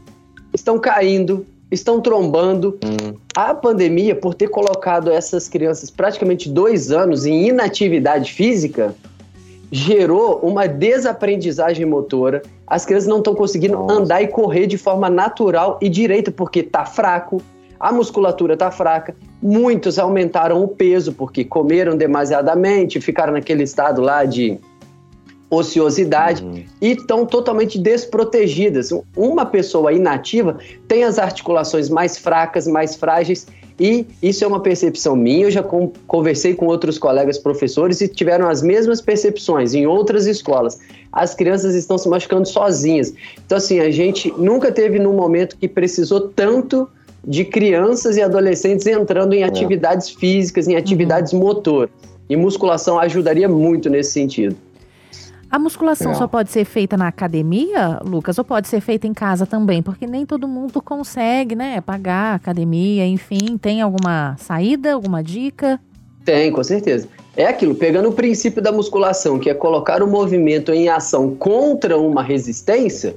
estão 0.54 0.80
caindo, 0.80 1.46
estão 1.72 2.00
trombando. 2.00 2.78
Hum. 2.84 3.16
A 3.36 3.54
pandemia, 3.54 4.16
por 4.16 4.34
ter 4.34 4.48
colocado 4.48 5.12
essas 5.12 5.48
crianças 5.48 5.90
praticamente 5.90 6.50
dois 6.50 6.92
anos 6.92 7.26
em 7.26 7.48
inatividade 7.48 8.32
física, 8.32 8.96
gerou 9.72 10.40
uma 10.40 10.68
desaprendizagem 10.68 11.86
motora. 11.86 12.42
As 12.66 12.86
crianças 12.86 13.08
não 13.08 13.18
estão 13.18 13.36
conseguindo 13.36 13.78
Nossa. 13.78 13.94
andar 13.94 14.22
e 14.22 14.28
correr 14.28 14.68
de 14.68 14.78
forma 14.78 15.10
natural 15.10 15.78
e 15.82 15.90
direita, 15.90 16.32
porque 16.32 16.60
está 16.60 16.86
fraco, 16.86 17.42
a 17.80 17.92
musculatura 17.92 18.54
está 18.54 18.72
fraca. 18.72 19.16
Muitos 19.48 20.00
aumentaram 20.00 20.64
o 20.64 20.68
peso 20.68 21.14
porque 21.14 21.46
comeram 21.46 21.96
demasiadamente, 21.96 23.00
ficaram 23.00 23.34
naquele 23.34 23.62
estado 23.62 24.02
lá 24.02 24.26
de 24.26 24.60
ociosidade 25.48 26.44
uhum. 26.44 26.64
e 26.82 26.94
estão 26.94 27.28
totalmente 27.28 27.78
desprotegidas. 27.78 28.90
Uma 29.16 29.46
pessoa 29.46 29.94
inativa 29.94 30.58
tem 30.88 31.04
as 31.04 31.20
articulações 31.20 31.90
mais 31.90 32.18
fracas, 32.18 32.66
mais 32.66 32.96
frágeis 32.96 33.46
e 33.80 34.08
isso 34.20 34.44
é 34.44 34.48
uma 34.48 34.62
percepção 34.62 35.16
minha. 35.16 35.46
Eu 35.46 35.52
já 35.52 35.64
conversei 36.08 36.56
com 36.56 36.66
outros 36.66 36.98
colegas 36.98 37.38
professores 37.38 38.02
e 38.02 38.08
tiveram 38.08 38.50
as 38.50 38.64
mesmas 38.64 39.00
percepções 39.00 39.76
em 39.76 39.86
outras 39.86 40.26
escolas. 40.26 40.80
As 41.12 41.36
crianças 41.36 41.76
estão 41.76 42.00
se 42.00 42.10
machucando 42.10 42.48
sozinhas. 42.48 43.14
Então, 43.46 43.60
assim, 43.60 43.80
a 43.80 43.92
gente 43.92 44.34
nunca 44.40 44.72
teve 44.72 44.98
num 44.98 45.14
momento 45.14 45.56
que 45.56 45.68
precisou 45.68 46.30
tanto 46.30 46.90
de 47.28 47.44
crianças 47.44 48.18
e 48.18 48.22
adolescentes 48.22 48.86
entrando 48.86 49.34
em 49.34 49.42
é. 49.42 49.46
atividades 49.46 50.10
físicas, 50.10 50.68
em 50.68 50.76
atividades 50.76 51.34
uhum. 51.34 51.40
motoras. 51.40 51.90
E 52.30 52.36
musculação 52.36 53.00
ajudaria 53.00 53.48
muito 53.48 53.90
nesse 53.90 54.12
sentido. 54.12 54.56
A 55.50 55.60
musculação 55.60 56.08
Legal. 56.08 56.20
só 56.20 56.28
pode 56.28 56.52
ser 56.52 56.66
feita 56.66 56.98
na 56.98 57.08
academia, 57.08 58.00
Lucas, 58.04 58.38
ou 58.38 58.44
pode 58.44 58.68
ser 58.68 58.82
feita 58.82 59.08
em 59.08 59.14
casa 59.14 59.46
também? 59.46 59.82
Porque 59.82 60.08
nem 60.08 60.26
todo 60.26 60.48
mundo 60.48 60.82
consegue, 60.82 61.56
né, 61.56 61.80
pagar 61.82 62.36
academia, 62.36 63.06
enfim. 63.06 63.58
Tem 63.58 63.82
alguma 63.82 64.36
saída, 64.38 64.94
alguma 64.94 65.24
dica? 65.24 65.80
Tem, 66.26 66.52
com 66.52 66.64
certeza. 66.64 67.08
É 67.38 67.46
aquilo, 67.46 67.76
pegando 67.76 68.10
o 68.10 68.14
princípio 68.14 68.62
da 68.62 68.72
musculação, 68.72 69.38
que 69.38 69.50
é 69.50 69.54
colocar 69.54 70.02
o 70.02 70.08
movimento 70.08 70.74
em 70.74 70.90
ação 70.90 71.36
contra 71.36 71.98
uma 71.98 72.24
resistência, 72.24 73.16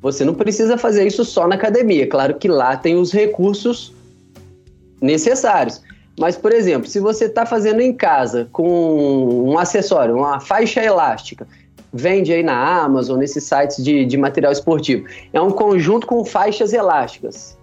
você 0.00 0.24
não 0.24 0.34
precisa 0.34 0.78
fazer 0.78 1.06
isso 1.06 1.24
só 1.24 1.46
na 1.46 1.56
academia. 1.56 2.06
Claro 2.06 2.34
que 2.34 2.48
lá 2.48 2.76
tem 2.76 2.96
os 2.96 3.12
recursos 3.12 3.92
necessários. 5.00 5.82
Mas, 6.18 6.36
por 6.36 6.52
exemplo, 6.52 6.88
se 6.88 7.00
você 7.00 7.26
está 7.26 7.46
fazendo 7.46 7.80
em 7.80 7.92
casa 7.92 8.48
com 8.52 9.48
um 9.48 9.58
acessório, 9.58 10.16
uma 10.16 10.40
faixa 10.40 10.82
elástica, 10.82 11.46
vende 11.92 12.32
aí 12.32 12.42
na 12.42 12.82
Amazon, 12.82 13.18
nesses 13.18 13.44
sites 13.44 13.82
de, 13.82 14.04
de 14.04 14.16
material 14.16 14.52
esportivo. 14.52 15.06
É 15.32 15.40
um 15.40 15.50
conjunto 15.50 16.06
com 16.06 16.24
faixas 16.24 16.72
elásticas. 16.72 17.58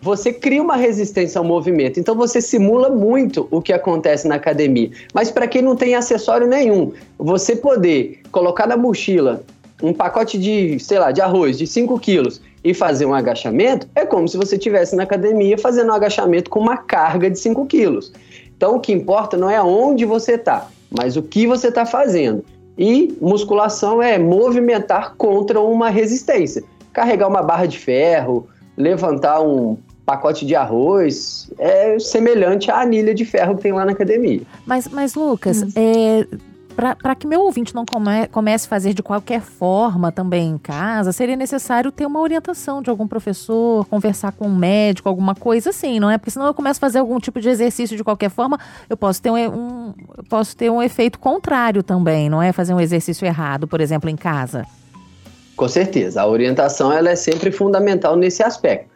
Você 0.00 0.32
cria 0.32 0.60
uma 0.60 0.74
resistência 0.74 1.38
ao 1.38 1.44
movimento, 1.44 2.00
então 2.00 2.16
você 2.16 2.40
simula 2.40 2.90
muito 2.90 3.46
o 3.52 3.62
que 3.62 3.72
acontece 3.72 4.26
na 4.26 4.34
academia. 4.34 4.90
Mas 5.14 5.30
para 5.30 5.46
quem 5.46 5.62
não 5.62 5.76
tem 5.76 5.94
acessório 5.94 6.48
nenhum, 6.48 6.92
você 7.16 7.54
poder 7.54 8.20
colocar 8.32 8.66
na 8.66 8.76
mochila 8.76 9.44
um 9.82 9.92
pacote 9.92 10.38
de, 10.38 10.78
sei 10.78 10.98
lá, 10.98 11.10
de 11.10 11.20
arroz 11.20 11.58
de 11.58 11.66
5 11.66 11.98
quilos 11.98 12.40
e 12.64 12.72
fazer 12.72 13.04
um 13.04 13.14
agachamento, 13.14 13.88
é 13.94 14.06
como 14.06 14.28
se 14.28 14.36
você 14.36 14.56
estivesse 14.56 14.94
na 14.94 15.02
academia 15.02 15.58
fazendo 15.58 15.90
um 15.90 15.94
agachamento 15.94 16.48
com 16.48 16.60
uma 16.60 16.76
carga 16.76 17.28
de 17.28 17.38
5 17.38 17.66
quilos. 17.66 18.12
Então 18.56 18.76
o 18.76 18.80
que 18.80 18.92
importa 18.92 19.36
não 19.36 19.50
é 19.50 19.60
onde 19.60 20.04
você 20.04 20.34
está, 20.34 20.68
mas 20.88 21.16
o 21.16 21.22
que 21.22 21.46
você 21.46 21.68
está 21.68 21.84
fazendo. 21.84 22.44
E 22.78 23.16
musculação 23.20 24.00
é 24.00 24.18
movimentar 24.18 25.14
contra 25.16 25.60
uma 25.60 25.90
resistência. 25.90 26.62
Carregar 26.92 27.28
uma 27.28 27.42
barra 27.42 27.66
de 27.66 27.78
ferro, 27.78 28.46
levantar 28.76 29.40
um 29.40 29.76
pacote 30.06 30.44
de 30.46 30.54
arroz, 30.54 31.50
é 31.58 31.98
semelhante 31.98 32.70
à 32.70 32.80
anilha 32.80 33.14
de 33.14 33.24
ferro 33.24 33.56
que 33.56 33.62
tem 33.62 33.72
lá 33.72 33.84
na 33.84 33.92
academia. 33.92 34.42
Mas, 34.66 34.88
mas 34.88 35.14
Lucas, 35.14 35.62
é, 35.76 36.26
para 36.72 37.14
que 37.14 37.26
meu 37.26 37.42
ouvinte 37.42 37.74
não 37.74 37.84
come, 37.84 38.26
comece 38.28 38.66
a 38.66 38.68
fazer 38.68 38.94
de 38.94 39.02
qualquer 39.02 39.40
forma 39.40 40.10
também 40.10 40.50
em 40.50 40.58
casa, 40.58 41.12
seria 41.12 41.36
necessário 41.36 41.92
ter 41.92 42.06
uma 42.06 42.20
orientação 42.20 42.82
de 42.82 42.90
algum 42.90 43.06
professor, 43.06 43.84
conversar 43.86 44.32
com 44.32 44.48
um 44.48 44.54
médico, 44.54 45.08
alguma 45.08 45.34
coisa 45.34 45.70
assim, 45.70 46.00
não 46.00 46.10
é? 46.10 46.18
Porque 46.18 46.30
senão 46.30 46.46
eu 46.46 46.54
começo 46.54 46.78
a 46.78 46.80
fazer 46.80 46.98
algum 46.98 47.18
tipo 47.18 47.40
de 47.40 47.48
exercício 47.48 47.96
de 47.96 48.02
qualquer 48.02 48.30
forma, 48.30 48.58
eu 48.88 48.96
posso 48.96 49.20
ter 49.20 49.30
um, 49.30 49.36
um 49.36 49.94
posso 50.28 50.56
ter 50.56 50.70
um 50.70 50.82
efeito 50.82 51.18
contrário 51.18 51.82
também, 51.82 52.28
não 52.28 52.42
é? 52.42 52.52
Fazer 52.52 52.74
um 52.74 52.80
exercício 52.80 53.26
errado, 53.26 53.68
por 53.68 53.80
exemplo, 53.80 54.08
em 54.08 54.16
casa. 54.16 54.66
Com 55.54 55.68
certeza, 55.68 56.22
a 56.22 56.26
orientação 56.26 56.92
ela 56.92 57.10
é 57.10 57.16
sempre 57.16 57.52
fundamental 57.52 58.16
nesse 58.16 58.42
aspecto. 58.42 58.90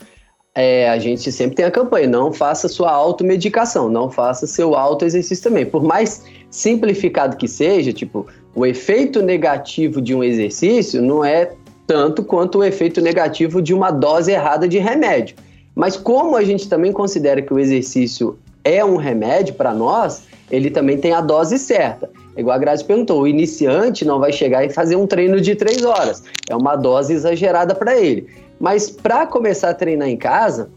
É, 0.59 0.89
a 0.89 0.99
gente 0.99 1.31
sempre 1.31 1.55
tem 1.55 1.67
a 1.67 1.71
campanha, 1.71 2.09
não 2.09 2.33
faça 2.33 2.67
sua 2.67 2.91
automedicação, 2.91 3.91
não 3.91 4.11
faça 4.11 4.47
seu 4.47 4.75
autoexercício 4.75 5.45
também. 5.45 5.67
Por 5.67 5.83
mais 5.83 6.25
simplificado 6.51 7.37
que 7.37 7.47
seja, 7.47 7.93
tipo, 7.93 8.27
o 8.55 8.65
efeito 8.65 9.21
negativo 9.21 10.01
de 10.01 10.15
um 10.15 10.25
exercício 10.25 11.03
não 11.03 11.23
é 11.23 11.53
tanto 11.87 12.25
quanto 12.25 12.59
o 12.59 12.65
efeito 12.65 13.03
negativo 13.03 13.61
de 13.61 13.75
uma 13.75 13.91
dose 13.91 14.33
errada 14.33 14.67
de 14.67 14.79
remédio. 14.79 15.37
Mas 15.75 15.95
como 15.95 16.37
a 16.37 16.43
gente 16.43 16.71
também 16.71 16.91
considera 16.91 17.43
que 17.43 17.53
o 17.53 17.59
exercício 17.59 18.39
é 18.65 18.83
um 18.83 18.97
remédio 18.97 19.55
para 19.57 19.75
nós, 19.75 20.23
ele 20.51 20.71
também 20.71 20.97
tem 20.97 21.13
a 21.13 21.21
dose 21.21 21.59
certa. 21.59 22.09
Igual 22.35 22.57
a 22.57 22.59
Grazi 22.59 22.83
perguntou, 22.83 23.23
o 23.23 23.29
iniciante 23.29 24.07
não 24.07 24.19
vai 24.19 24.33
chegar 24.33 24.65
e 24.65 24.71
fazer 24.71 24.97
um 24.97 25.07
treino 25.07 25.39
de 25.39 25.55
três 25.55 25.85
horas. 25.85 26.23
É 26.49 26.57
uma 26.57 26.77
dose 26.77 27.13
exagerada 27.13 27.75
para 27.75 27.99
ele. 27.99 28.27
Mas 28.59 28.91
para 28.91 29.27
começar 29.27 29.71
a 29.71 29.75
treinar 29.75 30.09
em 30.09 30.17
casa, 30.17 30.71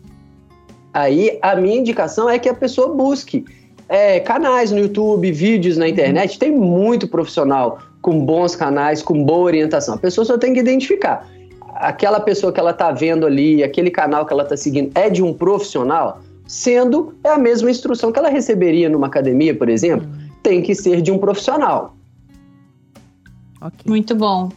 aí 0.93 1.39
a 1.41 1.55
minha 1.55 1.77
indicação 1.77 2.29
é 2.29 2.37
que 2.37 2.49
a 2.49 2.53
pessoa 2.53 2.93
busque 2.93 3.45
é, 3.87 4.19
canais 4.19 4.71
no 4.71 4.79
YouTube, 4.79 5.31
vídeos 5.31 5.77
na 5.77 5.87
internet. 5.87 6.37
Tem 6.37 6.51
muito 6.51 7.07
profissional 7.07 7.79
com 8.01 8.23
bons 8.23 8.55
canais, 8.55 9.01
com 9.01 9.23
boa 9.23 9.45
orientação. 9.45 9.95
A 9.95 9.97
pessoa 9.97 10.23
só 10.23 10.37
tem 10.37 10.53
que 10.53 10.59
identificar. 10.59 11.27
Aquela 11.75 12.19
pessoa 12.19 12.51
que 12.51 12.59
ela 12.59 12.71
está 12.71 12.91
vendo 12.91 13.25
ali, 13.25 13.63
aquele 13.63 13.89
canal 13.89 14.25
que 14.25 14.33
ela 14.33 14.43
está 14.43 14.55
seguindo, 14.55 14.91
é 14.95 15.09
de 15.09 15.23
um 15.23 15.33
profissional? 15.33 16.21
Sendo 16.45 17.13
é 17.23 17.29
a 17.29 17.37
mesma 17.37 17.69
instrução 17.69 18.11
que 18.11 18.19
ela 18.19 18.29
receberia 18.29 18.89
numa 18.89 19.07
academia, 19.07 19.55
por 19.55 19.69
exemplo, 19.69 20.07
tem 20.41 20.61
que 20.61 20.73
ser 20.75 21.01
de 21.01 21.11
um 21.11 21.17
profissional. 21.17 21.95
Okay. 23.61 23.85
Muito 23.85 24.15
bom. 24.15 24.49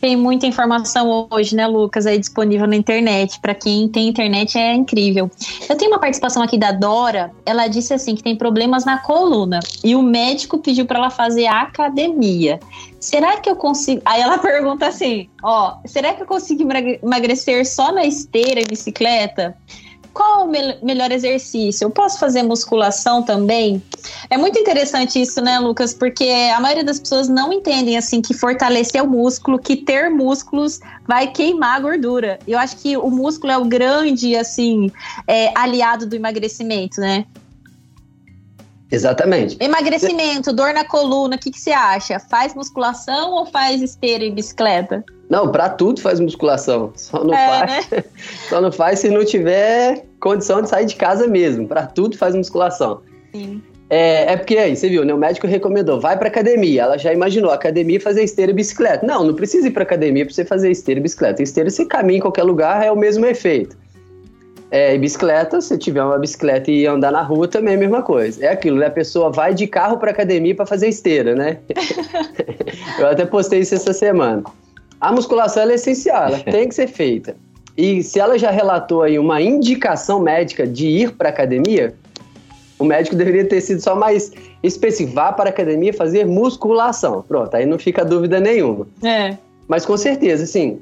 Tem 0.00 0.16
muita 0.16 0.46
informação 0.46 1.28
hoje, 1.30 1.54
né, 1.54 1.66
Lucas, 1.66 2.06
aí 2.06 2.18
disponível 2.18 2.66
na 2.66 2.74
internet. 2.74 3.38
Para 3.38 3.54
quem 3.54 3.86
tem 3.86 4.08
internet 4.08 4.56
é 4.56 4.74
incrível. 4.74 5.30
Eu 5.68 5.76
tenho 5.76 5.90
uma 5.90 5.98
participação 5.98 6.42
aqui 6.42 6.56
da 6.56 6.72
Dora. 6.72 7.30
Ela 7.44 7.68
disse 7.68 7.92
assim 7.92 8.14
que 8.14 8.22
tem 8.22 8.34
problemas 8.34 8.86
na 8.86 8.98
coluna 8.98 9.60
e 9.84 9.94
o 9.94 10.02
médico 10.02 10.58
pediu 10.58 10.86
para 10.86 10.98
ela 10.98 11.10
fazer 11.10 11.46
academia. 11.46 12.58
Será 12.98 13.36
que 13.36 13.50
eu 13.50 13.56
consigo? 13.56 14.00
Aí 14.06 14.22
ela 14.22 14.38
pergunta 14.40 14.86
assim: 14.86 15.28
ó, 15.42 15.76
será 15.84 16.14
que 16.14 16.22
eu 16.22 16.26
consigo 16.26 16.66
emagrecer 17.02 17.66
só 17.66 17.92
na 17.92 18.04
esteira 18.04 18.60
e 18.60 18.64
bicicleta? 18.64 19.54
Qual 20.12 20.44
o 20.44 20.48
me 20.48 20.76
melhor 20.82 21.12
exercício? 21.12 21.84
Eu 21.84 21.90
posso 21.90 22.18
fazer 22.18 22.42
musculação 22.42 23.22
também? 23.22 23.82
É 24.28 24.36
muito 24.36 24.58
interessante 24.58 25.20
isso, 25.20 25.40
né, 25.40 25.58
Lucas? 25.58 25.94
Porque 25.94 26.24
a 26.54 26.60
maioria 26.60 26.84
das 26.84 26.98
pessoas 26.98 27.28
não 27.28 27.52
entendem 27.52 27.96
assim 27.96 28.20
que 28.20 28.34
fortalecer 28.34 29.02
o 29.02 29.06
músculo, 29.06 29.58
que 29.58 29.76
ter 29.76 30.10
músculos 30.10 30.80
vai 31.06 31.28
queimar 31.28 31.76
a 31.76 31.80
gordura. 31.80 32.38
Eu 32.46 32.58
acho 32.58 32.76
que 32.76 32.96
o 32.96 33.10
músculo 33.10 33.52
é 33.52 33.58
o 33.58 33.64
grande 33.64 34.36
assim 34.36 34.90
é, 35.26 35.56
aliado 35.56 36.06
do 36.06 36.16
emagrecimento, 36.16 37.00
né? 37.00 37.24
Exatamente. 38.90 39.56
Emagrecimento, 39.60 40.52
dor 40.52 40.74
na 40.74 40.84
coluna, 40.84 41.36
o 41.36 41.38
que, 41.38 41.52
que 41.52 41.60
você 41.60 41.70
acha? 41.70 42.18
Faz 42.18 42.54
musculação 42.54 43.32
ou 43.32 43.46
faz 43.46 43.80
esteira 43.80 44.24
e 44.24 44.30
bicicleta? 44.32 45.04
Não, 45.30 45.52
para 45.52 45.68
tudo 45.68 46.00
faz 46.00 46.18
musculação. 46.18 46.92
Só 46.96 47.22
não, 47.22 47.32
é, 47.32 47.46
faz, 47.46 47.90
né? 47.90 48.04
só 48.50 48.60
não 48.60 48.72
faz 48.72 48.98
se 48.98 49.08
não 49.08 49.24
tiver 49.24 50.04
condição 50.18 50.60
de 50.60 50.68
sair 50.68 50.86
de 50.86 50.96
casa 50.96 51.28
mesmo. 51.28 51.68
Para 51.68 51.86
tudo 51.86 52.18
faz 52.18 52.34
musculação. 52.34 53.00
Sim. 53.32 53.62
É, 53.88 54.32
é 54.32 54.36
porque 54.36 54.56
aí, 54.58 54.74
você 54.74 54.88
viu, 54.88 55.04
né? 55.04 55.14
O 55.14 55.18
médico 55.18 55.46
recomendou, 55.46 56.00
vai 56.00 56.18
pra 56.18 56.26
academia. 56.26 56.82
Ela 56.82 56.98
já 56.98 57.12
imaginou, 57.12 57.52
academia 57.52 58.00
fazer 58.00 58.24
esteira 58.24 58.50
e 58.50 58.54
bicicleta. 58.54 59.06
Não, 59.06 59.24
não 59.24 59.34
precisa 59.34 59.68
ir 59.68 59.70
pra 59.70 59.84
academia 59.84 60.24
pra 60.24 60.34
você 60.34 60.44
fazer 60.44 60.68
esteira 60.70 60.98
e 60.98 61.02
bicicleta. 61.02 61.42
Esteira 61.42 61.70
você 61.70 61.84
caminha 61.84 62.18
em 62.18 62.22
qualquer 62.22 62.42
lugar, 62.42 62.84
é 62.84 62.90
o 62.90 62.96
mesmo 62.96 63.24
efeito. 63.24 63.76
É, 64.72 64.94
e 64.94 64.98
bicicleta, 64.98 65.60
se 65.60 65.76
tiver 65.78 66.02
uma 66.02 66.18
bicicleta 66.18 66.70
e 66.70 66.86
andar 66.86 67.10
na 67.10 67.22
rua, 67.22 67.48
também 67.48 67.74
é 67.74 67.76
a 67.76 67.80
mesma 67.80 68.02
coisa. 68.02 68.44
É 68.44 68.48
aquilo, 68.48 68.78
né? 68.78 68.86
A 68.86 68.90
pessoa 68.90 69.30
vai 69.30 69.54
de 69.54 69.66
carro 69.66 69.98
pra 69.98 70.10
academia 70.10 70.54
para 70.54 70.66
fazer 70.66 70.88
esteira, 70.88 71.34
né? 71.34 71.58
Eu 72.98 73.08
até 73.08 73.24
postei 73.24 73.60
isso 73.60 73.74
essa 73.74 73.92
semana. 73.92 74.44
A 75.00 75.12
musculação 75.12 75.62
é 75.62 75.74
essencial, 75.74 76.24
ela 76.24 76.40
tem 76.40 76.68
que 76.68 76.74
ser 76.74 76.86
feita. 76.86 77.34
E 77.76 78.02
se 78.02 78.20
ela 78.20 78.38
já 78.38 78.50
relatou 78.50 79.02
aí 79.02 79.18
uma 79.18 79.40
indicação 79.40 80.20
médica 80.20 80.66
de 80.66 80.86
ir 80.86 81.12
para 81.12 81.30
academia, 81.30 81.94
o 82.78 82.84
médico 82.84 83.16
deveria 83.16 83.46
ter 83.46 83.60
sido 83.60 83.80
só 83.80 83.94
mais 83.94 84.32
específico, 84.62 85.14
vá 85.14 85.32
para 85.32 85.50
academia 85.50 85.92
fazer 85.92 86.26
musculação. 86.26 87.24
Pronto, 87.26 87.54
aí 87.54 87.64
não 87.64 87.78
fica 87.78 88.04
dúvida 88.04 88.38
nenhuma. 88.40 88.86
É. 89.02 89.36
Mas 89.66 89.86
com 89.86 89.96
certeza, 89.96 90.44
assim, 90.44 90.80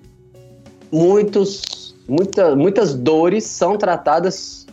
muitos, 0.90 1.94
muita, 2.08 2.56
muitas 2.56 2.94
dores 2.94 3.44
são 3.44 3.76
tratadas 3.76 4.66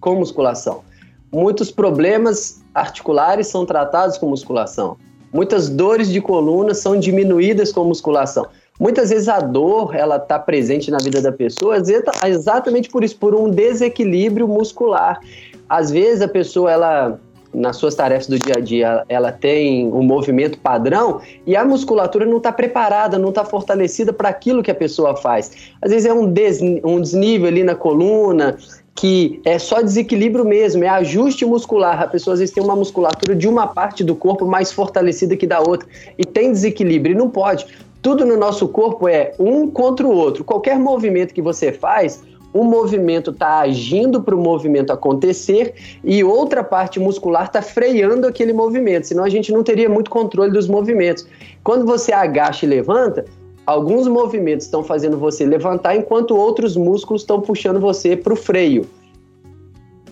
com 0.00 0.16
musculação. 0.16 0.82
Muitos 1.30 1.70
problemas 1.70 2.62
articulares 2.74 3.46
são 3.48 3.66
tratados 3.66 4.16
com 4.16 4.26
musculação. 4.28 4.96
Muitas 5.32 5.68
dores 5.68 6.08
de 6.08 6.20
coluna 6.20 6.72
são 6.74 6.98
diminuídas 6.98 7.70
com 7.70 7.84
musculação. 7.84 8.46
Muitas 8.78 9.10
vezes 9.10 9.28
a 9.28 9.40
dor 9.40 9.94
ela 9.94 10.16
está 10.16 10.38
presente 10.38 10.90
na 10.90 10.98
vida 10.98 11.20
da 11.20 11.32
pessoa 11.32 11.76
exatamente 12.24 12.88
por 12.88 13.02
isso, 13.02 13.16
por 13.16 13.34
um 13.34 13.50
desequilíbrio 13.50 14.46
muscular. 14.46 15.20
Às 15.68 15.90
vezes 15.90 16.22
a 16.22 16.28
pessoa 16.28 16.70
ela 16.70 17.20
nas 17.52 17.76
suas 17.76 17.94
tarefas 17.94 18.26
do 18.26 18.38
dia 18.38 18.54
a 18.56 18.60
dia 18.60 19.04
ela 19.08 19.32
tem 19.32 19.88
um 19.92 20.02
movimento 20.02 20.58
padrão 20.58 21.20
e 21.46 21.56
a 21.56 21.64
musculatura 21.64 22.24
não 22.24 22.36
está 22.36 22.52
preparada, 22.52 23.18
não 23.18 23.30
está 23.30 23.44
fortalecida 23.44 24.12
para 24.12 24.28
aquilo 24.28 24.62
que 24.62 24.70
a 24.70 24.74
pessoa 24.74 25.16
faz. 25.16 25.50
Às 25.82 25.90
vezes 25.90 26.06
é 26.06 26.12
um, 26.12 26.30
des, 26.30 26.60
um 26.62 27.00
desnível 27.00 27.48
ali 27.48 27.64
na 27.64 27.74
coluna, 27.74 28.58
que 28.94 29.40
é 29.44 29.58
só 29.58 29.80
desequilíbrio 29.80 30.44
mesmo, 30.44 30.84
é 30.84 30.88
ajuste 30.88 31.44
muscular. 31.44 32.02
A 32.02 32.06
pessoa 32.06 32.34
às 32.34 32.40
vezes 32.40 32.54
tem 32.54 32.62
uma 32.62 32.76
musculatura 32.76 33.34
de 33.34 33.48
uma 33.48 33.66
parte 33.66 34.04
do 34.04 34.14
corpo 34.14 34.44
mais 34.44 34.72
fortalecida 34.72 35.36
que 35.36 35.46
da 35.46 35.60
outra 35.60 35.88
e 36.18 36.24
tem 36.24 36.52
desequilíbrio 36.52 37.14
e 37.14 37.16
não 37.16 37.30
pode. 37.30 37.66
Tudo 38.00 38.24
no 38.24 38.36
nosso 38.36 38.68
corpo 38.68 39.08
é 39.08 39.34
um 39.38 39.68
contra 39.68 40.06
o 40.06 40.14
outro. 40.14 40.44
Qualquer 40.44 40.78
movimento 40.78 41.34
que 41.34 41.42
você 41.42 41.72
faz, 41.72 42.22
um 42.54 42.64
movimento 42.64 43.30
está 43.30 43.60
agindo 43.60 44.22
para 44.22 44.34
o 44.34 44.38
movimento 44.38 44.92
acontecer 44.92 45.74
e 46.02 46.24
outra 46.24 46.64
parte 46.64 46.98
muscular 46.98 47.44
está 47.44 47.60
freando 47.60 48.26
aquele 48.26 48.52
movimento, 48.52 49.06
senão 49.06 49.24
a 49.24 49.28
gente 49.28 49.52
não 49.52 49.62
teria 49.62 49.88
muito 49.88 50.10
controle 50.10 50.50
dos 50.50 50.66
movimentos. 50.66 51.26
Quando 51.62 51.84
você 51.84 52.12
agacha 52.12 52.64
e 52.64 52.68
levanta, 52.68 53.24
alguns 53.66 54.08
movimentos 54.08 54.64
estão 54.64 54.82
fazendo 54.82 55.18
você 55.18 55.44
levantar, 55.44 55.94
enquanto 55.94 56.36
outros 56.36 56.76
músculos 56.76 57.22
estão 57.22 57.40
puxando 57.40 57.80
você 57.80 58.16
para 58.16 58.32
o 58.32 58.36
freio. 58.36 58.86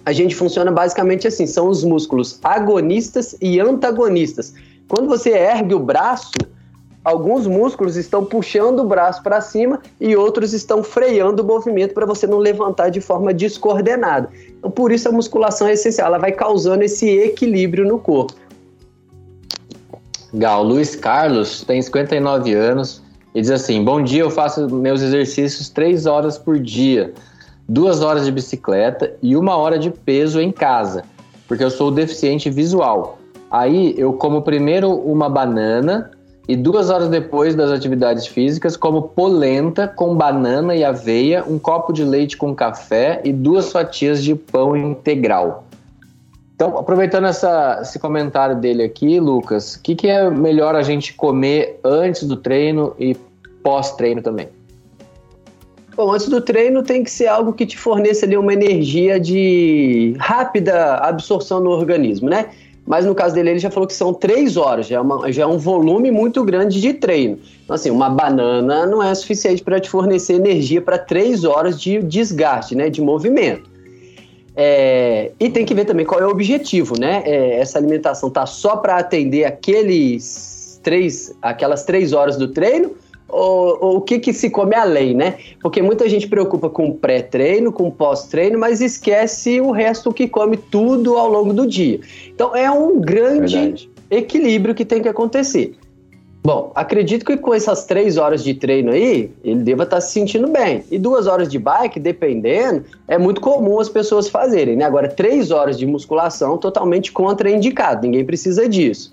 A 0.04 0.12
gente 0.12 0.36
funciona 0.36 0.70
basicamente 0.70 1.26
assim: 1.26 1.46
são 1.46 1.68
os 1.68 1.82
músculos 1.82 2.38
agonistas 2.44 3.34
e 3.40 3.58
antagonistas. 3.58 4.54
Quando 4.88 5.08
você 5.08 5.30
ergue 5.30 5.74
o 5.74 5.80
braço, 5.80 6.30
alguns 7.06 7.46
músculos 7.46 7.94
estão 7.94 8.24
puxando 8.24 8.80
o 8.80 8.84
braço 8.84 9.22
para 9.22 9.40
cima 9.40 9.80
e 10.00 10.16
outros 10.16 10.52
estão 10.52 10.82
freando 10.82 11.40
o 11.40 11.46
movimento 11.46 11.94
para 11.94 12.04
você 12.04 12.26
não 12.26 12.38
levantar 12.38 12.88
de 12.90 13.00
forma 13.00 13.32
descoordenada. 13.32 14.28
Então, 14.58 14.72
por 14.72 14.90
isso 14.90 15.08
a 15.08 15.12
musculação 15.12 15.68
é 15.68 15.74
essencial, 15.74 16.08
ela 16.08 16.18
vai 16.18 16.32
causando 16.32 16.82
esse 16.82 17.08
equilíbrio 17.08 17.86
no 17.86 18.00
corpo. 18.00 18.34
Gal, 20.34 20.64
Luiz 20.64 20.96
Carlos 20.96 21.62
tem 21.62 21.80
59 21.80 22.52
anos 22.52 23.00
e 23.32 23.40
diz 23.40 23.52
assim: 23.52 23.84
Bom 23.84 24.02
dia, 24.02 24.22
eu 24.22 24.30
faço 24.30 24.68
meus 24.68 25.00
exercícios 25.00 25.68
três 25.68 26.06
horas 26.06 26.36
por 26.36 26.58
dia, 26.58 27.14
duas 27.68 28.02
horas 28.02 28.24
de 28.24 28.32
bicicleta 28.32 29.14
e 29.22 29.36
uma 29.36 29.56
hora 29.56 29.78
de 29.78 29.92
peso 29.92 30.40
em 30.40 30.50
casa, 30.50 31.04
porque 31.46 31.62
eu 31.62 31.70
sou 31.70 31.92
deficiente 31.92 32.50
visual. 32.50 33.20
Aí 33.48 33.94
eu 33.96 34.12
como 34.12 34.42
primeiro 34.42 34.90
uma 34.90 35.28
banana, 35.28 36.10
e 36.48 36.54
duas 36.54 36.90
horas 36.90 37.08
depois 37.08 37.54
das 37.54 37.70
atividades 37.70 38.26
físicas, 38.26 38.76
como 38.76 39.02
polenta 39.02 39.88
com 39.88 40.14
banana 40.14 40.76
e 40.76 40.84
aveia, 40.84 41.44
um 41.46 41.58
copo 41.58 41.92
de 41.92 42.04
leite 42.04 42.36
com 42.36 42.54
café 42.54 43.20
e 43.24 43.32
duas 43.32 43.72
fatias 43.72 44.22
de 44.22 44.34
pão 44.34 44.76
integral. 44.76 45.64
Então, 46.54 46.78
aproveitando 46.78 47.26
essa, 47.26 47.80
esse 47.82 47.98
comentário 47.98 48.56
dele 48.56 48.82
aqui, 48.82 49.20
Lucas, 49.20 49.74
o 49.74 49.82
que, 49.82 49.94
que 49.94 50.08
é 50.08 50.30
melhor 50.30 50.74
a 50.74 50.82
gente 50.82 51.12
comer 51.14 51.78
antes 51.84 52.22
do 52.22 52.36
treino 52.36 52.94
e 52.98 53.14
pós-treino 53.62 54.22
também? 54.22 54.48
Bom, 55.96 56.12
antes 56.12 56.28
do 56.28 56.40
treino 56.40 56.82
tem 56.82 57.02
que 57.02 57.10
ser 57.10 57.26
algo 57.26 57.52
que 57.52 57.66
te 57.66 57.76
forneça 57.76 58.24
ali 58.24 58.36
uma 58.36 58.52
energia 58.52 59.18
de 59.18 60.14
rápida 60.18 60.96
absorção 60.96 61.60
no 61.60 61.70
organismo, 61.70 62.28
né? 62.28 62.50
Mas 62.86 63.04
no 63.04 63.14
caso 63.14 63.34
dele, 63.34 63.50
ele 63.50 63.58
já 63.58 63.70
falou 63.70 63.86
que 63.86 63.94
são 63.94 64.14
três 64.14 64.56
horas, 64.56 64.86
já 64.86 64.96
é, 64.96 65.00
uma, 65.00 65.32
já 65.32 65.42
é 65.42 65.46
um 65.46 65.58
volume 65.58 66.10
muito 66.10 66.44
grande 66.44 66.80
de 66.80 66.92
treino. 66.92 67.38
Então, 67.64 67.74
assim, 67.74 67.90
uma 67.90 68.08
banana 68.08 68.86
não 68.86 69.02
é 69.02 69.12
suficiente 69.14 69.62
para 69.62 69.80
te 69.80 69.90
fornecer 69.90 70.34
energia 70.34 70.80
para 70.80 70.96
três 70.96 71.42
horas 71.42 71.80
de 71.80 72.00
desgaste, 72.00 72.76
né? 72.76 72.88
De 72.88 73.00
movimento. 73.00 73.68
É, 74.54 75.32
e 75.38 75.50
tem 75.50 75.66
que 75.66 75.74
ver 75.74 75.84
também 75.84 76.06
qual 76.06 76.20
é 76.20 76.26
o 76.26 76.30
objetivo, 76.30 76.98
né? 76.98 77.22
É, 77.26 77.58
essa 77.58 77.76
alimentação 77.76 78.30
tá 78.30 78.46
só 78.46 78.76
para 78.76 78.96
atender 78.96 79.44
aqueles 79.44 80.80
três, 80.82 81.36
aquelas 81.42 81.84
três 81.84 82.12
horas 82.12 82.36
do 82.36 82.48
treino 82.48 82.92
ou, 83.28 83.96
o 83.96 84.00
que, 84.00 84.18
que 84.18 84.32
se 84.32 84.50
come 84.50 84.74
além, 84.74 85.14
né? 85.14 85.36
Porque 85.60 85.82
muita 85.82 86.08
gente 86.08 86.28
preocupa 86.28 86.70
com 86.70 86.92
pré-treino, 86.92 87.72
com 87.72 87.90
pós-treino, 87.90 88.58
mas 88.58 88.80
esquece 88.80 89.60
o 89.60 89.70
resto 89.70 90.12
que 90.12 90.28
come 90.28 90.56
tudo 90.56 91.16
ao 91.16 91.28
longo 91.28 91.52
do 91.52 91.66
dia. 91.66 92.00
Então 92.28 92.54
é 92.54 92.70
um 92.70 93.00
grande 93.00 93.56
Verdade. 93.56 93.90
equilíbrio 94.10 94.74
que 94.74 94.84
tem 94.84 95.02
que 95.02 95.08
acontecer. 95.08 95.76
Bom, 96.46 96.70
acredito 96.76 97.24
que 97.24 97.36
com 97.36 97.52
essas 97.52 97.86
três 97.86 98.16
horas 98.16 98.44
de 98.44 98.54
treino 98.54 98.92
aí, 98.92 99.32
ele 99.42 99.64
deva 99.64 99.82
estar 99.82 99.96
tá 99.96 100.00
se 100.00 100.12
sentindo 100.12 100.46
bem. 100.46 100.84
E 100.92 100.96
duas 100.96 101.26
horas 101.26 101.48
de 101.48 101.58
bike, 101.58 101.98
dependendo, 101.98 102.84
é 103.08 103.18
muito 103.18 103.40
comum 103.40 103.80
as 103.80 103.88
pessoas 103.88 104.28
fazerem, 104.28 104.76
né? 104.76 104.84
Agora, 104.84 105.08
três 105.08 105.50
horas 105.50 105.76
de 105.76 105.84
musculação, 105.84 106.56
totalmente 106.56 107.10
contraindicado, 107.10 108.02
ninguém 108.02 108.24
precisa 108.24 108.68
disso. 108.68 109.10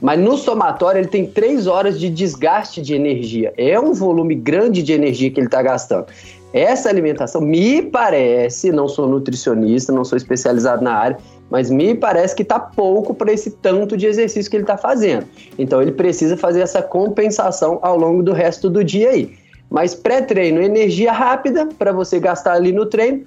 Mas 0.00 0.18
no 0.18 0.36
somatório, 0.36 1.00
ele 1.00 1.08
tem 1.08 1.26
três 1.26 1.66
horas 1.66 1.98
de 1.98 2.10
desgaste 2.10 2.82
de 2.82 2.94
energia. 2.94 3.52
É 3.56 3.78
um 3.80 3.92
volume 3.92 4.34
grande 4.34 4.82
de 4.82 4.92
energia 4.92 5.30
que 5.30 5.40
ele 5.40 5.46
está 5.46 5.62
gastando. 5.62 6.06
Essa 6.52 6.88
alimentação, 6.88 7.40
me 7.40 7.82
parece, 7.82 8.72
não 8.72 8.88
sou 8.88 9.08
nutricionista, 9.08 9.92
não 9.92 10.04
sou 10.04 10.16
especializado 10.16 10.82
na 10.82 10.94
área, 10.94 11.18
mas 11.50 11.70
me 11.70 11.94
parece 11.94 12.34
que 12.34 12.42
está 12.42 12.58
pouco 12.58 13.14
para 13.14 13.32
esse 13.32 13.50
tanto 13.50 13.96
de 13.96 14.06
exercício 14.06 14.50
que 14.50 14.56
ele 14.56 14.64
está 14.64 14.76
fazendo. 14.76 15.26
Então 15.58 15.82
ele 15.82 15.92
precisa 15.92 16.36
fazer 16.36 16.60
essa 16.60 16.82
compensação 16.82 17.78
ao 17.82 17.98
longo 17.98 18.22
do 18.22 18.32
resto 18.32 18.70
do 18.70 18.82
dia 18.82 19.10
aí. 19.10 19.36
Mas 19.68 19.94
pré-treino, 19.94 20.62
energia 20.62 21.12
rápida 21.12 21.68
para 21.78 21.92
você 21.92 22.18
gastar 22.18 22.54
ali 22.54 22.72
no 22.72 22.86
treino. 22.86 23.24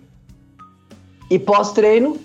E 1.29 1.37
pós-treino, 1.37 2.17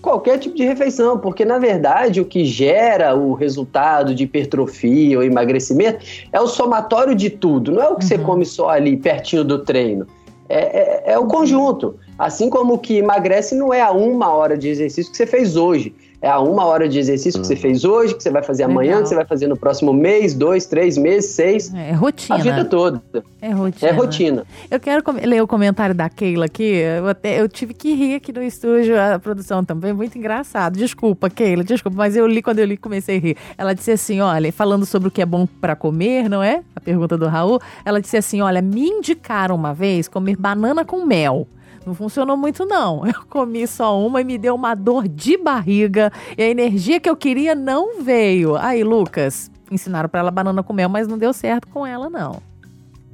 qualquer 0.00 0.38
tipo 0.38 0.54
de 0.54 0.64
refeição, 0.64 1.18
porque 1.18 1.44
na 1.44 1.58
verdade 1.58 2.20
o 2.20 2.24
que 2.24 2.44
gera 2.44 3.14
o 3.14 3.34
resultado 3.34 4.14
de 4.14 4.24
hipertrofia 4.24 5.18
ou 5.18 5.24
emagrecimento 5.24 6.04
é 6.32 6.40
o 6.40 6.46
somatório 6.46 7.14
de 7.14 7.30
tudo, 7.30 7.72
não 7.72 7.82
é 7.82 7.88
o 7.88 7.96
que 7.96 8.04
uhum. 8.04 8.08
você 8.08 8.18
come 8.18 8.46
só 8.46 8.70
ali 8.70 8.96
pertinho 8.96 9.44
do 9.44 9.58
treino. 9.58 10.06
É, 10.48 10.58
é, 10.58 11.12
é, 11.12 11.18
o 11.18 11.26
conjunto. 11.26 11.96
Assim 12.18 12.48
como 12.48 12.74
o 12.74 12.78
que 12.78 12.96
emagrece 12.96 13.54
não 13.54 13.72
é 13.72 13.82
a 13.82 13.90
uma 13.92 14.32
hora 14.32 14.56
de 14.56 14.68
exercício 14.68 15.10
que 15.10 15.16
você 15.16 15.26
fez 15.26 15.56
hoje. 15.56 15.94
É 16.20 16.28
a 16.28 16.40
uma 16.40 16.64
hora 16.64 16.88
de 16.88 16.98
exercício 16.98 17.40
que 17.40 17.46
você 17.46 17.54
hum. 17.54 17.58
fez 17.58 17.84
hoje, 17.84 18.14
que 18.14 18.22
você 18.22 18.30
vai 18.30 18.42
fazer 18.42 18.64
amanhã, 18.64 18.90
Legal. 18.90 19.02
que 19.02 19.08
você 19.08 19.14
vai 19.14 19.24
fazer 19.24 19.46
no 19.46 19.56
próximo 19.56 19.92
mês, 19.92 20.34
dois, 20.34 20.66
três 20.66 20.98
meses, 20.98 21.30
seis. 21.30 21.72
É 21.72 21.92
rotina. 21.92 22.34
A 22.34 22.42
vida 22.42 22.64
toda. 22.64 23.02
É 23.40 23.50
rotina. 23.50 23.90
É 23.90 23.94
rotina. 23.94 24.46
Eu 24.68 24.80
quero 24.80 25.04
ler 25.24 25.42
o 25.42 25.46
comentário 25.46 25.94
da 25.94 26.08
Keila 26.08 26.46
aqui. 26.46 26.64
Eu, 26.64 27.08
até, 27.08 27.40
eu 27.40 27.48
tive 27.48 27.72
que 27.72 27.94
rir 27.94 28.16
aqui 28.16 28.32
no 28.32 28.42
estúdio, 28.42 29.00
a 29.00 29.18
produção 29.18 29.64
também. 29.64 29.92
Muito 29.92 30.18
engraçado. 30.18 30.76
Desculpa, 30.76 31.30
Keila, 31.30 31.62
desculpa, 31.62 31.96
mas 31.96 32.16
eu 32.16 32.26
li 32.26 32.42
quando 32.42 32.58
eu 32.58 32.66
li 32.66 32.76
comecei 32.76 33.18
a 33.18 33.20
rir. 33.20 33.36
Ela 33.56 33.72
disse 33.72 33.92
assim: 33.92 34.20
olha, 34.20 34.52
falando 34.52 34.84
sobre 34.84 35.08
o 35.08 35.10
que 35.10 35.22
é 35.22 35.26
bom 35.26 35.46
para 35.46 35.76
comer, 35.76 36.28
não 36.28 36.42
é? 36.42 36.62
A 36.74 36.80
pergunta 36.80 37.16
do 37.16 37.28
Raul. 37.28 37.60
Ela 37.84 38.00
disse 38.00 38.16
assim: 38.16 38.40
olha, 38.40 38.60
me 38.60 38.88
indicaram 38.88 39.54
uma 39.54 39.72
vez 39.72 40.08
comer 40.08 40.36
banana 40.36 40.84
com 40.84 41.06
mel. 41.06 41.46
Não 41.88 41.94
funcionou 41.94 42.36
muito, 42.36 42.66
não. 42.66 43.02
Eu 43.08 43.24
comi 43.30 43.66
só 43.66 43.98
uma 43.98 44.20
e 44.20 44.24
me 44.24 44.36
deu 44.36 44.54
uma 44.54 44.74
dor 44.74 45.08
de 45.08 45.38
barriga 45.38 46.12
e 46.36 46.42
a 46.42 46.46
energia 46.46 47.00
que 47.00 47.08
eu 47.08 47.16
queria 47.16 47.54
não 47.54 48.02
veio. 48.02 48.56
Aí, 48.56 48.84
Lucas, 48.84 49.50
ensinaram 49.72 50.06
para 50.06 50.20
ela 50.20 50.30
banana 50.30 50.62
com 50.62 50.74
mel, 50.74 50.90
mas 50.90 51.08
não 51.08 51.16
deu 51.16 51.32
certo 51.32 51.66
com 51.68 51.86
ela, 51.86 52.10
não. 52.10 52.42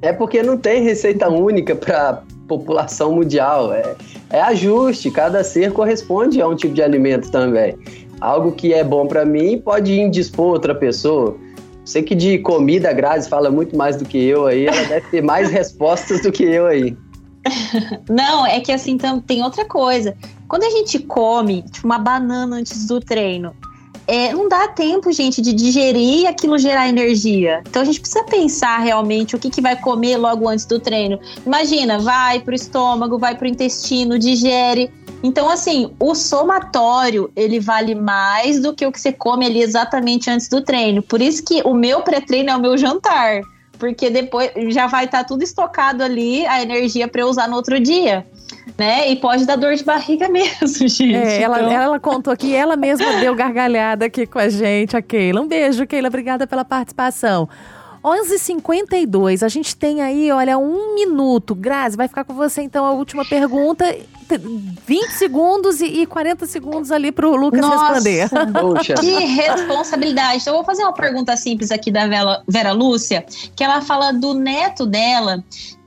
É 0.01 0.11
porque 0.11 0.43
não 0.43 0.57
tem 0.57 0.83
receita 0.83 1.29
única 1.29 1.73
para 1.73 2.21
população 2.49 3.13
mundial. 3.13 3.71
É, 3.71 3.95
é 4.29 4.41
ajuste, 4.41 5.09
cada 5.09 5.41
ser 5.41 5.71
corresponde 5.71 6.41
a 6.41 6.47
um 6.49 6.55
tipo 6.55 6.73
de 6.73 6.83
alimento 6.83 7.31
também. 7.31 7.77
Algo 8.19 8.51
que 8.51 8.73
é 8.73 8.83
bom 8.83 9.07
para 9.07 9.23
mim 9.23 9.57
pode 9.57 9.97
indispor 9.97 10.47
outra 10.47 10.75
pessoa. 10.75 11.37
Sei 11.85 12.03
que 12.03 12.13
de 12.13 12.39
comida, 12.39 12.89
a 12.89 12.93
Grazi 12.93 13.29
fala 13.29 13.49
muito 13.49 13.77
mais 13.77 13.95
do 13.95 14.03
que 14.03 14.21
eu 14.21 14.47
aí, 14.47 14.65
ela 14.65 14.83
deve 14.83 15.07
ter 15.07 15.21
mais 15.21 15.49
respostas 15.51 16.21
do 16.21 16.31
que 16.31 16.43
eu 16.43 16.65
aí. 16.65 16.97
Não, 18.09 18.45
é 18.45 18.59
que 18.59 18.71
assim 18.71 18.97
tem 19.25 19.43
outra 19.43 19.65
coisa. 19.65 20.15
Quando 20.47 20.63
a 20.63 20.69
gente 20.69 20.99
come 20.99 21.63
tipo, 21.63 21.85
uma 21.85 21.99
banana 21.99 22.57
antes 22.57 22.87
do 22.87 22.99
treino, 22.99 23.53
é, 24.07 24.31
não 24.33 24.47
dá 24.47 24.67
tempo, 24.67 25.11
gente, 25.11 25.41
de 25.41 25.51
digerir 25.51 26.21
e 26.21 26.27
aquilo 26.27 26.57
gerar 26.57 26.87
energia. 26.87 27.63
Então 27.67 27.81
a 27.81 27.85
gente 27.85 27.99
precisa 27.99 28.23
pensar 28.23 28.77
realmente 28.79 29.35
o 29.35 29.39
que, 29.39 29.49
que 29.49 29.61
vai 29.61 29.75
comer 29.75 30.17
logo 30.17 30.47
antes 30.47 30.65
do 30.65 30.79
treino. 30.79 31.19
Imagina, 31.45 31.99
vai 31.99 32.39
pro 32.39 32.53
estômago, 32.53 33.17
vai 33.17 33.35
pro 33.35 33.47
intestino, 33.47 34.19
digere. 34.19 34.91
Então, 35.23 35.49
assim, 35.49 35.91
o 35.99 36.13
somatório, 36.13 37.31
ele 37.35 37.59
vale 37.59 37.95
mais 37.95 38.61
do 38.61 38.73
que 38.73 38.85
o 38.85 38.91
que 38.91 39.01
você 39.01 39.11
come 39.11 39.45
ali 39.45 39.61
exatamente 39.61 40.29
antes 40.29 40.47
do 40.47 40.61
treino. 40.61 41.01
Por 41.01 41.19
isso 41.19 41.43
que 41.43 41.61
o 41.63 41.73
meu 41.73 42.01
pré-treino 42.01 42.51
é 42.51 42.55
o 42.55 42.61
meu 42.61 42.77
jantar 42.77 43.41
porque 43.77 44.09
depois 44.09 44.51
já 44.69 44.87
vai 44.87 45.05
estar 45.05 45.19
tá 45.19 45.23
tudo 45.23 45.43
estocado 45.43 46.03
ali, 46.03 46.45
a 46.47 46.61
energia 46.61 47.07
para 47.07 47.21
eu 47.21 47.27
usar 47.27 47.47
no 47.47 47.55
outro 47.55 47.79
dia. 47.79 48.25
Né? 48.77 49.09
E 49.11 49.15
pode 49.15 49.45
dar 49.45 49.55
dor 49.55 49.75
de 49.75 49.83
barriga 49.83 50.27
mesmo, 50.29 50.67
gente. 50.67 51.15
É, 51.15 51.41
ela, 51.41 51.61
então... 51.61 51.71
ela 51.71 51.99
contou 51.99 52.33
aqui, 52.33 52.53
ela 52.53 52.75
mesma 52.75 53.19
deu 53.19 53.35
gargalhada 53.35 54.05
aqui 54.05 54.25
com 54.25 54.39
a 54.39 54.49
gente, 54.49 54.97
a 54.97 55.01
Keila. 55.01 55.41
Um 55.41 55.47
beijo, 55.47 55.85
Keila, 55.85 56.07
obrigada 56.07 56.47
pela 56.47 56.65
participação. 56.65 57.47
11h52, 58.05 59.41
a 59.41 59.49
gente 59.49 59.75
tem 59.75 60.03
aí, 60.03 60.31
olha, 60.31 60.59
um 60.59 60.93
minuto. 60.93 61.55
Grazi, 61.55 61.97
vai 61.97 62.07
ficar 62.07 62.23
com 62.23 62.35
você 62.35 62.61
então 62.61 62.85
a 62.85 62.91
última 62.91 63.25
pergunta. 63.25 63.83
20 64.87 65.09
segundos 65.11 65.81
e 65.81 66.05
40 66.05 66.45
segundos 66.45 66.91
ali 66.91 67.11
para 67.11 67.27
o 67.27 67.35
Lucas 67.35 67.61
Nossa, 67.61 67.93
responder. 67.93 68.29
Que 68.99 69.25
responsabilidade. 69.25 70.41
Então, 70.41 70.53
eu 70.53 70.57
vou 70.57 70.65
fazer 70.65 70.83
uma 70.83 70.93
pergunta 70.93 71.35
simples 71.35 71.71
aqui 71.71 71.91
da 71.91 72.07
Vera, 72.07 72.43
Vera 72.47 72.71
Lúcia, 72.71 73.25
que 73.55 73.63
ela 73.63 73.81
fala 73.81 74.11
do 74.11 74.33
neto 74.33 74.85
dela, 74.85 75.43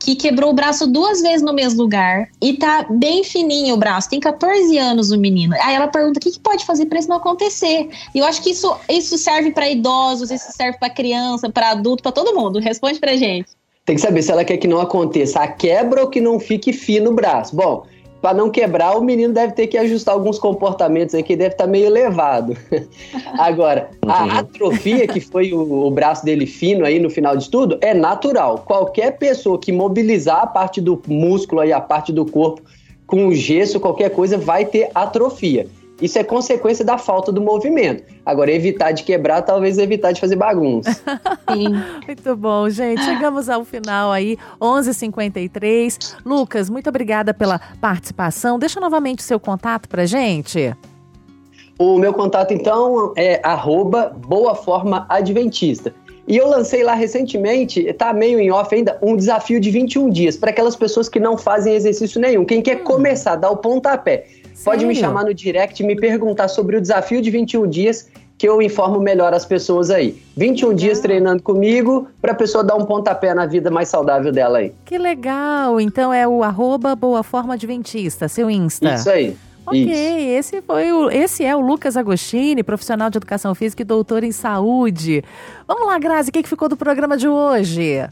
que 0.08 0.16
quebrou 0.16 0.50
o 0.50 0.54
braço 0.54 0.86
duas 0.86 1.20
vezes 1.20 1.42
no 1.42 1.52
mesmo 1.52 1.82
lugar 1.82 2.30
e 2.40 2.54
tá 2.54 2.86
bem 2.88 3.22
fininho 3.22 3.74
o 3.74 3.76
braço. 3.76 4.08
Tem 4.08 4.18
14 4.18 4.78
anos 4.78 5.10
o 5.10 5.18
menino. 5.18 5.54
Aí 5.62 5.74
ela 5.74 5.86
pergunta 5.86 6.18
o 6.18 6.22
que, 6.22 6.30
que 6.30 6.40
pode 6.40 6.64
fazer 6.64 6.86
para 6.86 6.98
isso 6.98 7.10
não 7.10 7.16
acontecer. 7.16 7.90
E 8.14 8.18
eu 8.18 8.24
acho 8.24 8.42
que 8.42 8.50
isso, 8.50 8.74
isso 8.88 9.18
serve 9.18 9.50
para 9.50 9.68
idosos, 9.68 10.30
isso 10.30 10.50
serve 10.50 10.78
para 10.78 10.88
criança, 10.88 11.50
para 11.50 11.72
adulto, 11.72 12.02
para 12.02 12.12
todo 12.12 12.34
mundo. 12.34 12.58
Responde 12.58 12.98
pra 12.98 13.16
gente. 13.16 13.50
Tem 13.84 13.96
que 13.96 14.00
saber 14.00 14.22
se 14.22 14.32
ela 14.32 14.46
quer 14.46 14.56
que 14.56 14.66
não 14.66 14.80
aconteça 14.80 15.40
a 15.40 15.48
quebra 15.48 16.00
ou 16.00 16.08
que 16.08 16.22
não 16.22 16.40
fique 16.40 16.72
fino 16.72 17.10
o 17.10 17.14
braço. 17.14 17.54
Bom, 17.54 17.84
para 18.20 18.36
não 18.36 18.50
quebrar, 18.50 18.96
o 18.96 19.02
menino 19.02 19.32
deve 19.32 19.52
ter 19.52 19.66
que 19.68 19.78
ajustar 19.78 20.14
alguns 20.14 20.38
comportamentos 20.38 21.14
aí 21.14 21.22
que 21.22 21.36
deve 21.36 21.54
estar 21.54 21.64
tá 21.64 21.70
meio 21.70 21.86
elevado. 21.86 22.56
Agora, 23.38 23.90
a 24.06 24.40
atrofia, 24.40 25.06
que 25.06 25.20
foi 25.20 25.52
o, 25.52 25.86
o, 25.86 25.90
braço 25.90 26.24
dele 26.24 26.46
fino 26.46 26.84
aí 26.84 26.98
no 26.98 27.08
final 27.08 27.36
de 27.36 27.48
tudo, 27.48 27.78
é 27.80 27.94
natural. 27.94 28.64
Qualquer 28.66 29.18
pessoa 29.18 29.58
que 29.58 29.70
mobilizar 29.70 30.42
a 30.42 30.46
parte 30.46 30.80
do 30.80 31.00
músculo 31.06 31.60
aí, 31.60 31.72
a 31.72 31.80
parte 31.80 32.12
do 32.12 32.26
corpo 32.26 32.62
com 33.06 33.32
gesso, 33.32 33.80
qualquer 33.80 34.10
coisa, 34.10 34.36
vai 34.36 34.66
ter 34.66 34.90
atrofia. 34.94 35.66
Isso 36.00 36.18
é 36.18 36.24
consequência 36.24 36.84
da 36.84 36.96
falta 36.96 37.32
do 37.32 37.40
movimento. 37.40 38.04
Agora, 38.24 38.52
evitar 38.52 38.92
de 38.92 39.02
quebrar, 39.02 39.42
talvez 39.42 39.78
evitar 39.78 40.12
de 40.12 40.20
fazer 40.20 40.36
bagunça. 40.36 40.92
Sim. 41.52 41.68
muito 42.06 42.36
bom, 42.36 42.68
gente. 42.70 43.02
Chegamos 43.02 43.48
ao 43.48 43.64
final 43.64 44.12
aí, 44.12 44.38
11:53. 44.60 44.88
h 44.88 44.92
53 44.92 46.16
Lucas, 46.24 46.70
muito 46.70 46.88
obrigada 46.88 47.34
pela 47.34 47.60
participação. 47.80 48.58
Deixa 48.58 48.80
novamente 48.80 49.20
o 49.20 49.22
seu 49.22 49.40
contato 49.40 49.88
pra 49.88 50.06
gente. 50.06 50.74
O 51.78 51.96
meu 51.98 52.12
contato, 52.12 52.52
então, 52.52 53.12
é 53.16 53.40
arroba 53.42 54.12
Boa 54.26 54.54
Forma 54.54 55.06
Adventista. 55.08 55.94
E 56.26 56.36
eu 56.36 56.46
lancei 56.46 56.82
lá 56.82 56.92
recentemente, 56.92 57.90
tá 57.94 58.12
meio 58.12 58.38
em 58.38 58.50
off 58.50 58.74
ainda, 58.74 58.98
um 59.00 59.16
desafio 59.16 59.58
de 59.58 59.70
21 59.70 60.10
dias 60.10 60.36
para 60.36 60.50
aquelas 60.50 60.76
pessoas 60.76 61.08
que 61.08 61.18
não 61.18 61.38
fazem 61.38 61.74
exercício 61.74 62.20
nenhum. 62.20 62.44
Quem 62.44 62.60
quer 62.60 62.82
hum. 62.82 62.84
começar, 62.84 63.36
dar 63.36 63.50
o 63.50 63.56
pontapé. 63.56 64.26
Pode 64.64 64.84
me 64.84 64.94
chamar 64.94 65.24
no 65.24 65.32
direct 65.32 65.82
e 65.82 65.86
me 65.86 65.96
perguntar 65.96 66.48
sobre 66.48 66.76
o 66.76 66.80
desafio 66.80 67.22
de 67.22 67.30
21 67.30 67.68
dias 67.68 68.08
que 68.36 68.48
eu 68.48 68.62
informo 68.62 69.00
melhor 69.00 69.34
as 69.34 69.44
pessoas 69.44 69.90
aí. 69.90 70.22
21 70.36 70.68
legal. 70.68 70.78
dias 70.78 71.00
treinando 71.00 71.42
comigo 71.42 72.06
para 72.22 72.32
a 72.32 72.34
pessoa 72.34 72.62
dar 72.62 72.76
um 72.76 72.84
pontapé 72.84 73.34
na 73.34 73.46
vida 73.46 73.70
mais 73.70 73.88
saudável 73.88 74.30
dela 74.30 74.58
aí. 74.58 74.72
Que 74.84 74.96
legal! 74.96 75.80
Então 75.80 76.12
é 76.12 76.26
o 76.26 76.44
arroba 76.44 76.94
Boa 76.94 77.24
Forma 77.24 77.54
Adventista, 77.54 78.28
seu 78.28 78.48
Insta. 78.48 78.94
Isso 78.94 79.10
aí. 79.10 79.36
Ok, 79.66 79.82
Isso. 79.82 80.54
esse 80.54 80.62
foi 80.62 80.90
o, 80.92 81.10
esse 81.10 81.44
é 81.44 81.54
o 81.54 81.60
Lucas 81.60 81.94
Agostini, 81.94 82.62
profissional 82.62 83.10
de 83.10 83.18
educação 83.18 83.54
física 83.54 83.82
e 83.82 83.84
doutor 83.84 84.24
em 84.24 84.32
saúde. 84.32 85.22
Vamos 85.66 85.86
lá, 85.86 85.98
Grazi, 85.98 86.30
o 86.30 86.32
que, 86.32 86.42
que 86.42 86.48
ficou 86.48 86.70
do 86.70 86.76
programa 86.76 87.18
de 87.18 87.28
hoje? 87.28 88.08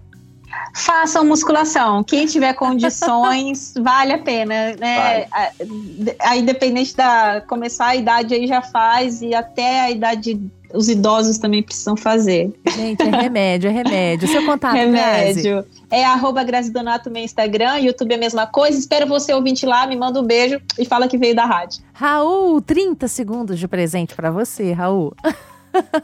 Façam 0.75 1.25
musculação. 1.25 2.05
Quem 2.05 2.27
tiver 2.27 2.53
condições, 2.55 3.73
vale 3.81 4.13
a 4.13 4.19
pena, 4.19 4.77
né? 4.79 5.27
Aí, 6.21 6.41
independente 6.41 6.95
da 6.95 7.43
começar 7.49 7.87
a 7.87 7.97
idade, 7.97 8.35
aí 8.35 8.47
já 8.47 8.61
faz, 8.61 9.23
e 9.23 9.35
até 9.35 9.81
a 9.81 9.91
idade, 9.91 10.41
os 10.75 10.89
idosos 10.89 11.39
também 11.39 11.63
precisam 11.63 11.97
fazer. 11.97 12.53
Gente, 12.75 13.03
é 13.03 13.11
remédio, 13.11 13.71
é 13.71 13.73
remédio. 13.73 14.29
Seu 14.29 14.45
contato, 14.45 14.75
Grazi? 14.75 15.43
Remédio. 15.43 15.65
É 15.91 16.05
arroba 16.05 16.45
Grazi 16.45 16.71
Donato 16.71 17.09
no 17.09 17.15
meu 17.15 17.25
Instagram, 17.25 17.79
YouTube 17.79 18.13
é 18.13 18.17
a 18.17 18.21
mesma 18.21 18.47
coisa. 18.47 18.79
Espero 18.79 19.07
você 19.07 19.33
ouvinte 19.33 19.65
lá, 19.65 19.87
me 19.87 19.97
manda 19.97 20.21
um 20.21 20.25
beijo 20.25 20.61
e 20.79 20.85
fala 20.85 21.09
que 21.09 21.17
veio 21.17 21.35
da 21.35 21.47
rádio. 21.47 21.83
Raul, 21.95 22.61
30 22.61 23.09
segundos 23.09 23.59
de 23.59 23.67
presente 23.67 24.15
pra 24.15 24.31
você, 24.31 24.73
Raul. 24.73 25.15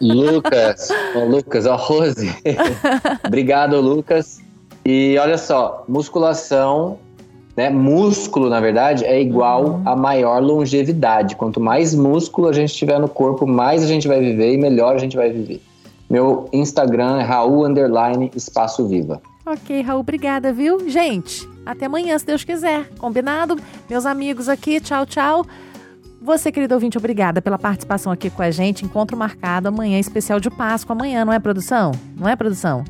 Lucas, 0.01 0.89
ô 1.15 1.25
Lucas, 1.25 1.67
ó, 1.67 1.77
Rose. 1.77 2.31
Obrigado, 3.27 3.81
Lucas. 3.81 4.42
E 4.85 5.17
olha 5.19 5.39
só, 5.39 5.85
musculação, 5.89 6.99
né? 7.57 7.71
Músculo, 7.71 8.49
na 8.49 8.61
verdade, 8.61 9.05
é 9.05 9.21
igual 9.21 9.81
a 9.85 9.95
maior 9.95 10.43
longevidade. 10.43 11.37
Quanto 11.37 11.61
mais 11.61 11.95
músculo 11.95 12.49
a 12.49 12.53
gente 12.53 12.75
tiver 12.75 12.99
no 12.99 13.09
corpo, 13.09 13.47
mais 13.47 13.83
a 13.83 13.87
gente 13.87 14.09
vai 14.09 14.21
viver 14.21 14.55
e 14.55 14.59
melhor 14.59 14.95
a 14.95 14.99
gente 14.99 15.17
vai 15.17 15.31
viver. 15.31 15.63
Meu 16.11 16.49
Instagram 16.53 17.21
é 17.21 17.23
Raul 17.23 17.65
Underline 17.65 18.31
Espaço 18.35 18.87
Viva. 18.87 19.21
Ok, 19.47 19.81
Raul, 19.83 20.01
obrigada, 20.01 20.53
viu? 20.53 20.89
Gente, 20.89 21.49
até 21.65 21.87
amanhã, 21.87 22.19
se 22.19 22.27
Deus 22.27 22.45
quiser. 22.45 22.89
Combinado? 22.99 23.57
Meus 23.89 24.07
amigos 24.07 24.49
aqui, 24.49 24.81
tchau, 24.81 25.07
tchau. 25.07 25.45
Você, 26.21 26.53
querido 26.53 26.75
ouvinte, 26.75 26.97
obrigada 26.97 27.43
pela 27.43 27.59
participação 27.59 28.13
aqui 28.13 28.31
com 28.31 28.43
a 28.43 28.51
gente. 28.51 28.85
Encontro 28.85 29.17
marcado 29.17 29.69
amanhã, 29.69 29.99
especial 29.99 30.39
de 30.39 30.49
Páscoa. 30.49 30.95
Amanhã, 30.95 31.25
não 31.25 31.33
é 31.33 31.41
produção? 31.41 31.91
Não 32.17 32.29
é 32.29 32.37
produção? 32.37 32.85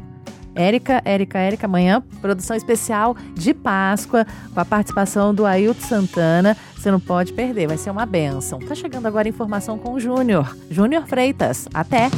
Érica, 0.54 1.02
Érica, 1.04 1.38
Érica, 1.38 1.66
amanhã, 1.66 2.02
produção 2.20 2.56
especial 2.56 3.16
de 3.34 3.54
Páscoa, 3.54 4.26
com 4.52 4.60
a 4.60 4.64
participação 4.64 5.34
do 5.34 5.46
Ailton 5.46 5.80
Santana. 5.80 6.56
Você 6.76 6.90
não 6.90 7.00
pode 7.00 7.32
perder, 7.32 7.68
vai 7.68 7.78
ser 7.78 7.90
uma 7.90 8.04
benção. 8.04 8.58
Tá 8.58 8.74
chegando 8.74 9.06
agora 9.06 9.28
a 9.28 9.30
informação 9.30 9.78
com 9.78 9.92
o 9.94 10.00
Júnior. 10.00 10.56
Júnior 10.70 11.06
Freitas. 11.06 11.68
Até! 11.72 12.10